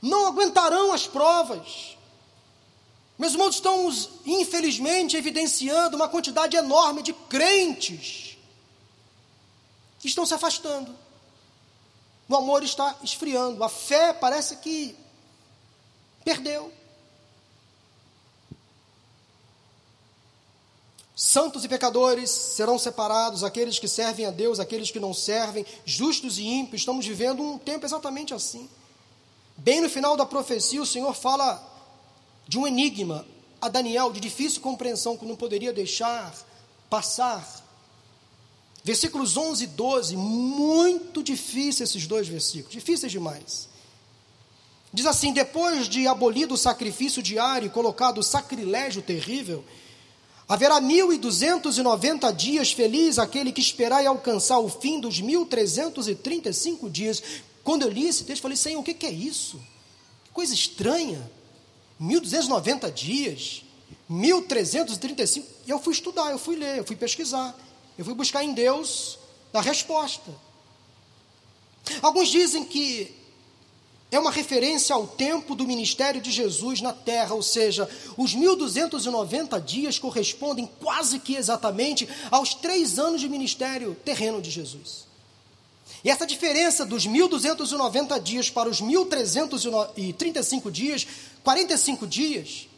não 0.00 0.26
aguentarão 0.26 0.92
as 0.92 1.06
provas. 1.06 1.93
Meus 3.16 3.32
irmãos, 3.32 3.54
estamos, 3.54 4.10
infelizmente, 4.26 5.16
evidenciando 5.16 5.96
uma 5.96 6.08
quantidade 6.08 6.56
enorme 6.56 7.02
de 7.02 7.12
crentes 7.12 8.36
que 10.00 10.08
estão 10.08 10.26
se 10.26 10.34
afastando. 10.34 10.94
O 12.28 12.34
amor 12.34 12.64
está 12.64 12.96
esfriando, 13.02 13.62
a 13.62 13.68
fé 13.68 14.12
parece 14.12 14.56
que 14.56 14.96
perdeu. 16.24 16.72
Santos 21.14 21.64
e 21.64 21.68
pecadores 21.68 22.28
serão 22.30 22.78
separados, 22.78 23.44
aqueles 23.44 23.78
que 23.78 23.86
servem 23.86 24.26
a 24.26 24.32
Deus, 24.32 24.58
aqueles 24.58 24.90
que 24.90 24.98
não 24.98 25.14
servem, 25.14 25.64
justos 25.84 26.38
e 26.38 26.44
ímpios. 26.44 26.82
Estamos 26.82 27.06
vivendo 27.06 27.42
um 27.42 27.58
tempo 27.58 27.86
exatamente 27.86 28.34
assim. 28.34 28.68
Bem 29.56 29.80
no 29.80 29.88
final 29.88 30.16
da 30.16 30.26
profecia, 30.26 30.82
o 30.82 30.86
Senhor 30.86 31.14
fala 31.14 31.73
de 32.46 32.58
um 32.58 32.66
enigma 32.66 33.26
a 33.60 33.68
Daniel 33.68 34.12
de 34.12 34.20
difícil 34.20 34.60
compreensão 34.60 35.16
que 35.16 35.24
não 35.24 35.36
poderia 35.36 35.72
deixar 35.72 36.34
passar. 36.90 37.64
Versículos 38.82 39.36
11 39.36 39.64
e 39.64 39.66
12, 39.68 40.16
muito 40.16 41.22
difíceis 41.22 41.88
esses 41.88 42.06
dois 42.06 42.28
versículos, 42.28 42.72
difíceis 42.72 43.10
demais. 43.10 43.68
Diz 44.92 45.06
assim: 45.06 45.32
depois 45.32 45.88
de 45.88 46.06
abolido 46.06 46.54
o 46.54 46.58
sacrifício 46.58 47.22
diário 47.22 47.66
e 47.66 47.70
colocado 47.70 48.18
o 48.18 48.22
sacrilégio 48.22 49.00
terrível, 49.00 49.64
haverá 50.46 50.78
mil 50.80 51.12
e 51.12 51.18
duzentos 51.18 51.78
e 51.78 51.82
noventa 51.82 52.30
dias 52.30 52.72
feliz 52.72 53.18
aquele 53.18 53.50
que 53.50 53.62
esperar 53.62 54.04
e 54.04 54.06
alcançar 54.06 54.58
o 54.58 54.68
fim 54.68 55.00
dos 55.00 55.20
mil 55.20 55.46
trezentos 55.46 56.06
e 56.06 56.14
trinta 56.14 56.50
e 56.50 56.54
cinco 56.54 56.90
dias. 56.90 57.22
Quando 57.64 57.82
eu 57.82 57.88
li 57.88 58.06
esse 58.06 58.24
texto, 58.24 58.42
falei: 58.42 58.58
Senhor, 58.58 58.78
o 58.78 58.84
que 58.84 59.06
é 59.06 59.10
isso? 59.10 59.56
Que 60.26 60.30
coisa 60.30 60.52
estranha. 60.52 61.28
1290 61.98 62.90
dias, 62.90 63.62
1335. 64.08 65.46
E 65.66 65.70
eu 65.70 65.78
fui 65.78 65.92
estudar, 65.92 66.30
eu 66.30 66.38
fui 66.38 66.56
ler, 66.56 66.78
eu 66.78 66.84
fui 66.84 66.96
pesquisar, 66.96 67.56
eu 67.98 68.04
fui 68.04 68.14
buscar 68.14 68.44
em 68.44 68.52
Deus 68.52 69.18
a 69.52 69.60
resposta. 69.60 70.30
Alguns 72.02 72.28
dizem 72.28 72.64
que 72.64 73.14
é 74.10 74.18
uma 74.18 74.30
referência 74.30 74.94
ao 74.94 75.06
tempo 75.06 75.54
do 75.54 75.66
ministério 75.66 76.20
de 76.20 76.30
Jesus 76.30 76.80
na 76.80 76.92
terra, 76.92 77.34
ou 77.34 77.42
seja, 77.42 77.88
os 78.16 78.34
1290 78.34 79.60
dias 79.60 79.98
correspondem 79.98 80.70
quase 80.80 81.18
que 81.18 81.34
exatamente 81.34 82.08
aos 82.30 82.54
três 82.54 82.98
anos 82.98 83.20
de 83.20 83.28
ministério 83.28 83.96
terreno 84.04 84.40
de 84.40 84.50
Jesus. 84.50 85.13
E 86.04 86.10
essa 86.10 86.26
diferença 86.26 86.84
dos 86.84 87.06
1290 87.06 88.20
dias 88.20 88.50
para 88.50 88.68
os 88.68 88.78
1335 88.78 90.70
dias, 90.70 91.06
45 91.42 92.06
dias, 92.06 92.68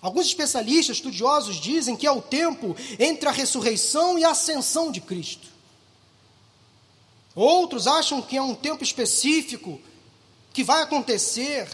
alguns 0.00 0.26
especialistas, 0.26 0.96
estudiosos 0.96 1.56
dizem 1.56 1.94
que 1.94 2.06
é 2.06 2.10
o 2.10 2.22
tempo 2.22 2.74
entre 2.98 3.28
a 3.28 3.32
ressurreição 3.32 4.18
e 4.18 4.24
a 4.24 4.30
ascensão 4.30 4.90
de 4.90 5.02
Cristo. 5.02 5.46
Outros 7.34 7.86
acham 7.86 8.22
que 8.22 8.38
é 8.38 8.42
um 8.42 8.54
tempo 8.54 8.82
específico 8.82 9.78
que 10.54 10.64
vai 10.64 10.82
acontecer 10.82 11.68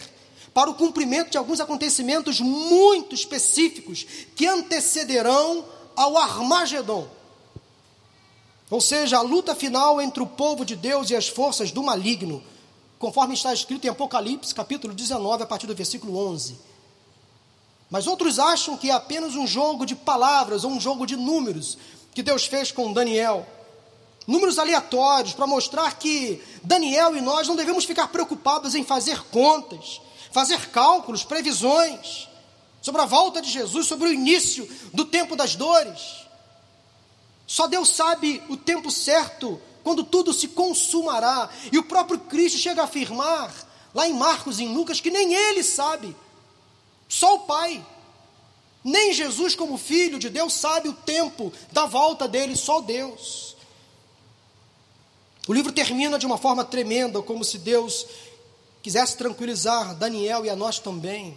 para 0.53 0.69
o 0.69 0.75
cumprimento 0.75 1.31
de 1.31 1.37
alguns 1.37 1.61
acontecimentos 1.61 2.41
muito 2.41 3.15
específicos 3.15 4.05
que 4.35 4.45
antecederão 4.45 5.65
ao 5.95 6.17
Armagedon. 6.17 7.18
Ou 8.69 8.79
seja, 8.79 9.17
a 9.17 9.21
luta 9.21 9.55
final 9.55 9.99
entre 9.99 10.21
o 10.21 10.27
povo 10.27 10.63
de 10.63 10.75
Deus 10.75 11.09
e 11.09 11.15
as 11.15 11.27
forças 11.27 11.71
do 11.71 11.81
maligno, 11.81 12.43
conforme 12.97 13.33
está 13.33 13.53
escrito 13.53 13.85
em 13.85 13.89
Apocalipse, 13.89 14.53
capítulo 14.53 14.93
19, 14.93 15.43
a 15.43 15.45
partir 15.47 15.67
do 15.67 15.75
versículo 15.75 16.17
11. 16.31 16.55
Mas 17.89 18.05
outros 18.05 18.37
acham 18.37 18.77
que 18.77 18.89
é 18.89 18.93
apenas 18.93 19.35
um 19.35 19.47
jogo 19.47 19.85
de 19.85 19.95
palavras 19.95 20.63
ou 20.63 20.71
um 20.71 20.79
jogo 20.79 21.07
de 21.07 21.15
números 21.15 21.77
que 22.13 22.21
Deus 22.21 22.45
fez 22.45 22.71
com 22.71 22.93
Daniel 22.93 23.47
números 24.29 24.59
aleatórios 24.59 25.33
para 25.33 25.47
mostrar 25.47 25.97
que 25.97 26.39
Daniel 26.61 27.17
e 27.17 27.21
nós 27.21 27.47
não 27.47 27.55
devemos 27.55 27.83
ficar 27.83 28.09
preocupados 28.09 28.75
em 28.75 28.83
fazer 28.83 29.23
contas, 29.31 29.99
fazer 30.31 30.69
cálculos, 30.69 31.23
previsões 31.23 32.29
sobre 32.79 33.01
a 33.01 33.05
volta 33.05 33.41
de 33.41 33.49
Jesus, 33.49 33.87
sobre 33.87 34.07
o 34.07 34.13
início 34.13 34.69
do 34.93 35.03
tempo 35.03 35.35
das 35.35 35.55
dores. 35.55 36.18
Só 37.49 37.65
Deus 37.65 37.89
sabe 37.89 38.43
o 38.47 38.55
tempo 38.55 38.91
certo 38.91 39.59
quando 39.83 40.03
tudo 40.03 40.31
se 40.31 40.49
consumará. 40.49 41.49
E 41.71 41.79
o 41.79 41.83
próprio 41.83 42.19
Cristo 42.19 42.59
chega 42.59 42.81
a 42.81 42.85
afirmar, 42.85 43.51
lá 43.91 44.07
em 44.07 44.13
Marcos 44.13 44.59
e 44.59 44.65
em 44.65 44.71
Lucas, 44.71 45.01
que 45.01 45.09
nem 45.09 45.33
ele 45.33 45.63
sabe, 45.63 46.15
só 47.07 47.33
o 47.33 47.39
Pai. 47.39 47.83
Nem 48.83 49.13
Jesus, 49.13 49.55
como 49.55 49.79
filho 49.79 50.19
de 50.19 50.29
Deus, 50.29 50.53
sabe 50.53 50.89
o 50.89 50.93
tempo 50.93 51.51
da 51.71 51.87
volta 51.87 52.27
dele, 52.27 52.55
só 52.55 52.81
Deus. 52.81 53.55
O 55.47 55.53
livro 55.53 55.71
termina 55.71 56.19
de 56.19 56.27
uma 56.27 56.37
forma 56.37 56.63
tremenda, 56.63 57.19
como 57.23 57.43
se 57.43 57.57
Deus 57.57 58.05
quisesse 58.83 59.17
tranquilizar 59.17 59.95
Daniel 59.95 60.45
e 60.45 60.51
a 60.51 60.55
nós 60.55 60.77
também. 60.77 61.35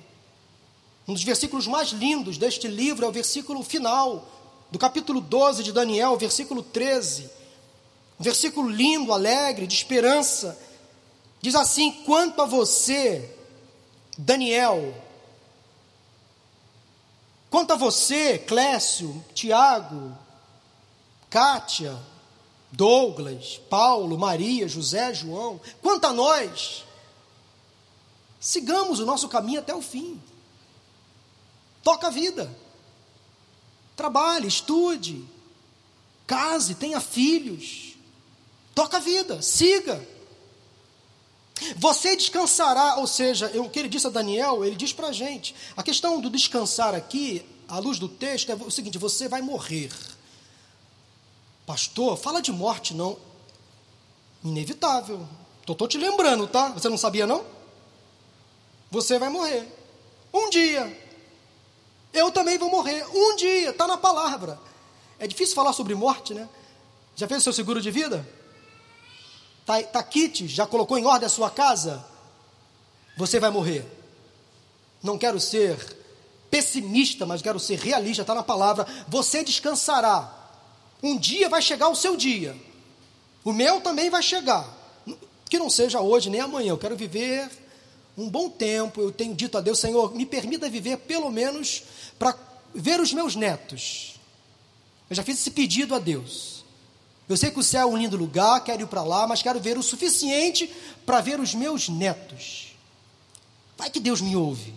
Um 1.09 1.15
dos 1.15 1.25
versículos 1.25 1.67
mais 1.67 1.89
lindos 1.89 2.37
deste 2.37 2.69
livro 2.69 3.07
é 3.07 3.09
o 3.09 3.13
versículo 3.13 3.63
final, 3.63 4.29
do 4.73 4.79
capítulo 4.79 5.21
12 5.21 5.63
de 5.63 5.71
Daniel, 5.71 6.17
versículo 6.17 6.63
13. 6.63 7.31
Um 8.19 8.25
versículo 8.25 8.71
lindo, 8.71 9.13
alegre, 9.13 9.67
de 9.67 9.75
esperança. 9.75 10.59
Diz 11.43 11.55
assim: 11.55 11.93
Quanto 12.05 12.41
a 12.41 12.47
você, 12.47 13.37
Daniel, 14.17 14.95
quanto 17.51 17.75
a 17.75 17.77
você, 17.77 18.39
Clécio, 18.39 19.23
Tiago, 19.35 20.17
Kátia, 21.29 21.95
Douglas, 22.71 23.61
Paulo, 23.69 24.17
Maria, 24.17 24.67
José, 24.67 25.13
João, 25.13 25.61
quanto 25.83 26.07
a 26.07 26.15
nós, 26.15 26.83
sigamos 28.41 29.01
o 29.01 29.05
nosso 29.05 29.29
caminho 29.29 29.61
até 29.61 29.75
o 29.75 29.83
fim. 29.83 30.19
Toca 31.83 32.07
a 32.07 32.11
vida. 32.11 32.62
Trabalhe, 34.03 34.49
estude, 34.49 35.25
case, 36.27 36.75
tenha 36.75 37.01
filhos. 37.01 37.95
Toca 38.75 38.97
a 38.97 39.01
vida, 39.01 39.41
siga. 39.41 40.05
Você 41.77 42.17
descansará, 42.17 42.97
ou 42.97 43.07
seja, 43.07 43.47
o 43.61 43.71
que 43.71 43.79
ele 43.79 43.89
disse 43.89 44.09
a 44.09 44.11
Daniel, 44.11 44.65
ele 44.65 44.75
diz 44.75 44.93
para 44.93 45.07
a 45.07 45.13
gente. 45.13 45.55
A 45.77 45.85
questão 45.85 46.21
do 46.21 46.29
descansar 46.29 46.97
aqui, 46.97 47.47
à 47.69 47.79
luz 47.79 48.01
do 48.01 48.09
texto, 48.09 48.51
é 48.51 48.57
o 48.57 48.73
seguinte: 48.73 48.99
você 48.99 49.29
vai 49.29 49.41
morrer. 49.41 49.93
Pastor, 51.65 52.17
fala 52.17 52.43
de 52.43 52.51
morte, 52.51 52.95
não. 52.95 53.17
Inevitável. 54.43 55.29
Estou 55.61 55.87
te 55.87 55.97
lembrando, 55.97 56.49
tá? 56.49 56.71
Você 56.71 56.89
não 56.89 56.99
sabia, 56.99 57.25
não? 57.25 57.47
Você 58.91 59.17
vai 59.17 59.29
morrer. 59.29 59.65
Um 60.35 60.51
dia. 60.51 61.02
Eu 62.13 62.31
também 62.31 62.59
vou 62.59 62.71
morrer. 62.71 63.05
Um 63.13 63.37
dia. 63.37 63.71
Está 63.71 63.87
na 63.87 63.97
palavra. 63.97 64.59
É 65.19 65.27
difícil 65.27 65.55
falar 65.55 65.73
sobre 65.73 65.95
morte, 65.95 66.35
né? 66.35 66.49
Já 67.15 67.29
fez 67.29 67.41
o 67.41 67.45
seu 67.45 67.53
seguro 67.53 67.81
de 67.81 67.91
vida? 67.91 68.27
Tá, 69.65 69.83
tá 69.83 70.03
kit? 70.03 70.49
Já 70.49 70.67
colocou 70.67 70.99
em 70.99 71.07
ordem 71.07 71.27
a 71.27 71.31
sua 71.31 71.51
casa? 71.51 72.05
Você 73.17 73.39
vai 73.39 73.51
morrer. 73.51 73.87
Não 75.03 75.19
quero 75.19 75.41
ser 75.41 75.77
pessimista, 76.51 77.25
mas 77.25 77.43
quero 77.43 77.61
ser 77.61 77.79
realista. 77.79 78.23
Está 78.23 78.35
na 78.35 78.43
palavra. 78.43 78.87
Você 79.09 79.43
descansará 79.43 80.43
um 81.03 81.19
dia 81.19 81.49
vai 81.49 81.61
chegar 81.61 81.89
o 81.89 81.97
seu 81.97 82.17
dia. 82.17 82.55
O 83.45 83.53
meu 83.53 83.81
também 83.81 84.09
vai 84.09 84.23
chegar. 84.23 84.65
Que 85.51 85.59
não 85.59 85.69
seja 85.69 86.01
hoje 86.01 86.31
nem 86.31 86.41
amanhã. 86.41 86.71
Eu 86.71 86.79
quero 86.79 86.95
viver 86.95 87.51
um 88.17 88.31
bom 88.31 88.49
tempo. 88.49 89.01
Eu 89.01 89.11
tenho 89.11 89.35
dito 89.35 89.59
a 89.59 89.61
Deus, 89.61 89.81
Senhor, 89.81 90.15
me 90.15 90.25
permita 90.25 90.71
viver 90.71 90.99
pelo 90.99 91.31
menos 91.31 91.83
para 92.23 92.39
ver 92.73 93.01
os 93.01 93.13
meus 93.13 93.35
netos. 93.35 94.15
Eu 95.11 95.17
já 95.17 95.25
fiz 95.25 95.41
esse 95.41 95.51
pedido 95.51 95.93
a 95.93 95.99
Deus. 95.99 96.65
Eu 97.29 97.37
sei 97.37 97.51
que 97.51 97.59
o 97.59 97.63
céu 97.65 97.89
é 97.89 97.93
um 97.93 97.97
lindo 97.97 98.17
lugar, 98.17 98.63
quero 98.63 98.83
ir 98.83 98.87
para 98.87 99.03
lá, 99.03 99.27
mas 99.27 99.43
quero 99.43 99.59
ver 99.59 99.77
o 99.77 99.83
suficiente 99.83 100.73
para 101.05 101.21
ver 101.21 101.41
os 101.41 101.53
meus 101.53 101.89
netos. 101.89 102.77
Vai 103.77 103.91
que 103.91 103.99
Deus 103.99 104.21
me 104.21 104.37
ouve. 104.37 104.73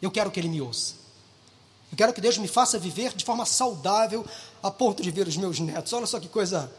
Eu 0.00 0.10
quero 0.10 0.30
que 0.30 0.40
Ele 0.40 0.48
me 0.48 0.62
ouça. 0.62 0.94
Eu 1.92 1.98
quero 1.98 2.14
que 2.14 2.20
Deus 2.20 2.38
me 2.38 2.48
faça 2.48 2.78
viver 2.78 3.12
de 3.12 3.26
forma 3.26 3.44
saudável 3.44 4.24
a 4.62 4.70
ponto 4.70 5.02
de 5.02 5.10
ver 5.10 5.28
os 5.28 5.36
meus 5.36 5.60
netos. 5.60 5.92
Olha 5.92 6.06
só 6.06 6.18
que 6.18 6.28
coisa 6.28 6.72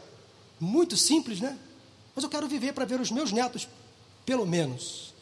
muito 0.58 0.96
simples, 0.96 1.40
né? 1.40 1.56
Mas 2.12 2.24
eu 2.24 2.30
quero 2.30 2.48
viver 2.48 2.72
para 2.72 2.84
ver 2.84 3.00
os 3.00 3.12
meus 3.12 3.30
netos, 3.30 3.68
pelo 4.26 4.44
menos. 4.44 5.14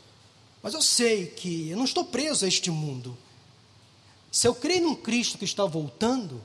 Mas 0.63 0.73
eu 0.73 0.81
sei 0.81 1.27
que 1.27 1.69
eu 1.69 1.77
não 1.77 1.85
estou 1.85 2.07
preso 2.07 2.47
a 2.47 2.49
este 2.49 2.71
mundo. 2.71 3.17
Se 4.37 4.47
eu 4.47 4.55
creio 4.55 4.83
num 4.83 4.95
Cristo 4.95 5.39
que 5.39 5.47
está 5.47 5.65
voltando, 5.65 6.45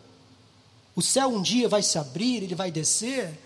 o 0.95 1.01
céu 1.01 1.27
um 1.27 1.41
dia 1.41 1.67
vai 1.67 1.83
se 1.83 1.97
abrir, 1.97 2.41
ele 2.41 2.55
vai 2.55 2.71
descer. 2.71 3.37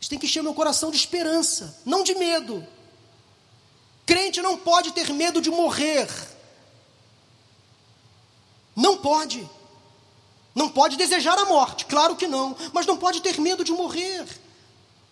Isso 0.00 0.08
tem 0.08 0.20
que 0.20 0.26
encher 0.26 0.40
meu 0.40 0.54
coração 0.54 0.88
de 0.88 0.96
esperança, 0.96 1.76
não 1.84 2.04
de 2.04 2.14
medo. 2.14 2.64
Crente 4.06 4.40
não 4.40 4.56
pode 4.56 4.92
ter 4.92 5.12
medo 5.12 5.40
de 5.40 5.50
morrer. 5.50 6.08
Não 8.76 8.98
pode. 8.98 9.50
Não 10.54 10.68
pode 10.68 10.96
desejar 10.96 11.36
a 11.36 11.44
morte, 11.44 11.86
claro 11.86 12.14
que 12.14 12.28
não, 12.28 12.56
mas 12.72 12.86
não 12.86 12.96
pode 12.96 13.20
ter 13.20 13.40
medo 13.40 13.64
de 13.64 13.72
morrer, 13.72 14.28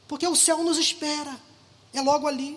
porque 0.06 0.28
o 0.28 0.36
céu 0.36 0.62
nos 0.62 0.78
espera, 0.78 1.36
é 1.92 2.00
logo 2.00 2.28
ali. 2.28 2.56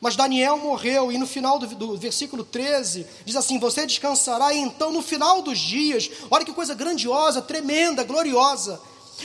Mas 0.00 0.14
Daniel 0.14 0.58
morreu, 0.58 1.10
e 1.10 1.18
no 1.18 1.26
final 1.26 1.58
do, 1.58 1.66
do, 1.66 1.96
versículo 1.96 2.44
13, 2.44 3.04
diz 3.24 3.34
assim: 3.34 3.58
Você 3.58 3.84
descansará, 3.84 4.52
e 4.54 4.58
então 4.58 4.92
no 4.92 5.02
final 5.02 5.42
dos 5.42 5.58
dias, 5.58 6.08
olha 6.30 6.44
que 6.44 6.52
coisa 6.52 6.74
grandiosa, 6.74 7.42
tremenda, 7.42 8.04
gloriosa, 8.04 8.80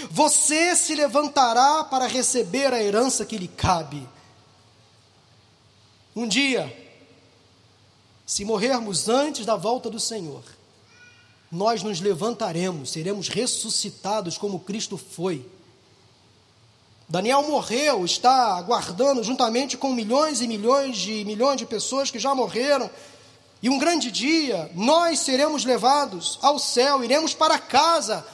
você 0.10 0.76
se 0.76 0.96
levantará 0.96 1.84
para 1.84 2.08
receber 2.08 2.74
a 2.74 2.82
herança 2.82 3.26
que 3.26 3.38
lhe 3.38 3.48
cabe. 3.48 4.08
Um 6.16 6.28
dia, 6.28 6.76
se 8.26 8.44
morrermos 8.44 9.08
antes 9.08 9.46
da 9.46 9.56
volta 9.56 9.90
do 9.90 10.00
Senhor, 10.00 10.44
nós 11.52 11.84
nos 11.84 12.02
levantaremos, 12.02 12.92
seremos 12.92 13.28
ressuscitados 13.28 14.40
como 14.40 14.60
Cristo 14.60 14.98
foi. 14.98 15.46
Daniel 17.08 17.44
morreu, 17.44 18.06
está 18.06 18.56
aguardando 18.58 19.24
juntamente 19.24 19.78
com 19.78 19.92
milhões 19.92 20.42
e 20.42 20.48
milhões 20.48 20.98
de 20.98 21.24
milhões 21.26 21.58
de 21.58 21.66
pessoas 21.66 22.10
que 22.10 22.20
já 22.20 22.34
morreram. 22.34 22.90
E 23.62 23.70
um 23.70 23.78
grande 23.78 24.12
dia 24.12 24.72
nós 24.74 25.20
seremos 25.20 25.64
levados 25.64 26.40
ao 26.42 26.58
céu, 26.58 27.04
iremos 27.04 27.34
para 27.34 27.60
casa. 27.60 28.26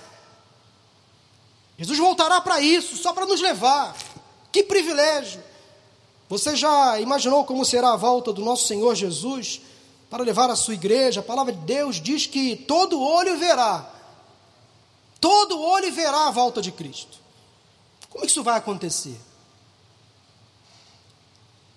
Jesus 1.77 1.97
voltará 1.97 2.41
para 2.41 2.61
isso, 2.61 2.97
só 2.97 3.13
para 3.13 3.25
nos 3.25 3.41
levar. 3.41 3.95
Que 4.51 4.63
privilégio! 4.63 5.43
Você 6.27 6.55
já 6.55 6.99
imaginou 6.99 7.43
como 7.43 7.65
será 7.65 7.93
a 7.93 7.97
volta 7.97 8.31
do 8.31 8.43
nosso 8.43 8.67
Senhor 8.67 8.95
Jesus? 8.95 9.61
para 10.09 10.23
levar 10.23 10.49
a 10.49 10.55
sua 10.55 10.73
igreja. 10.73 11.19
A 11.19 11.23
palavra 11.23 11.53
de 11.53 11.59
Deus 11.59 12.01
diz 12.01 12.25
que 12.25 12.55
todo 12.55 13.01
olho 13.01 13.37
verá, 13.37 13.89
todo 15.21 15.61
olho 15.61 15.91
verá 15.93 16.27
a 16.27 16.31
volta 16.31 16.61
de 16.61 16.71
Cristo. 16.71 17.18
Como 18.09 18.25
isso 18.25 18.43
vai 18.43 18.57
acontecer? 18.57 19.19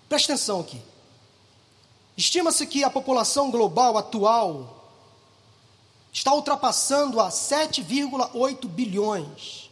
Preste 0.09 0.31
atenção 0.31 0.59
aqui. 0.59 0.81
Estima-se 2.15 2.65
que 2.67 2.83
a 2.83 2.89
população 2.89 3.49
global 3.49 3.97
atual 3.97 4.91
está 6.11 6.33
ultrapassando 6.33 7.19
a 7.19 7.29
7,8 7.29 8.67
bilhões 8.67 9.69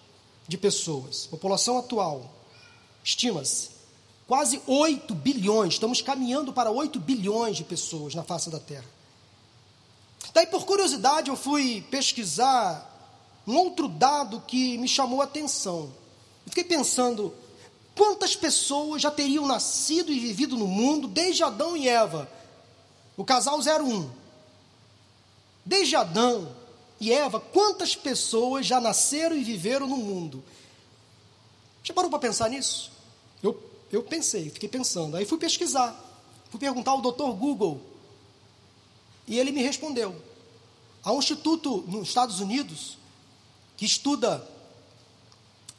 de 0.47 0.57
pessoas. 0.57 1.27
População 1.27 1.77
atual. 1.77 2.29
Estima-se 3.03 3.81
quase 4.31 4.61
8 4.65 5.13
bilhões, 5.13 5.73
estamos 5.73 6.01
caminhando 6.01 6.53
para 6.53 6.71
8 6.71 6.97
bilhões 7.01 7.57
de 7.57 7.65
pessoas 7.65 8.15
na 8.15 8.23
face 8.23 8.49
da 8.49 8.61
Terra. 8.61 8.85
Daí, 10.33 10.47
por 10.47 10.65
curiosidade, 10.65 11.29
eu 11.29 11.35
fui 11.35 11.81
pesquisar 11.91 12.87
um 13.45 13.57
outro 13.57 13.89
dado 13.89 14.41
que 14.47 14.77
me 14.77 14.87
chamou 14.87 15.19
a 15.19 15.25
atenção. 15.25 15.91
Eu 16.45 16.49
fiquei 16.49 16.63
pensando, 16.63 17.33
quantas 17.95 18.35
pessoas 18.35 19.01
já 19.01 19.11
teriam 19.11 19.45
nascido 19.45 20.11
e 20.11 20.19
vivido 20.19 20.57
no 20.57 20.67
mundo 20.67 21.07
desde 21.07 21.43
Adão 21.43 21.75
e 21.75 21.87
Eva? 21.87 22.29
O 23.15 23.23
casal 23.23 23.59
01. 23.59 24.09
Desde 25.65 25.95
Adão 25.95 26.55
e 26.99 27.11
Eva, 27.11 27.39
quantas 27.39 27.95
pessoas 27.95 28.65
já 28.65 28.79
nasceram 28.79 29.35
e 29.35 29.43
viveram 29.43 29.87
no 29.87 29.97
mundo? 29.97 30.43
Já 31.83 31.93
parou 31.93 32.09
para 32.09 32.19
pensar 32.19 32.49
nisso? 32.49 32.91
Eu 33.41 33.53
eu 33.91 34.01
pensei, 34.01 34.49
fiquei 34.49 34.69
pensando. 34.69 35.17
Aí 35.17 35.25
fui 35.25 35.37
pesquisar, 35.37 35.93
fui 36.49 36.59
perguntar 36.59 36.91
ao 36.91 37.01
doutor 37.01 37.33
Google. 37.33 37.81
E 39.27 39.37
ele 39.37 39.51
me 39.51 39.61
respondeu. 39.61 40.15
Há 41.03 41.11
um 41.11 41.19
instituto 41.19 41.83
nos 41.87 42.07
Estados 42.07 42.39
Unidos 42.39 42.97
que 43.75 43.85
estuda 43.85 44.47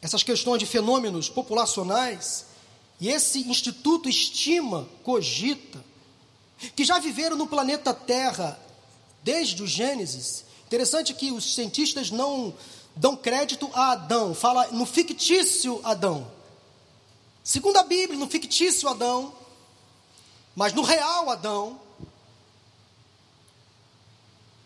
essas 0.03 0.21
questões 0.21 0.59
de 0.59 0.65
fenômenos 0.65 1.29
populacionais, 1.29 2.45
e 2.99 3.07
esse 3.07 3.39
instituto 3.49 4.09
estima, 4.09 4.85
cogita, 5.01 5.83
que 6.75 6.83
já 6.83 6.99
viveram 6.99 7.37
no 7.37 7.47
planeta 7.47 7.93
Terra 7.93 8.59
desde 9.23 9.63
o 9.63 9.67
Gênesis. 9.67 10.43
Interessante 10.67 11.13
que 11.13 11.31
os 11.31 11.55
cientistas 11.55 12.11
não 12.11 12.53
dão 12.93 13.15
crédito 13.15 13.69
a 13.73 13.93
Adão, 13.93 14.35
fala 14.35 14.67
no 14.71 14.85
fictício 14.85 15.79
Adão. 15.85 16.29
Segundo 17.41 17.77
a 17.77 17.83
Bíblia, 17.83 18.19
no 18.19 18.27
fictício 18.27 18.89
Adão, 18.89 19.33
mas 20.53 20.73
no 20.73 20.81
real 20.81 21.29
Adão, 21.29 21.79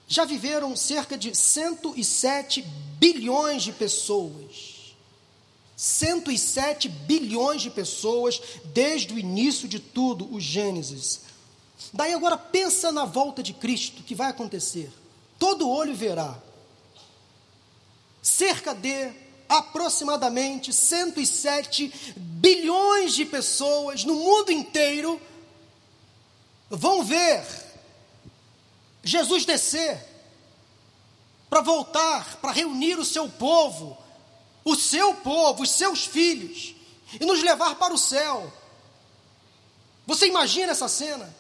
já 0.07 0.25
viveram 0.25 0.75
cerca 0.75 1.15
de 1.15 1.35
107 1.35 2.63
bilhões 2.97 3.61
de 3.61 3.71
pessoas. 3.71 4.76
107 5.77 6.89
bilhões 6.89 7.61
de 7.61 7.69
pessoas 7.69 8.41
desde 8.65 9.13
o 9.13 9.19
início 9.19 9.67
de 9.67 9.79
tudo, 9.79 10.27
o 10.33 10.41
Gênesis. 10.41 11.21
Daí 11.93 12.13
agora 12.13 12.35
pensa 12.35 12.91
na 12.91 13.05
volta 13.05 13.43
de 13.43 13.53
Cristo, 13.53 14.01
que 14.01 14.15
vai 14.15 14.31
acontecer. 14.31 14.91
Todo 15.37 15.69
olho 15.69 15.93
verá. 15.93 16.35
Cerca 18.23 18.73
de 18.73 19.13
aproximadamente 19.47 20.73
107 20.73 22.13
bilhões 22.17 23.13
de 23.13 23.23
pessoas 23.23 24.03
no 24.03 24.15
mundo 24.15 24.51
inteiro 24.51 25.21
vão 26.69 27.03
ver 27.03 27.45
Jesus 29.03 29.45
descer 29.45 30.03
para 31.49 31.61
voltar, 31.61 32.37
para 32.37 32.51
reunir 32.51 32.99
o 32.99 33.05
seu 33.05 33.29
povo, 33.29 33.97
o 34.67 34.75
seu 34.75 35.13
povo, 35.13 35.63
os 35.63 35.71
seus 35.71 36.05
filhos, 36.05 36.75
e 37.19 37.25
nos 37.25 37.41
levar 37.41 37.75
para 37.75 37.93
o 37.93 37.97
céu. 37.97 38.51
Você 40.05 40.27
imagina 40.27 40.73
essa 40.73 40.89
cena? 40.89 41.33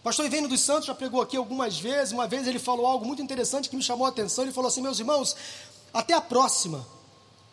Pastor 0.00 0.24
Ivênio 0.24 0.48
dos 0.48 0.60
Santos 0.60 0.86
já 0.86 0.94
pregou 0.94 1.20
aqui 1.20 1.36
algumas 1.36 1.76
vezes. 1.76 2.12
Uma 2.12 2.28
vez 2.28 2.46
ele 2.46 2.60
falou 2.60 2.86
algo 2.86 3.04
muito 3.04 3.20
interessante 3.20 3.68
que 3.68 3.74
me 3.74 3.82
chamou 3.82 4.06
a 4.06 4.10
atenção. 4.10 4.44
Ele 4.44 4.52
falou 4.52 4.68
assim: 4.68 4.82
Meus 4.82 5.00
irmãos, 5.00 5.34
até 5.92 6.14
a 6.14 6.20
próxima, 6.20 6.86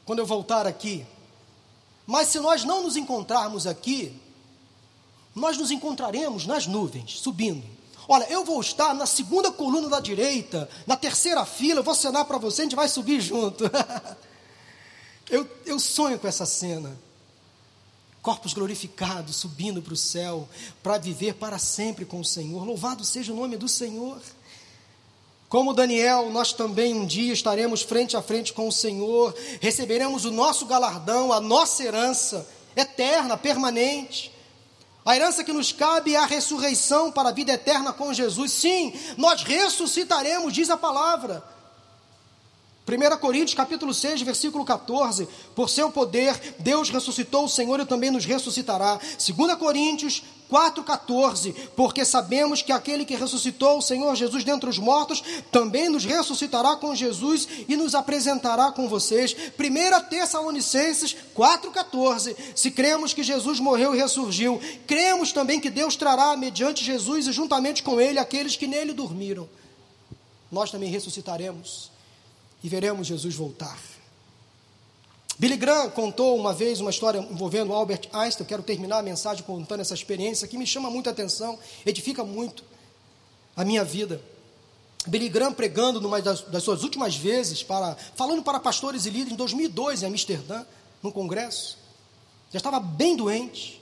quando 0.06 0.20
eu 0.20 0.26
voltar 0.26 0.68
aqui. 0.68 1.04
Mas 2.06 2.28
se 2.28 2.40
nós 2.40 2.64
não 2.64 2.84
nos 2.84 2.96
encontrarmos 2.96 3.66
aqui, 3.66 4.16
nós 5.34 5.58
nos 5.58 5.72
encontraremos 5.72 6.46
nas 6.46 6.68
nuvens, 6.68 7.20
subindo. 7.20 7.66
Olha, 8.08 8.26
eu 8.30 8.44
vou 8.44 8.60
estar 8.60 8.94
na 8.94 9.06
segunda 9.06 9.52
coluna 9.52 9.88
da 9.88 10.00
direita, 10.00 10.70
na 10.86 10.98
terceira 10.98 11.46
fila, 11.46 11.80
eu 11.80 11.84
vou 11.84 11.96
cenar 11.96 12.26
para 12.26 12.38
você, 12.38 12.62
a 12.62 12.66
gente 12.66 12.76
vai 12.76 12.88
subir 12.88 13.22
junto. 13.22 13.64
eu, 15.30 15.48
eu 15.66 15.80
sonho 15.80 16.20
com 16.20 16.28
essa 16.28 16.46
cena. 16.46 16.98
Corpos 18.22 18.54
glorificados, 18.54 19.36
subindo 19.38 19.82
para 19.82 19.94
o 19.94 19.98
céu, 19.98 20.48
para 20.84 20.98
viver 20.98 21.36
para 21.36 21.58
sempre 21.58 22.06
com 22.06 22.20
o 22.20 22.26
Senhor. 22.26 22.64
Louvado 22.64 23.04
seja 23.04 23.34
o 23.34 23.36
nome 23.36 23.58
do 23.58 23.68
Senhor. 23.68 24.22
Como 25.52 25.74
Daniel, 25.74 26.30
nós 26.30 26.54
também 26.54 26.94
um 26.94 27.06
dia 27.06 27.34
estaremos 27.34 27.82
frente 27.82 28.16
a 28.16 28.22
frente 28.22 28.54
com 28.54 28.68
o 28.68 28.72
Senhor, 28.72 29.36
receberemos 29.60 30.24
o 30.24 30.32
nosso 30.32 30.66
galardão, 30.66 31.34
a 31.34 31.42
nossa 31.42 31.84
herança 31.84 32.48
eterna, 32.74 33.36
permanente. 33.36 34.32
A 35.04 35.16
herança 35.16 35.44
que 35.44 35.52
nos 35.52 35.72
cabe 35.72 36.14
é 36.14 36.18
a 36.18 36.26
ressurreição 36.26 37.12
para 37.12 37.30
a 37.30 37.32
vida 37.32 37.52
eterna 37.52 37.92
com 37.92 38.14
Jesus. 38.14 38.52
Sim, 38.52 38.94
nós 39.18 39.44
ressuscitaremos, 39.44 40.54
diz 40.54 40.70
a 40.70 40.78
palavra. 40.78 41.44
1 42.88 43.18
Coríntios 43.18 43.54
capítulo 43.54 43.94
6, 43.94 44.22
versículo 44.22 44.66
14, 44.66 45.28
por 45.56 45.70
seu 45.70 45.92
poder, 45.92 46.56
Deus 46.60 46.90
ressuscitou 46.90 47.46
o 47.46 47.50
Senhor 47.50 47.80
e 47.80 47.86
também 47.86 48.12
nos 48.12 48.26
ressuscitará. 48.26 49.00
2 49.00 49.56
Coríntios 49.56 50.24
4,14, 50.52 51.56
porque 51.76 52.04
sabemos 52.04 52.62
que 52.62 52.74
aquele 52.74 53.06
que 53.06 53.16
ressuscitou 53.16 53.78
o 53.78 53.82
Senhor 53.82 54.14
Jesus 54.16 54.44
dentre 54.44 54.70
os 54.70 54.78
mortos, 54.78 55.24
também 55.50 55.88
nos 55.88 56.04
ressuscitará 56.04 56.76
com 56.76 56.94
Jesus 56.94 57.48
e 57.70 57.78
nos 57.78 57.96
apresentará 57.96 58.72
com 58.72 58.90
vocês. 58.90 59.34
1 59.34 60.10
Tessalonicenses 60.10 61.16
4,14, 61.36 62.36
se 62.54 62.70
cremos 62.70 63.14
que 63.14 63.24
Jesus 63.24 63.60
morreu 63.60 63.96
e 63.96 63.98
ressurgiu, 63.98 64.60
cremos 64.86 65.32
também 65.32 65.62
que 65.62 65.70
Deus 65.70 65.96
trará 65.96 66.36
mediante 66.36 66.84
Jesus 66.84 67.28
e 67.28 67.32
juntamente 67.32 67.82
com 67.82 68.02
ele 68.02 68.20
aqueles 68.20 68.58
que 68.58 68.68
nele 68.68 68.92
dormiram. 68.92 69.48
Nós 70.52 70.70
também 70.70 70.90
ressuscitaremos 70.90 71.90
e 72.62 72.68
veremos 72.68 73.08
Jesus 73.08 73.34
voltar. 73.36 73.91
Billy 75.38 75.58
Graham 75.58 75.90
contou 75.90 76.38
uma 76.38 76.54
vez 76.54 76.80
uma 76.80 76.90
história 76.90 77.20
envolvendo 77.20 77.74
Albert 77.74 78.10
Einstein. 78.14 78.44
Eu 78.44 78.48
quero 78.48 78.64
terminar 78.64 79.00
a 79.00 79.04
mensagem 79.04 79.44
contando 79.44 79.80
essa 79.80 79.94
experiência 79.94 80.48
que 80.48 80.58
me 80.58 80.68
chama 80.68 80.90
muita 80.90 81.10
atenção, 81.10 81.58
edifica 81.86 82.24
muito 82.24 82.64
a 83.56 83.66
minha 83.66 83.84
vida. 83.84 84.22
Billy 85.08 85.30
Graham 85.30 85.54
pregando 85.54 86.00
numa 86.00 86.22
das, 86.22 86.42
das, 86.42 86.64
suas 86.64 86.84
últimas 86.84 87.16
vezes, 87.16 87.64
para, 87.64 87.98
falando 88.16 88.44
para 88.44 88.60
pastores 88.60 89.06
e 89.06 89.10
líderes 89.10 89.34
em 89.34 89.36
2002 89.36 90.04
em 90.04 90.06
Amsterdã, 90.06 90.64
num 91.02 91.12
congresso. 91.12 91.78
Já 92.52 92.58
estava 92.58 92.80
bem 92.80 93.16
doente. 93.16 93.82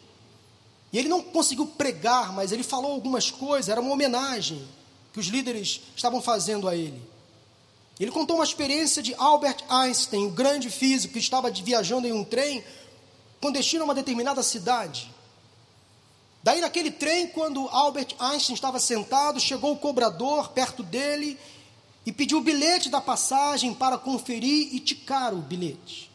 E 0.93 0.97
ele 0.97 1.09
não 1.09 1.21
conseguiu 1.21 1.67
pregar, 1.67 2.33
mas 2.33 2.51
ele 2.51 2.63
falou 2.63 2.93
algumas 2.93 3.29
coisas, 3.29 3.69
era 3.69 3.81
uma 3.81 3.91
homenagem 3.91 4.65
que 5.11 5.19
os 5.19 5.27
líderes 5.27 5.81
estavam 5.95 6.21
fazendo 6.21 6.67
a 6.67 6.75
ele. 6.75 7.01
Ele 7.99 8.11
contou 8.11 8.37
uma 8.37 8.45
experiência 8.45 9.03
de 9.03 9.13
Albert 9.15 9.57
Einstein, 9.67 10.25
o 10.25 10.31
grande 10.31 10.69
físico 10.69 11.13
que 11.13 11.19
estava 11.19 11.51
viajando 11.51 12.07
em 12.07 12.13
um 12.13 12.23
trem 12.23 12.63
com 13.41 13.51
destino 13.51 13.83
a 13.83 13.85
uma 13.85 13.95
determinada 13.95 14.41
cidade. 14.41 15.13
Daí, 16.41 16.61
naquele 16.61 16.91
trem, 16.91 17.27
quando 17.27 17.67
Albert 17.67 18.15
Einstein 18.17 18.55
estava 18.55 18.79
sentado, 18.79 19.39
chegou 19.39 19.73
o 19.73 19.77
cobrador 19.77 20.49
perto 20.49 20.81
dele 20.81 21.37
e 22.05 22.11
pediu 22.11 22.37
o 22.37 22.41
bilhete 22.41 22.89
da 22.89 23.01
passagem 23.01 23.73
para 23.73 23.97
conferir 23.97 24.73
e 24.73 24.79
ticar 24.79 25.33
o 25.33 25.41
bilhete. 25.41 26.09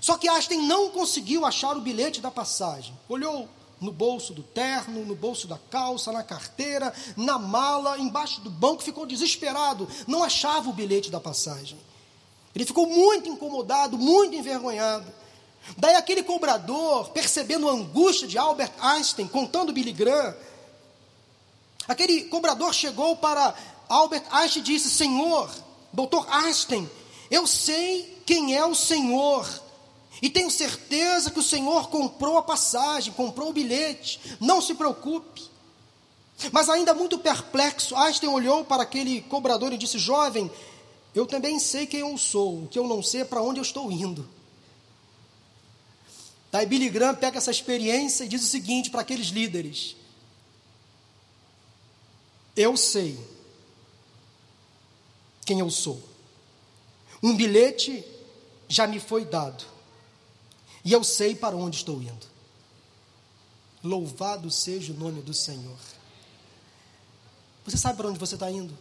Só 0.00 0.16
que 0.16 0.28
Einstein 0.28 0.66
não 0.66 0.90
conseguiu 0.90 1.44
achar 1.44 1.76
o 1.76 1.80
bilhete 1.80 2.20
da 2.20 2.30
passagem. 2.30 2.94
Olhou 3.08 3.48
no 3.80 3.92
bolso 3.92 4.32
do 4.32 4.42
terno, 4.42 5.04
no 5.04 5.14
bolso 5.14 5.46
da 5.46 5.58
calça, 5.70 6.12
na 6.12 6.22
carteira, 6.22 6.92
na 7.16 7.38
mala, 7.38 7.98
embaixo 7.98 8.40
do 8.40 8.50
banco, 8.50 8.82
ficou 8.82 9.06
desesperado, 9.06 9.88
não 10.06 10.22
achava 10.24 10.70
o 10.70 10.72
bilhete 10.72 11.10
da 11.10 11.20
passagem. 11.20 11.78
Ele 12.54 12.64
ficou 12.64 12.86
muito 12.86 13.28
incomodado, 13.28 13.96
muito 13.96 14.34
envergonhado. 14.34 15.06
Daí 15.76 15.94
aquele 15.94 16.22
cobrador, 16.22 17.10
percebendo 17.10 17.68
a 17.68 17.72
angústia 17.72 18.26
de 18.26 18.38
Albert 18.38 18.72
Einstein, 18.80 19.28
contando 19.28 19.72
Billy 19.72 19.92
Graham, 19.92 20.34
aquele 21.86 22.24
cobrador 22.24 22.72
chegou 22.72 23.16
para 23.16 23.54
Albert 23.88 24.24
Einstein 24.30 24.62
e 24.62 24.64
disse: 24.64 24.90
Senhor, 24.90 25.50
doutor 25.92 26.26
Einstein, 26.30 26.88
eu 27.30 27.46
sei 27.46 28.22
quem 28.24 28.56
é 28.56 28.64
o 28.64 28.74
Senhor 28.74 29.46
e 30.20 30.28
tenho 30.28 30.50
certeza 30.50 31.30
que 31.30 31.38
o 31.38 31.42
Senhor 31.42 31.88
comprou 31.88 32.36
a 32.36 32.42
passagem, 32.42 33.12
comprou 33.12 33.50
o 33.50 33.52
bilhete. 33.52 34.20
Não 34.40 34.60
se 34.60 34.74
preocupe. 34.74 35.44
Mas 36.52 36.68
ainda 36.68 36.94
muito 36.94 37.18
perplexo, 37.18 37.96
Einstein 37.96 38.28
olhou 38.28 38.64
para 38.64 38.82
aquele 38.82 39.20
cobrador 39.22 39.72
e 39.72 39.78
disse: 39.78 39.98
Jovem, 39.98 40.50
eu 41.14 41.26
também 41.26 41.58
sei 41.58 41.86
quem 41.86 42.00
eu 42.00 42.16
sou, 42.16 42.64
o 42.64 42.68
que 42.68 42.78
eu 42.78 42.86
não 42.86 43.02
sei 43.02 43.22
é 43.22 43.24
para 43.24 43.42
onde 43.42 43.58
eu 43.58 43.62
estou 43.62 43.90
indo. 43.90 44.28
Daí 46.50 46.64
Billy 46.64 46.88
Graham 46.88 47.14
pega 47.14 47.38
essa 47.38 47.50
experiência 47.50 48.24
e 48.24 48.28
diz 48.28 48.42
o 48.42 48.46
seguinte 48.46 48.90
para 48.90 49.02
aqueles 49.02 49.28
líderes: 49.28 49.96
Eu 52.56 52.76
sei 52.76 53.18
quem 55.44 55.60
eu 55.60 55.70
sou. 55.70 56.00
Um 57.20 57.36
bilhete 57.36 58.04
já 58.68 58.86
me 58.86 59.00
foi 59.00 59.24
dado 59.24 59.77
e 60.84 60.92
eu 60.92 61.02
sei 61.02 61.34
para 61.34 61.56
onde 61.56 61.76
estou 61.76 62.00
indo. 62.02 62.26
Louvado 63.82 64.50
seja 64.50 64.92
o 64.92 64.96
nome 64.96 65.22
do 65.22 65.32
Senhor. 65.34 65.78
Você 67.64 67.76
sabe 67.76 67.96
para 67.96 68.08
onde 68.08 68.18
você 68.18 68.34
está 68.34 68.50
indo? 68.50 68.76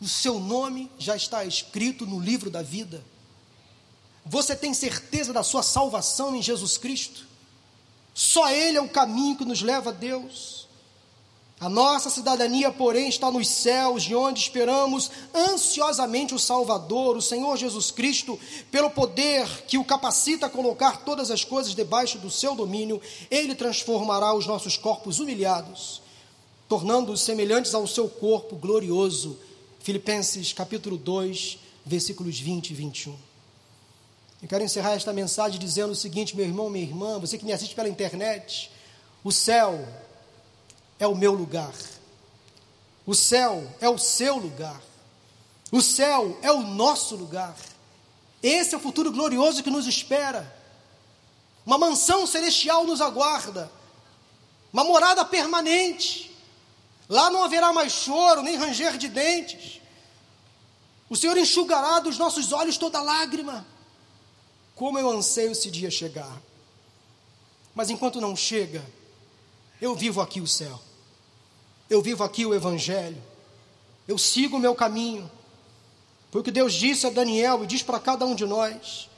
O 0.00 0.08
seu 0.08 0.38
nome 0.38 0.90
já 0.98 1.16
está 1.16 1.44
escrito 1.44 2.06
no 2.06 2.20
livro 2.20 2.50
da 2.50 2.62
vida. 2.62 3.04
Você 4.24 4.54
tem 4.54 4.72
certeza 4.72 5.32
da 5.32 5.42
sua 5.42 5.62
salvação 5.62 6.34
em 6.34 6.42
Jesus 6.42 6.78
Cristo? 6.78 7.26
Só 8.14 8.50
Ele 8.50 8.78
é 8.78 8.80
o 8.80 8.88
caminho 8.88 9.36
que 9.36 9.44
nos 9.44 9.62
leva 9.62 9.90
a 9.90 9.92
Deus. 9.92 10.59
A 11.60 11.68
nossa 11.68 12.08
cidadania, 12.08 12.72
porém, 12.72 13.10
está 13.10 13.30
nos 13.30 13.46
céus, 13.46 14.04
de 14.04 14.14
onde 14.14 14.40
esperamos 14.40 15.10
ansiosamente 15.34 16.34
o 16.34 16.38
Salvador, 16.38 17.18
o 17.18 17.22
Senhor 17.22 17.54
Jesus 17.58 17.90
Cristo, 17.90 18.40
pelo 18.70 18.88
poder 18.88 19.46
que 19.66 19.76
o 19.76 19.84
capacita 19.84 20.46
a 20.46 20.50
colocar 20.50 21.04
todas 21.04 21.30
as 21.30 21.44
coisas 21.44 21.74
debaixo 21.74 22.16
do 22.16 22.30
seu 22.30 22.54
domínio, 22.54 22.98
ele 23.30 23.54
transformará 23.54 24.32
os 24.32 24.46
nossos 24.46 24.78
corpos 24.78 25.20
humilhados, 25.20 26.00
tornando-os 26.66 27.20
semelhantes 27.20 27.74
ao 27.74 27.86
seu 27.86 28.08
corpo 28.08 28.56
glorioso. 28.56 29.38
Filipenses 29.80 30.54
capítulo 30.54 30.96
2, 30.96 31.58
versículos 31.84 32.40
20 32.40 32.70
e 32.70 32.74
21. 32.74 33.14
Eu 34.42 34.48
quero 34.48 34.64
encerrar 34.64 34.94
esta 34.94 35.12
mensagem 35.12 35.60
dizendo 35.60 35.90
o 35.90 35.96
seguinte, 35.96 36.34
meu 36.34 36.46
irmão, 36.46 36.70
minha 36.70 36.86
irmã, 36.86 37.18
você 37.18 37.36
que 37.36 37.44
me 37.44 37.52
assiste 37.52 37.74
pela 37.74 37.88
internet, 37.90 38.70
o 39.22 39.30
céu 39.30 39.86
é 41.00 41.06
o 41.06 41.16
meu 41.16 41.32
lugar. 41.32 41.74
O 43.06 43.14
céu 43.14 43.74
é 43.80 43.88
o 43.88 43.98
seu 43.98 44.36
lugar. 44.36 44.80
O 45.72 45.80
céu 45.80 46.38
é 46.42 46.52
o 46.52 46.60
nosso 46.60 47.16
lugar. 47.16 47.56
Esse 48.42 48.74
é 48.74 48.78
o 48.78 48.80
futuro 48.80 49.10
glorioso 49.10 49.62
que 49.62 49.70
nos 49.70 49.86
espera. 49.86 50.54
Uma 51.64 51.78
mansão 51.78 52.26
celestial 52.26 52.84
nos 52.84 53.00
aguarda. 53.00 53.72
Uma 54.72 54.84
morada 54.84 55.24
permanente. 55.24 56.36
Lá 57.08 57.30
não 57.30 57.42
haverá 57.42 57.72
mais 57.72 57.92
choro, 57.92 58.42
nem 58.42 58.56
ranger 58.56 58.96
de 58.98 59.08
dentes. 59.08 59.80
O 61.08 61.16
Senhor 61.16 61.36
enxugará 61.36 61.98
dos 61.98 62.18
nossos 62.18 62.52
olhos 62.52 62.76
toda 62.76 63.00
lágrima. 63.00 63.66
Como 64.74 64.98
eu 64.98 65.10
anseio 65.10 65.52
esse 65.52 65.70
dia 65.70 65.90
chegar. 65.90 66.40
Mas 67.74 67.88
enquanto 67.88 68.20
não 68.20 68.36
chega, 68.36 68.84
eu 69.80 69.94
vivo 69.94 70.20
aqui 70.20 70.40
o 70.40 70.46
céu 70.46 70.80
eu 71.90 72.00
vivo 72.00 72.22
aqui 72.22 72.46
o 72.46 72.54
Evangelho, 72.54 73.20
eu 74.06 74.16
sigo 74.16 74.56
o 74.56 74.60
meu 74.60 74.74
caminho, 74.74 75.28
porque 76.30 76.52
Deus 76.52 76.72
disse 76.72 77.06
a 77.06 77.10
Daniel 77.10 77.64
e 77.64 77.66
diz 77.66 77.82
para 77.82 77.98
cada 77.98 78.24
um 78.24 78.34
de 78.34 78.46
nós: 78.46 79.10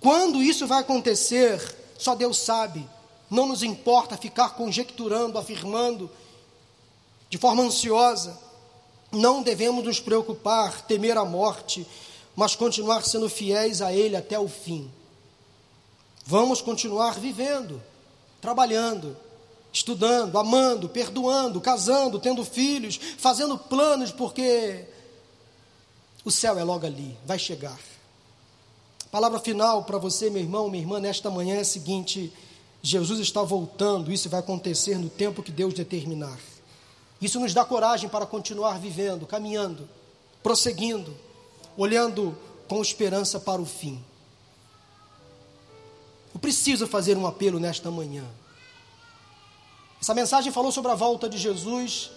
quando 0.00 0.42
isso 0.42 0.66
vai 0.66 0.80
acontecer, 0.80 1.76
só 1.98 2.14
Deus 2.14 2.38
sabe, 2.38 2.88
não 3.30 3.46
nos 3.46 3.62
importa 3.62 4.16
ficar 4.16 4.50
conjecturando, 4.50 5.38
afirmando, 5.38 6.10
de 7.28 7.36
forma 7.36 7.62
ansiosa, 7.62 8.38
não 9.12 9.42
devemos 9.42 9.84
nos 9.84 10.00
preocupar, 10.00 10.82
temer 10.82 11.18
a 11.18 11.24
morte, 11.24 11.86
mas 12.34 12.56
continuar 12.56 13.04
sendo 13.04 13.28
fiéis 13.28 13.82
a 13.82 13.92
Ele 13.92 14.16
até 14.16 14.38
o 14.38 14.48
fim. 14.48 14.90
Vamos 16.24 16.62
continuar 16.62 17.18
vivendo, 17.18 17.82
trabalhando, 18.40 19.16
estudando, 19.72 20.38
amando, 20.38 20.88
perdoando, 20.88 21.60
casando, 21.60 22.18
tendo 22.18 22.44
filhos, 22.44 22.98
fazendo 23.18 23.58
planos, 23.58 24.10
porque 24.10 24.84
o 26.24 26.30
céu 26.30 26.58
é 26.58 26.64
logo 26.64 26.86
ali, 26.86 27.16
vai 27.24 27.38
chegar. 27.38 27.78
Palavra 29.10 29.38
final 29.38 29.84
para 29.84 29.98
você, 29.98 30.28
meu 30.28 30.42
irmão, 30.42 30.68
minha 30.68 30.82
irmã, 30.82 31.00
nesta 31.00 31.30
manhã 31.30 31.56
é 31.56 31.60
a 31.60 31.64
seguinte: 31.64 32.32
Jesus 32.82 33.20
está 33.20 33.42
voltando, 33.42 34.12
isso 34.12 34.28
vai 34.28 34.40
acontecer 34.40 34.98
no 34.98 35.08
tempo 35.08 35.42
que 35.42 35.50
Deus 35.50 35.74
determinar. 35.74 36.38
Isso 37.20 37.40
nos 37.40 37.52
dá 37.52 37.64
coragem 37.64 38.08
para 38.08 38.26
continuar 38.26 38.78
vivendo, 38.78 39.26
caminhando, 39.26 39.88
prosseguindo, 40.42 41.16
olhando 41.76 42.36
com 42.68 42.80
esperança 42.80 43.40
para 43.40 43.60
o 43.60 43.66
fim. 43.66 44.02
Eu 46.34 46.38
preciso 46.38 46.86
fazer 46.86 47.16
um 47.16 47.26
apelo 47.26 47.58
nesta 47.58 47.90
manhã. 47.90 48.24
Essa 50.00 50.14
mensagem 50.14 50.52
falou 50.52 50.70
sobre 50.70 50.90
a 50.90 50.94
volta 50.94 51.28
de 51.28 51.38
Jesus. 51.38 52.10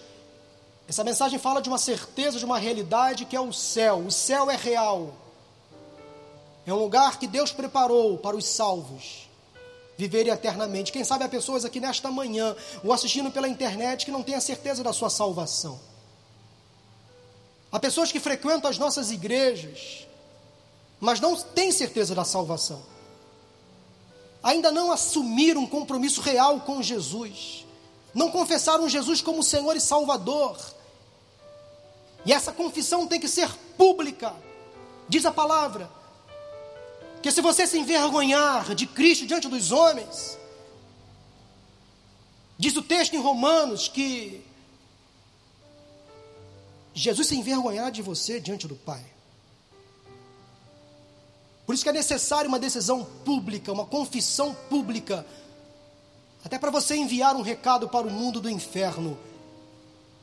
Essa 0.88 1.02
mensagem 1.02 1.38
fala 1.38 1.60
de 1.60 1.68
uma 1.68 1.78
certeza, 1.78 2.38
de 2.38 2.44
uma 2.44 2.58
realidade 2.58 3.24
que 3.24 3.36
é 3.36 3.40
o 3.40 3.52
céu. 3.52 3.98
O 3.98 4.10
céu 4.10 4.50
é 4.50 4.56
real. 4.56 5.14
É 6.66 6.72
um 6.72 6.78
lugar 6.78 7.18
que 7.18 7.26
Deus 7.26 7.50
preparou 7.52 8.18
para 8.18 8.36
os 8.36 8.46
salvos 8.46 9.28
viverem 9.96 10.32
eternamente. 10.32 10.92
Quem 10.92 11.04
sabe 11.04 11.24
há 11.24 11.28
pessoas 11.28 11.64
aqui 11.64 11.80
nesta 11.80 12.10
manhã 12.10 12.56
ou 12.82 12.92
assistindo 12.92 13.30
pela 13.30 13.48
internet 13.48 14.04
que 14.04 14.10
não 14.10 14.22
têm 14.22 14.34
a 14.34 14.40
certeza 14.40 14.82
da 14.82 14.92
sua 14.92 15.10
salvação. 15.10 15.78
Há 17.70 17.78
pessoas 17.78 18.12
que 18.12 18.20
frequentam 18.20 18.70
as 18.70 18.78
nossas 18.78 19.10
igrejas, 19.10 20.06
mas 21.00 21.20
não 21.20 21.36
têm 21.36 21.72
certeza 21.72 22.14
da 22.14 22.24
salvação. 22.24 22.82
ainda 24.42 24.72
não 24.72 24.90
assumiram 24.90 25.62
um 25.62 25.66
compromisso 25.66 26.20
real 26.20 26.60
com 26.60 26.82
Jesus, 26.82 27.61
não 28.14 28.30
confessaram 28.30 28.88
Jesus 28.88 29.20
como 29.20 29.42
Senhor 29.42 29.76
e 29.76 29.80
Salvador. 29.80 30.58
E 32.24 32.32
essa 32.32 32.52
confissão 32.52 33.06
tem 33.06 33.18
que 33.18 33.28
ser 33.28 33.48
pública, 33.76 34.34
diz 35.08 35.24
a 35.26 35.32
palavra. 35.32 35.90
Que 37.22 37.30
se 37.30 37.40
você 37.40 37.66
se 37.66 37.78
envergonhar 37.78 38.74
de 38.74 38.86
Cristo 38.86 39.26
diante 39.26 39.48
dos 39.48 39.70
homens, 39.70 40.38
diz 42.58 42.76
o 42.76 42.82
texto 42.82 43.14
em 43.14 43.20
Romanos 43.20 43.88
que 43.88 44.44
Jesus 46.94 47.28
se 47.28 47.36
envergonhar 47.36 47.90
de 47.90 48.02
você 48.02 48.38
diante 48.38 48.66
do 48.66 48.76
Pai. 48.76 49.04
Por 51.64 51.74
isso 51.74 51.84
que 51.84 51.88
é 51.88 51.92
necessário 51.92 52.48
uma 52.48 52.58
decisão 52.58 53.04
pública, 53.24 53.72
uma 53.72 53.86
confissão 53.86 54.54
pública, 54.68 55.24
até 56.44 56.58
para 56.58 56.70
você 56.70 56.96
enviar 56.96 57.36
um 57.36 57.42
recado 57.42 57.88
para 57.88 58.06
o 58.06 58.10
mundo 58.10 58.40
do 58.40 58.50
inferno. 58.50 59.18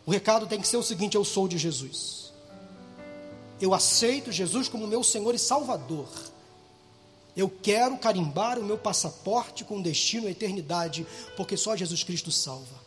O 0.05 0.11
recado 0.11 0.47
tem 0.47 0.59
que 0.59 0.67
ser 0.67 0.78
o 0.78 0.84
seguinte: 0.84 1.15
eu 1.15 1.24
sou 1.24 1.47
de 1.47 1.57
Jesus. 1.57 2.32
Eu 3.61 3.74
aceito 3.74 4.32
Jesus 4.32 4.67
como 4.67 4.88
meu 4.88 5.03
Senhor 5.03 5.36
e 5.36 5.39
Salvador. 5.39 6.07
Eu 7.36 7.49
quero 7.49 7.97
carimbar 7.97 8.57
o 8.57 8.63
meu 8.63 8.78
passaporte 8.78 9.63
com 9.63 9.82
destino 9.82 10.28
à 10.28 10.32
eternidade, 10.32 11.05
porque 11.38 11.55
só 11.55 11.76
Jesus 11.76 12.03
Cristo 12.03 12.32
salva. 12.32 12.80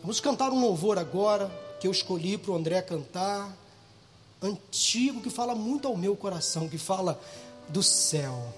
Vamos 0.00 0.20
cantar 0.20 0.52
um 0.52 0.60
louvor 0.60 0.98
agora 0.98 1.50
que 1.80 1.86
eu 1.86 1.90
escolhi 1.90 2.38
para 2.38 2.52
o 2.52 2.56
André 2.56 2.80
cantar 2.82 3.56
antigo 4.40 5.20
que 5.20 5.30
fala 5.30 5.54
muito 5.54 5.88
ao 5.88 5.96
meu 5.96 6.14
coração, 6.16 6.68
que 6.68 6.78
fala 6.78 7.20
do 7.68 7.82
céu, 7.82 8.52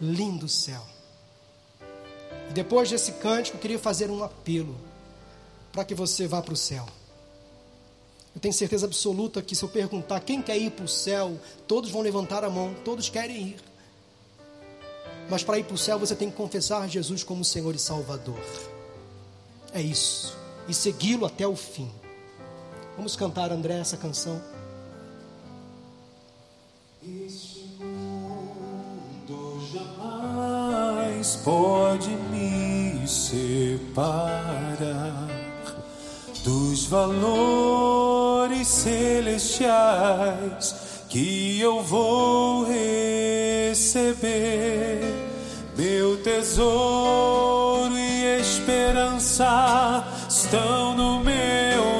lindo 0.00 0.48
céu. 0.48 0.84
E 2.50 2.52
depois 2.52 2.90
desse 2.90 3.12
cântico, 3.12 3.56
eu 3.56 3.60
queria 3.60 3.78
fazer 3.78 4.10
um 4.10 4.22
apelo 4.22 4.76
para 5.72 5.84
que 5.84 5.94
você 5.94 6.26
vá 6.26 6.40
para 6.42 6.54
o 6.54 6.56
céu. 6.56 6.86
Eu 8.34 8.40
tenho 8.40 8.54
certeza 8.54 8.86
absoluta 8.86 9.42
que 9.42 9.56
se 9.56 9.64
eu 9.64 9.68
perguntar 9.68 10.20
quem 10.20 10.40
quer 10.40 10.56
ir 10.56 10.70
para 10.70 10.84
o 10.84 10.88
céu, 10.88 11.38
todos 11.66 11.90
vão 11.90 12.02
levantar 12.02 12.44
a 12.44 12.50
mão, 12.50 12.74
todos 12.84 13.08
querem 13.08 13.48
ir. 13.48 13.60
Mas 15.28 15.42
para 15.42 15.58
ir 15.58 15.64
para 15.64 15.74
o 15.74 15.78
céu 15.78 15.98
você 15.98 16.14
tem 16.14 16.30
que 16.30 16.36
confessar 16.36 16.88
Jesus 16.88 17.22
como 17.22 17.44
Senhor 17.44 17.74
e 17.74 17.78
Salvador. 17.78 18.38
É 19.72 19.80
isso. 19.82 20.36
E 20.66 20.74
segui-lo 20.74 21.26
até 21.26 21.46
o 21.46 21.56
fim. 21.56 21.90
Vamos 22.96 23.14
cantar, 23.16 23.52
André, 23.52 23.78
essa 23.78 23.96
canção. 23.96 24.42
Este 27.02 27.60
mundo 27.78 29.60
jamais 29.72 30.67
pode 31.44 32.10
me 32.30 33.06
separar 33.06 34.78
dos 36.44 36.86
valores 36.86 38.66
celestiais 38.68 39.44
que 41.08 41.60
eu 41.60 41.82
vou 41.82 42.64
receber. 42.64 44.18
Meu 45.76 46.16
tesouro 46.22 47.96
e 47.96 48.40
esperança 48.40 50.04
estão 50.28 50.96
no 50.96 51.20
meu 51.20 51.97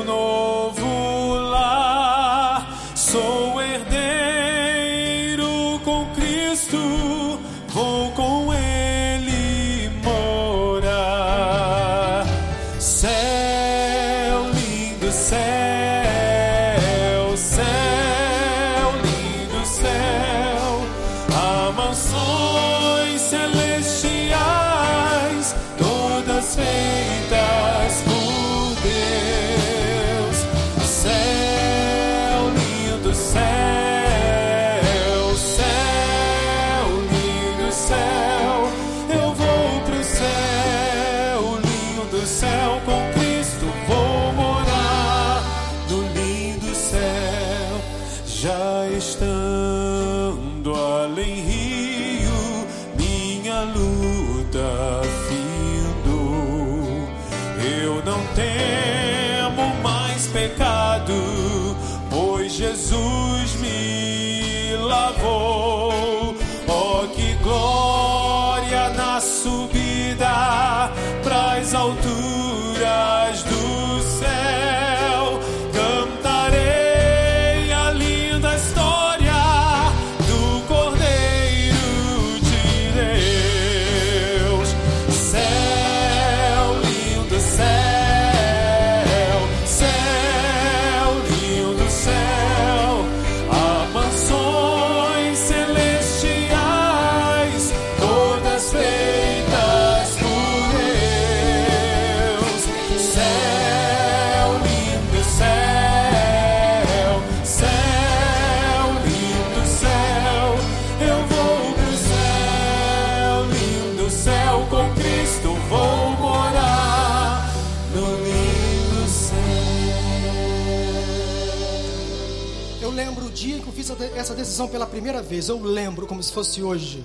decisão 124.39 124.69
pela 124.69 124.87
primeira 124.87 125.21
vez. 125.21 125.49
Eu 125.49 125.61
lembro 125.61 126.07
como 126.07 126.23
se 126.23 126.33
fosse 126.33 126.63
hoje. 126.63 127.05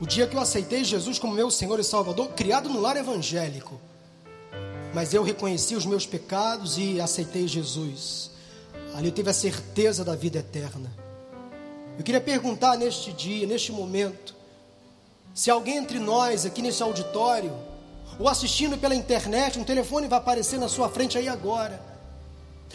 O 0.00 0.06
dia 0.06 0.26
que 0.26 0.36
eu 0.36 0.40
aceitei 0.40 0.84
Jesus 0.84 1.18
como 1.18 1.34
meu 1.34 1.50
Senhor 1.50 1.78
e 1.78 1.84
Salvador, 1.84 2.28
criado 2.28 2.68
no 2.68 2.80
lar 2.80 2.96
evangélico. 2.96 3.80
Mas 4.94 5.12
eu 5.12 5.22
reconheci 5.22 5.74
os 5.74 5.84
meus 5.84 6.06
pecados 6.06 6.78
e 6.78 7.00
aceitei 7.00 7.48
Jesus. 7.48 8.30
Ali 8.94 9.08
eu 9.08 9.12
tive 9.12 9.30
a 9.30 9.34
certeza 9.34 10.04
da 10.04 10.14
vida 10.14 10.38
eterna. 10.38 10.90
Eu 11.98 12.04
queria 12.04 12.20
perguntar 12.20 12.76
neste 12.76 13.12
dia, 13.12 13.46
neste 13.46 13.72
momento, 13.72 14.34
se 15.34 15.50
alguém 15.50 15.78
entre 15.78 15.98
nós 15.98 16.46
aqui 16.46 16.62
nesse 16.62 16.82
auditório, 16.82 17.52
ou 18.18 18.28
assistindo 18.28 18.78
pela 18.78 18.94
internet, 18.94 19.58
um 19.58 19.64
telefone 19.64 20.08
vai 20.08 20.18
aparecer 20.18 20.58
na 20.58 20.68
sua 20.68 20.88
frente 20.88 21.18
aí 21.18 21.28
agora. 21.28 21.91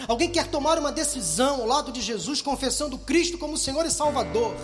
Alguém 0.05 0.29
quer 0.29 0.47
tomar 0.47 0.77
uma 0.77 0.91
decisão 0.91 1.61
ao 1.61 1.67
lado 1.67 1.91
de 1.91 2.01
Jesus, 2.01 2.41
confessando 2.41 2.97
Cristo 2.97 3.37
como 3.37 3.57
Senhor 3.57 3.85
e 3.85 3.91
Salvador, 3.91 4.55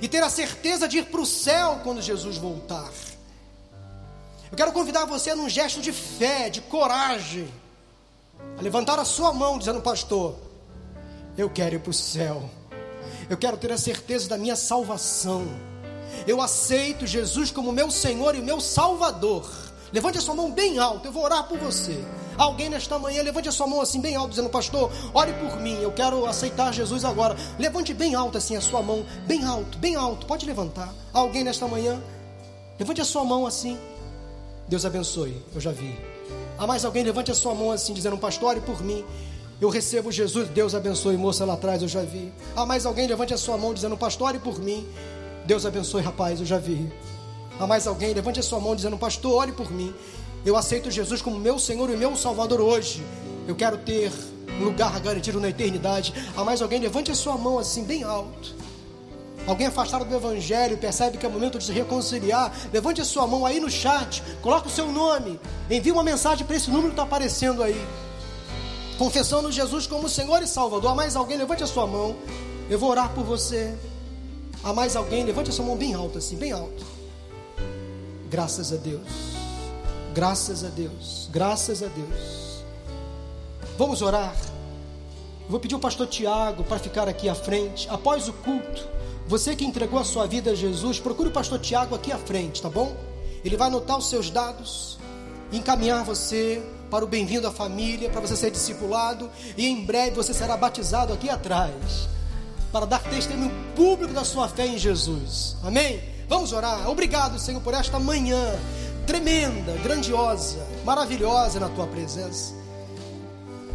e 0.00 0.06
ter 0.06 0.22
a 0.22 0.30
certeza 0.30 0.86
de 0.86 0.98
ir 0.98 1.06
para 1.06 1.20
o 1.20 1.26
céu 1.26 1.80
quando 1.82 2.00
Jesus 2.00 2.36
voltar. 2.36 2.90
Eu 4.50 4.56
quero 4.56 4.72
convidar 4.72 5.04
você 5.04 5.34
num 5.34 5.48
gesto 5.48 5.80
de 5.80 5.92
fé, 5.92 6.48
de 6.48 6.60
coragem, 6.60 7.48
a 8.58 8.62
levantar 8.62 8.98
a 8.98 9.04
sua 9.04 9.32
mão, 9.32 9.58
dizendo, 9.58 9.80
pastor, 9.80 10.36
eu 11.36 11.48
quero 11.48 11.76
ir 11.76 11.80
para 11.80 11.90
o 11.90 11.94
céu, 11.94 12.48
eu 13.28 13.36
quero 13.36 13.56
ter 13.56 13.72
a 13.72 13.78
certeza 13.78 14.28
da 14.28 14.38
minha 14.38 14.56
salvação, 14.56 15.46
eu 16.26 16.40
aceito 16.40 17.06
Jesus 17.06 17.50
como 17.50 17.72
meu 17.72 17.90
Senhor 17.90 18.34
e 18.34 18.42
meu 18.42 18.60
Salvador. 18.60 19.48
Levante 19.92 20.18
a 20.18 20.20
sua 20.20 20.34
mão 20.34 20.50
bem 20.50 20.78
alta, 20.78 21.08
eu 21.08 21.12
vou 21.12 21.24
orar 21.24 21.48
por 21.48 21.58
você. 21.58 21.98
Alguém 22.40 22.70
nesta 22.70 22.98
manhã, 22.98 23.22
levante 23.22 23.50
a 23.50 23.52
sua 23.52 23.66
mão 23.66 23.82
assim 23.82 24.00
bem 24.00 24.16
alto, 24.16 24.30
dizendo: 24.30 24.48
Pastor, 24.48 24.90
ore 25.12 25.30
por 25.34 25.60
mim, 25.60 25.74
eu 25.82 25.92
quero 25.92 26.24
aceitar 26.24 26.72
Jesus 26.72 27.04
agora. 27.04 27.36
Levante 27.58 27.92
bem 27.92 28.14
alto 28.14 28.38
assim 28.38 28.56
a 28.56 28.62
sua 28.62 28.80
mão, 28.80 29.04
bem 29.26 29.44
alto, 29.44 29.76
bem 29.76 29.94
alto, 29.94 30.24
pode 30.24 30.46
levantar. 30.46 30.90
Alguém 31.12 31.44
nesta 31.44 31.68
manhã, 31.68 32.02
levante 32.78 32.98
a 32.98 33.04
sua 33.04 33.24
mão 33.24 33.46
assim. 33.46 33.78
Deus 34.66 34.86
abençoe, 34.86 35.36
eu 35.54 35.60
já 35.60 35.70
vi. 35.70 35.94
Há 36.56 36.66
mais 36.66 36.82
alguém, 36.82 37.04
levante 37.04 37.30
a 37.30 37.34
sua 37.34 37.54
mão 37.54 37.72
assim, 37.72 37.92
dizendo: 37.92 38.16
Pastor, 38.16 38.48
ore 38.48 38.60
por 38.62 38.82
mim. 38.82 39.04
Eu 39.60 39.68
recebo 39.68 40.10
Jesus, 40.10 40.48
Deus 40.48 40.74
abençoe, 40.74 41.18
moça 41.18 41.44
lá 41.44 41.52
atrás, 41.52 41.82
eu 41.82 41.88
já 41.88 42.00
vi. 42.00 42.32
Há 42.56 42.64
mais 42.64 42.86
alguém, 42.86 43.06
levante 43.06 43.34
a 43.34 43.36
sua 43.36 43.58
mão, 43.58 43.74
dizendo: 43.74 43.98
Pastor, 43.98 44.28
ore 44.28 44.38
por 44.38 44.58
mim. 44.58 44.88
Deus 45.44 45.66
abençoe, 45.66 46.00
rapaz, 46.00 46.40
eu 46.40 46.46
já 46.46 46.56
vi. 46.56 46.90
Há 47.60 47.66
mais 47.66 47.86
alguém, 47.86 48.14
levante 48.14 48.40
a 48.40 48.42
sua 48.42 48.58
mão, 48.58 48.74
dizendo: 48.74 48.96
Pastor, 48.96 49.34
ore 49.34 49.52
por 49.52 49.70
mim. 49.70 49.94
Eu 50.44 50.56
aceito 50.56 50.90
Jesus 50.90 51.20
como 51.20 51.38
meu 51.38 51.58
Senhor 51.58 51.90
e 51.90 51.96
meu 51.96 52.16
Salvador 52.16 52.60
hoje. 52.60 53.04
Eu 53.46 53.54
quero 53.54 53.76
ter 53.78 54.10
um 54.60 54.64
lugar 54.64 54.98
garantido 55.00 55.38
na 55.38 55.50
eternidade. 55.50 56.14
Há 56.34 56.42
mais 56.42 56.62
alguém, 56.62 56.80
levante 56.80 57.10
a 57.10 57.14
sua 57.14 57.36
mão 57.36 57.58
assim, 57.58 57.84
bem 57.84 58.02
alto. 58.02 58.54
Alguém 59.46 59.66
afastado 59.66 60.04
do 60.04 60.14
Evangelho 60.14 60.78
percebe 60.78 61.18
que 61.18 61.26
é 61.26 61.28
momento 61.28 61.58
de 61.58 61.64
se 61.64 61.72
reconciliar. 61.72 62.52
Levante 62.72 63.00
a 63.00 63.04
sua 63.04 63.26
mão 63.26 63.44
aí 63.44 63.60
no 63.60 63.70
chat, 63.70 64.22
coloque 64.40 64.68
o 64.68 64.70
seu 64.70 64.90
nome, 64.90 65.38
envie 65.70 65.92
uma 65.92 66.02
mensagem 66.02 66.46
para 66.46 66.56
esse 66.56 66.70
número 66.70 66.88
que 66.88 66.92
está 66.92 67.02
aparecendo 67.02 67.62
aí. 67.62 67.80
Confessando 68.96 69.50
Jesus 69.50 69.86
como 69.86 70.08
Senhor 70.08 70.42
e 70.42 70.46
Salvador. 70.46 70.92
Há 70.92 70.94
mais 70.94 71.16
alguém, 71.16 71.36
levante 71.36 71.62
a 71.62 71.66
sua 71.66 71.86
mão. 71.86 72.16
Eu 72.68 72.78
vou 72.78 72.90
orar 72.90 73.10
por 73.12 73.24
você. 73.24 73.74
Há 74.62 74.72
mais 74.72 74.94
alguém, 74.94 75.24
levante 75.24 75.50
a 75.50 75.52
sua 75.52 75.64
mão 75.64 75.76
bem 75.76 75.94
alto 75.94 76.18
assim, 76.18 76.36
bem 76.36 76.52
alto. 76.52 76.84
Graças 78.30 78.72
a 78.72 78.76
Deus. 78.76 79.39
Graças 80.14 80.64
a 80.64 80.68
Deus. 80.68 81.28
Graças 81.32 81.82
a 81.82 81.86
Deus. 81.86 82.64
Vamos 83.78 84.02
orar. 84.02 84.34
Vou 85.48 85.58
pedir 85.58 85.74
o 85.74 85.78
pastor 85.78 86.06
Tiago 86.06 86.64
para 86.64 86.78
ficar 86.78 87.08
aqui 87.08 87.28
à 87.28 87.34
frente. 87.34 87.88
Após 87.88 88.28
o 88.28 88.32
culto, 88.32 88.86
você 89.26 89.54
que 89.54 89.64
entregou 89.64 89.98
a 89.98 90.04
sua 90.04 90.26
vida 90.26 90.50
a 90.50 90.54
Jesus, 90.54 90.98
procure 90.98 91.28
o 91.28 91.32
pastor 91.32 91.58
Tiago 91.60 91.94
aqui 91.94 92.12
à 92.12 92.18
frente, 92.18 92.60
tá 92.60 92.68
bom? 92.68 92.94
Ele 93.44 93.56
vai 93.56 93.68
anotar 93.68 93.96
os 93.96 94.08
seus 94.08 94.30
dados, 94.30 94.98
encaminhar 95.52 96.04
você 96.04 96.62
para 96.90 97.04
o 97.04 97.08
bem-vindo 97.08 97.46
à 97.46 97.52
família, 97.52 98.10
para 98.10 98.20
você 98.20 98.36
ser 98.36 98.50
discipulado 98.50 99.30
e 99.56 99.66
em 99.66 99.84
breve 99.84 100.16
você 100.16 100.34
será 100.34 100.56
batizado 100.56 101.12
aqui 101.12 101.30
atrás, 101.30 102.08
para 102.72 102.84
dar 102.84 103.02
testemunho 103.04 103.52
público 103.76 104.12
da 104.12 104.24
sua 104.24 104.48
fé 104.48 104.66
em 104.66 104.76
Jesus. 104.76 105.56
Amém? 105.62 106.02
Vamos 106.28 106.52
orar. 106.52 106.88
Obrigado, 106.88 107.38
Senhor, 107.38 107.60
por 107.60 107.74
esta 107.74 107.98
manhã 107.98 108.58
tremenda, 109.10 109.72
grandiosa, 109.82 110.64
maravilhosa 110.84 111.58
na 111.58 111.68
tua 111.68 111.84
presença. 111.84 112.54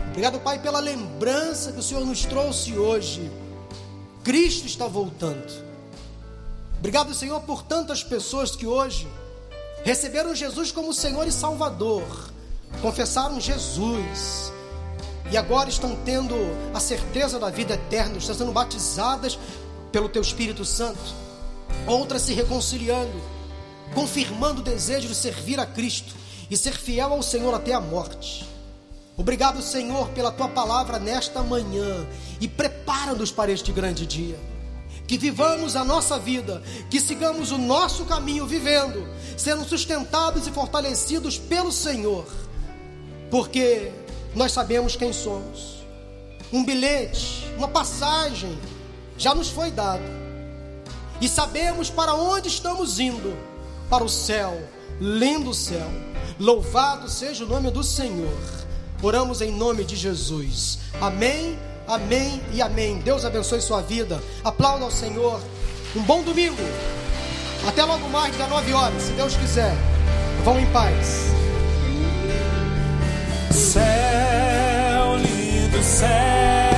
Obrigado, 0.07 0.39
Pai, 0.39 0.59
pela 0.59 0.79
lembrança 0.79 1.73
que 1.73 1.79
o 1.79 1.83
Senhor 1.83 2.05
nos 2.05 2.23
trouxe 2.23 2.77
hoje. 2.77 3.29
Cristo 4.23 4.65
está 4.65 4.88
voltando. 4.88 5.51
Obrigado, 6.79 7.13
Senhor, 7.13 7.41
por 7.41 7.63
tantas 7.63 8.01
pessoas 8.01 8.55
que 8.55 8.65
hoje 8.65 9.09
receberam 9.83 10.33
Jesus 10.33 10.71
como 10.71 10.93
Senhor 10.93 11.27
e 11.27 11.33
Salvador, 11.33 12.31
confessaram 12.81 13.38
Jesus 13.38 14.53
e 15.29 15.36
agora 15.36 15.69
estão 15.69 15.97
tendo 16.05 16.33
a 16.73 16.79
certeza 16.79 17.38
da 17.38 17.49
vida 17.49 17.73
eterna, 17.73 18.17
estão 18.17 18.36
sendo 18.36 18.53
batizadas 18.53 19.38
pelo 19.91 20.07
Teu 20.07 20.21
Espírito 20.21 20.63
Santo. 20.63 21.13
Outras 21.86 22.21
se 22.21 22.33
reconciliando 22.33 23.36
confirmando 23.93 24.61
o 24.61 24.63
desejo 24.63 25.07
de 25.07 25.15
servir 25.15 25.59
a 25.59 25.65
Cristo 25.65 26.13
e 26.49 26.57
ser 26.57 26.73
fiel 26.77 27.13
ao 27.13 27.23
Senhor 27.23 27.53
até 27.53 27.73
a 27.73 27.79
morte. 27.79 28.45
Obrigado, 29.17 29.61
Senhor, 29.61 30.09
pela 30.09 30.31
tua 30.31 30.49
palavra 30.49 30.99
nesta 30.99 31.41
manhã 31.41 32.05
e 32.41 32.47
prepara-nos 32.47 33.31
para 33.31 33.51
este 33.51 33.71
grande 33.71 34.05
dia. 34.05 34.38
Que 35.07 35.17
vivamos 35.17 35.75
a 35.75 35.86
nossa 35.86 36.17
vida, 36.17 36.61
que 36.89 36.99
sigamos 36.99 37.51
o 37.51 37.57
nosso 37.57 38.05
caminho 38.05 38.45
vivendo, 38.45 39.07
sendo 39.38 39.63
sustentados 39.63 40.47
e 40.47 40.51
fortalecidos 40.51 41.38
pelo 41.38 41.71
Senhor, 41.71 42.25
porque 43.29 43.91
nós 44.36 44.51
sabemos 44.51 44.95
quem 44.95 45.13
somos. 45.13 45.75
Um 46.51 46.65
bilhete, 46.65 47.45
uma 47.55 47.67
passagem 47.67 48.57
já 49.17 49.33
nos 49.36 49.49
foi 49.49 49.71
dado, 49.71 50.03
e 51.21 51.29
sabemos 51.29 51.89
para 51.89 52.15
onde 52.15 52.49
estamos 52.49 52.99
indo 52.99 53.38
para 53.89 54.03
o 54.03 54.09
céu, 54.09 54.61
lindo 54.99 55.53
céu. 55.53 55.89
Louvado 56.39 57.09
seja 57.09 57.45
o 57.45 57.47
nome 57.47 57.71
do 57.71 57.83
Senhor. 57.83 58.38
Oramos 59.01 59.41
em 59.41 59.51
nome 59.51 59.83
de 59.83 59.95
Jesus. 59.95 60.79
Amém, 60.99 61.57
amém 61.88 62.41
e 62.53 62.61
amém. 62.61 62.99
Deus 62.99 63.23
abençoe 63.23 63.61
sua 63.61 63.81
vida. 63.81 64.21
Aplauda 64.43 64.86
ao 64.86 64.91
Senhor. 64.91 65.39
Um 65.95 66.01
bom 66.01 66.23
domingo. 66.23 66.61
Até 67.67 67.83
logo 67.83 68.07
mais, 68.09 68.36
19 68.36 68.73
horas, 68.73 69.01
se 69.01 69.11
Deus 69.13 69.36
quiser. 69.36 69.75
Vão 70.43 70.59
em 70.59 70.65
paz. 70.67 71.31
Céu, 73.51 75.15
lindo 75.17 75.81
céu. 75.81 76.74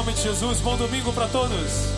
Nome 0.00 0.14
de 0.14 0.22
Jesus. 0.22 0.60
Bom 0.60 0.78
domingo 0.78 1.12
para 1.12 1.28
todos. 1.28 1.89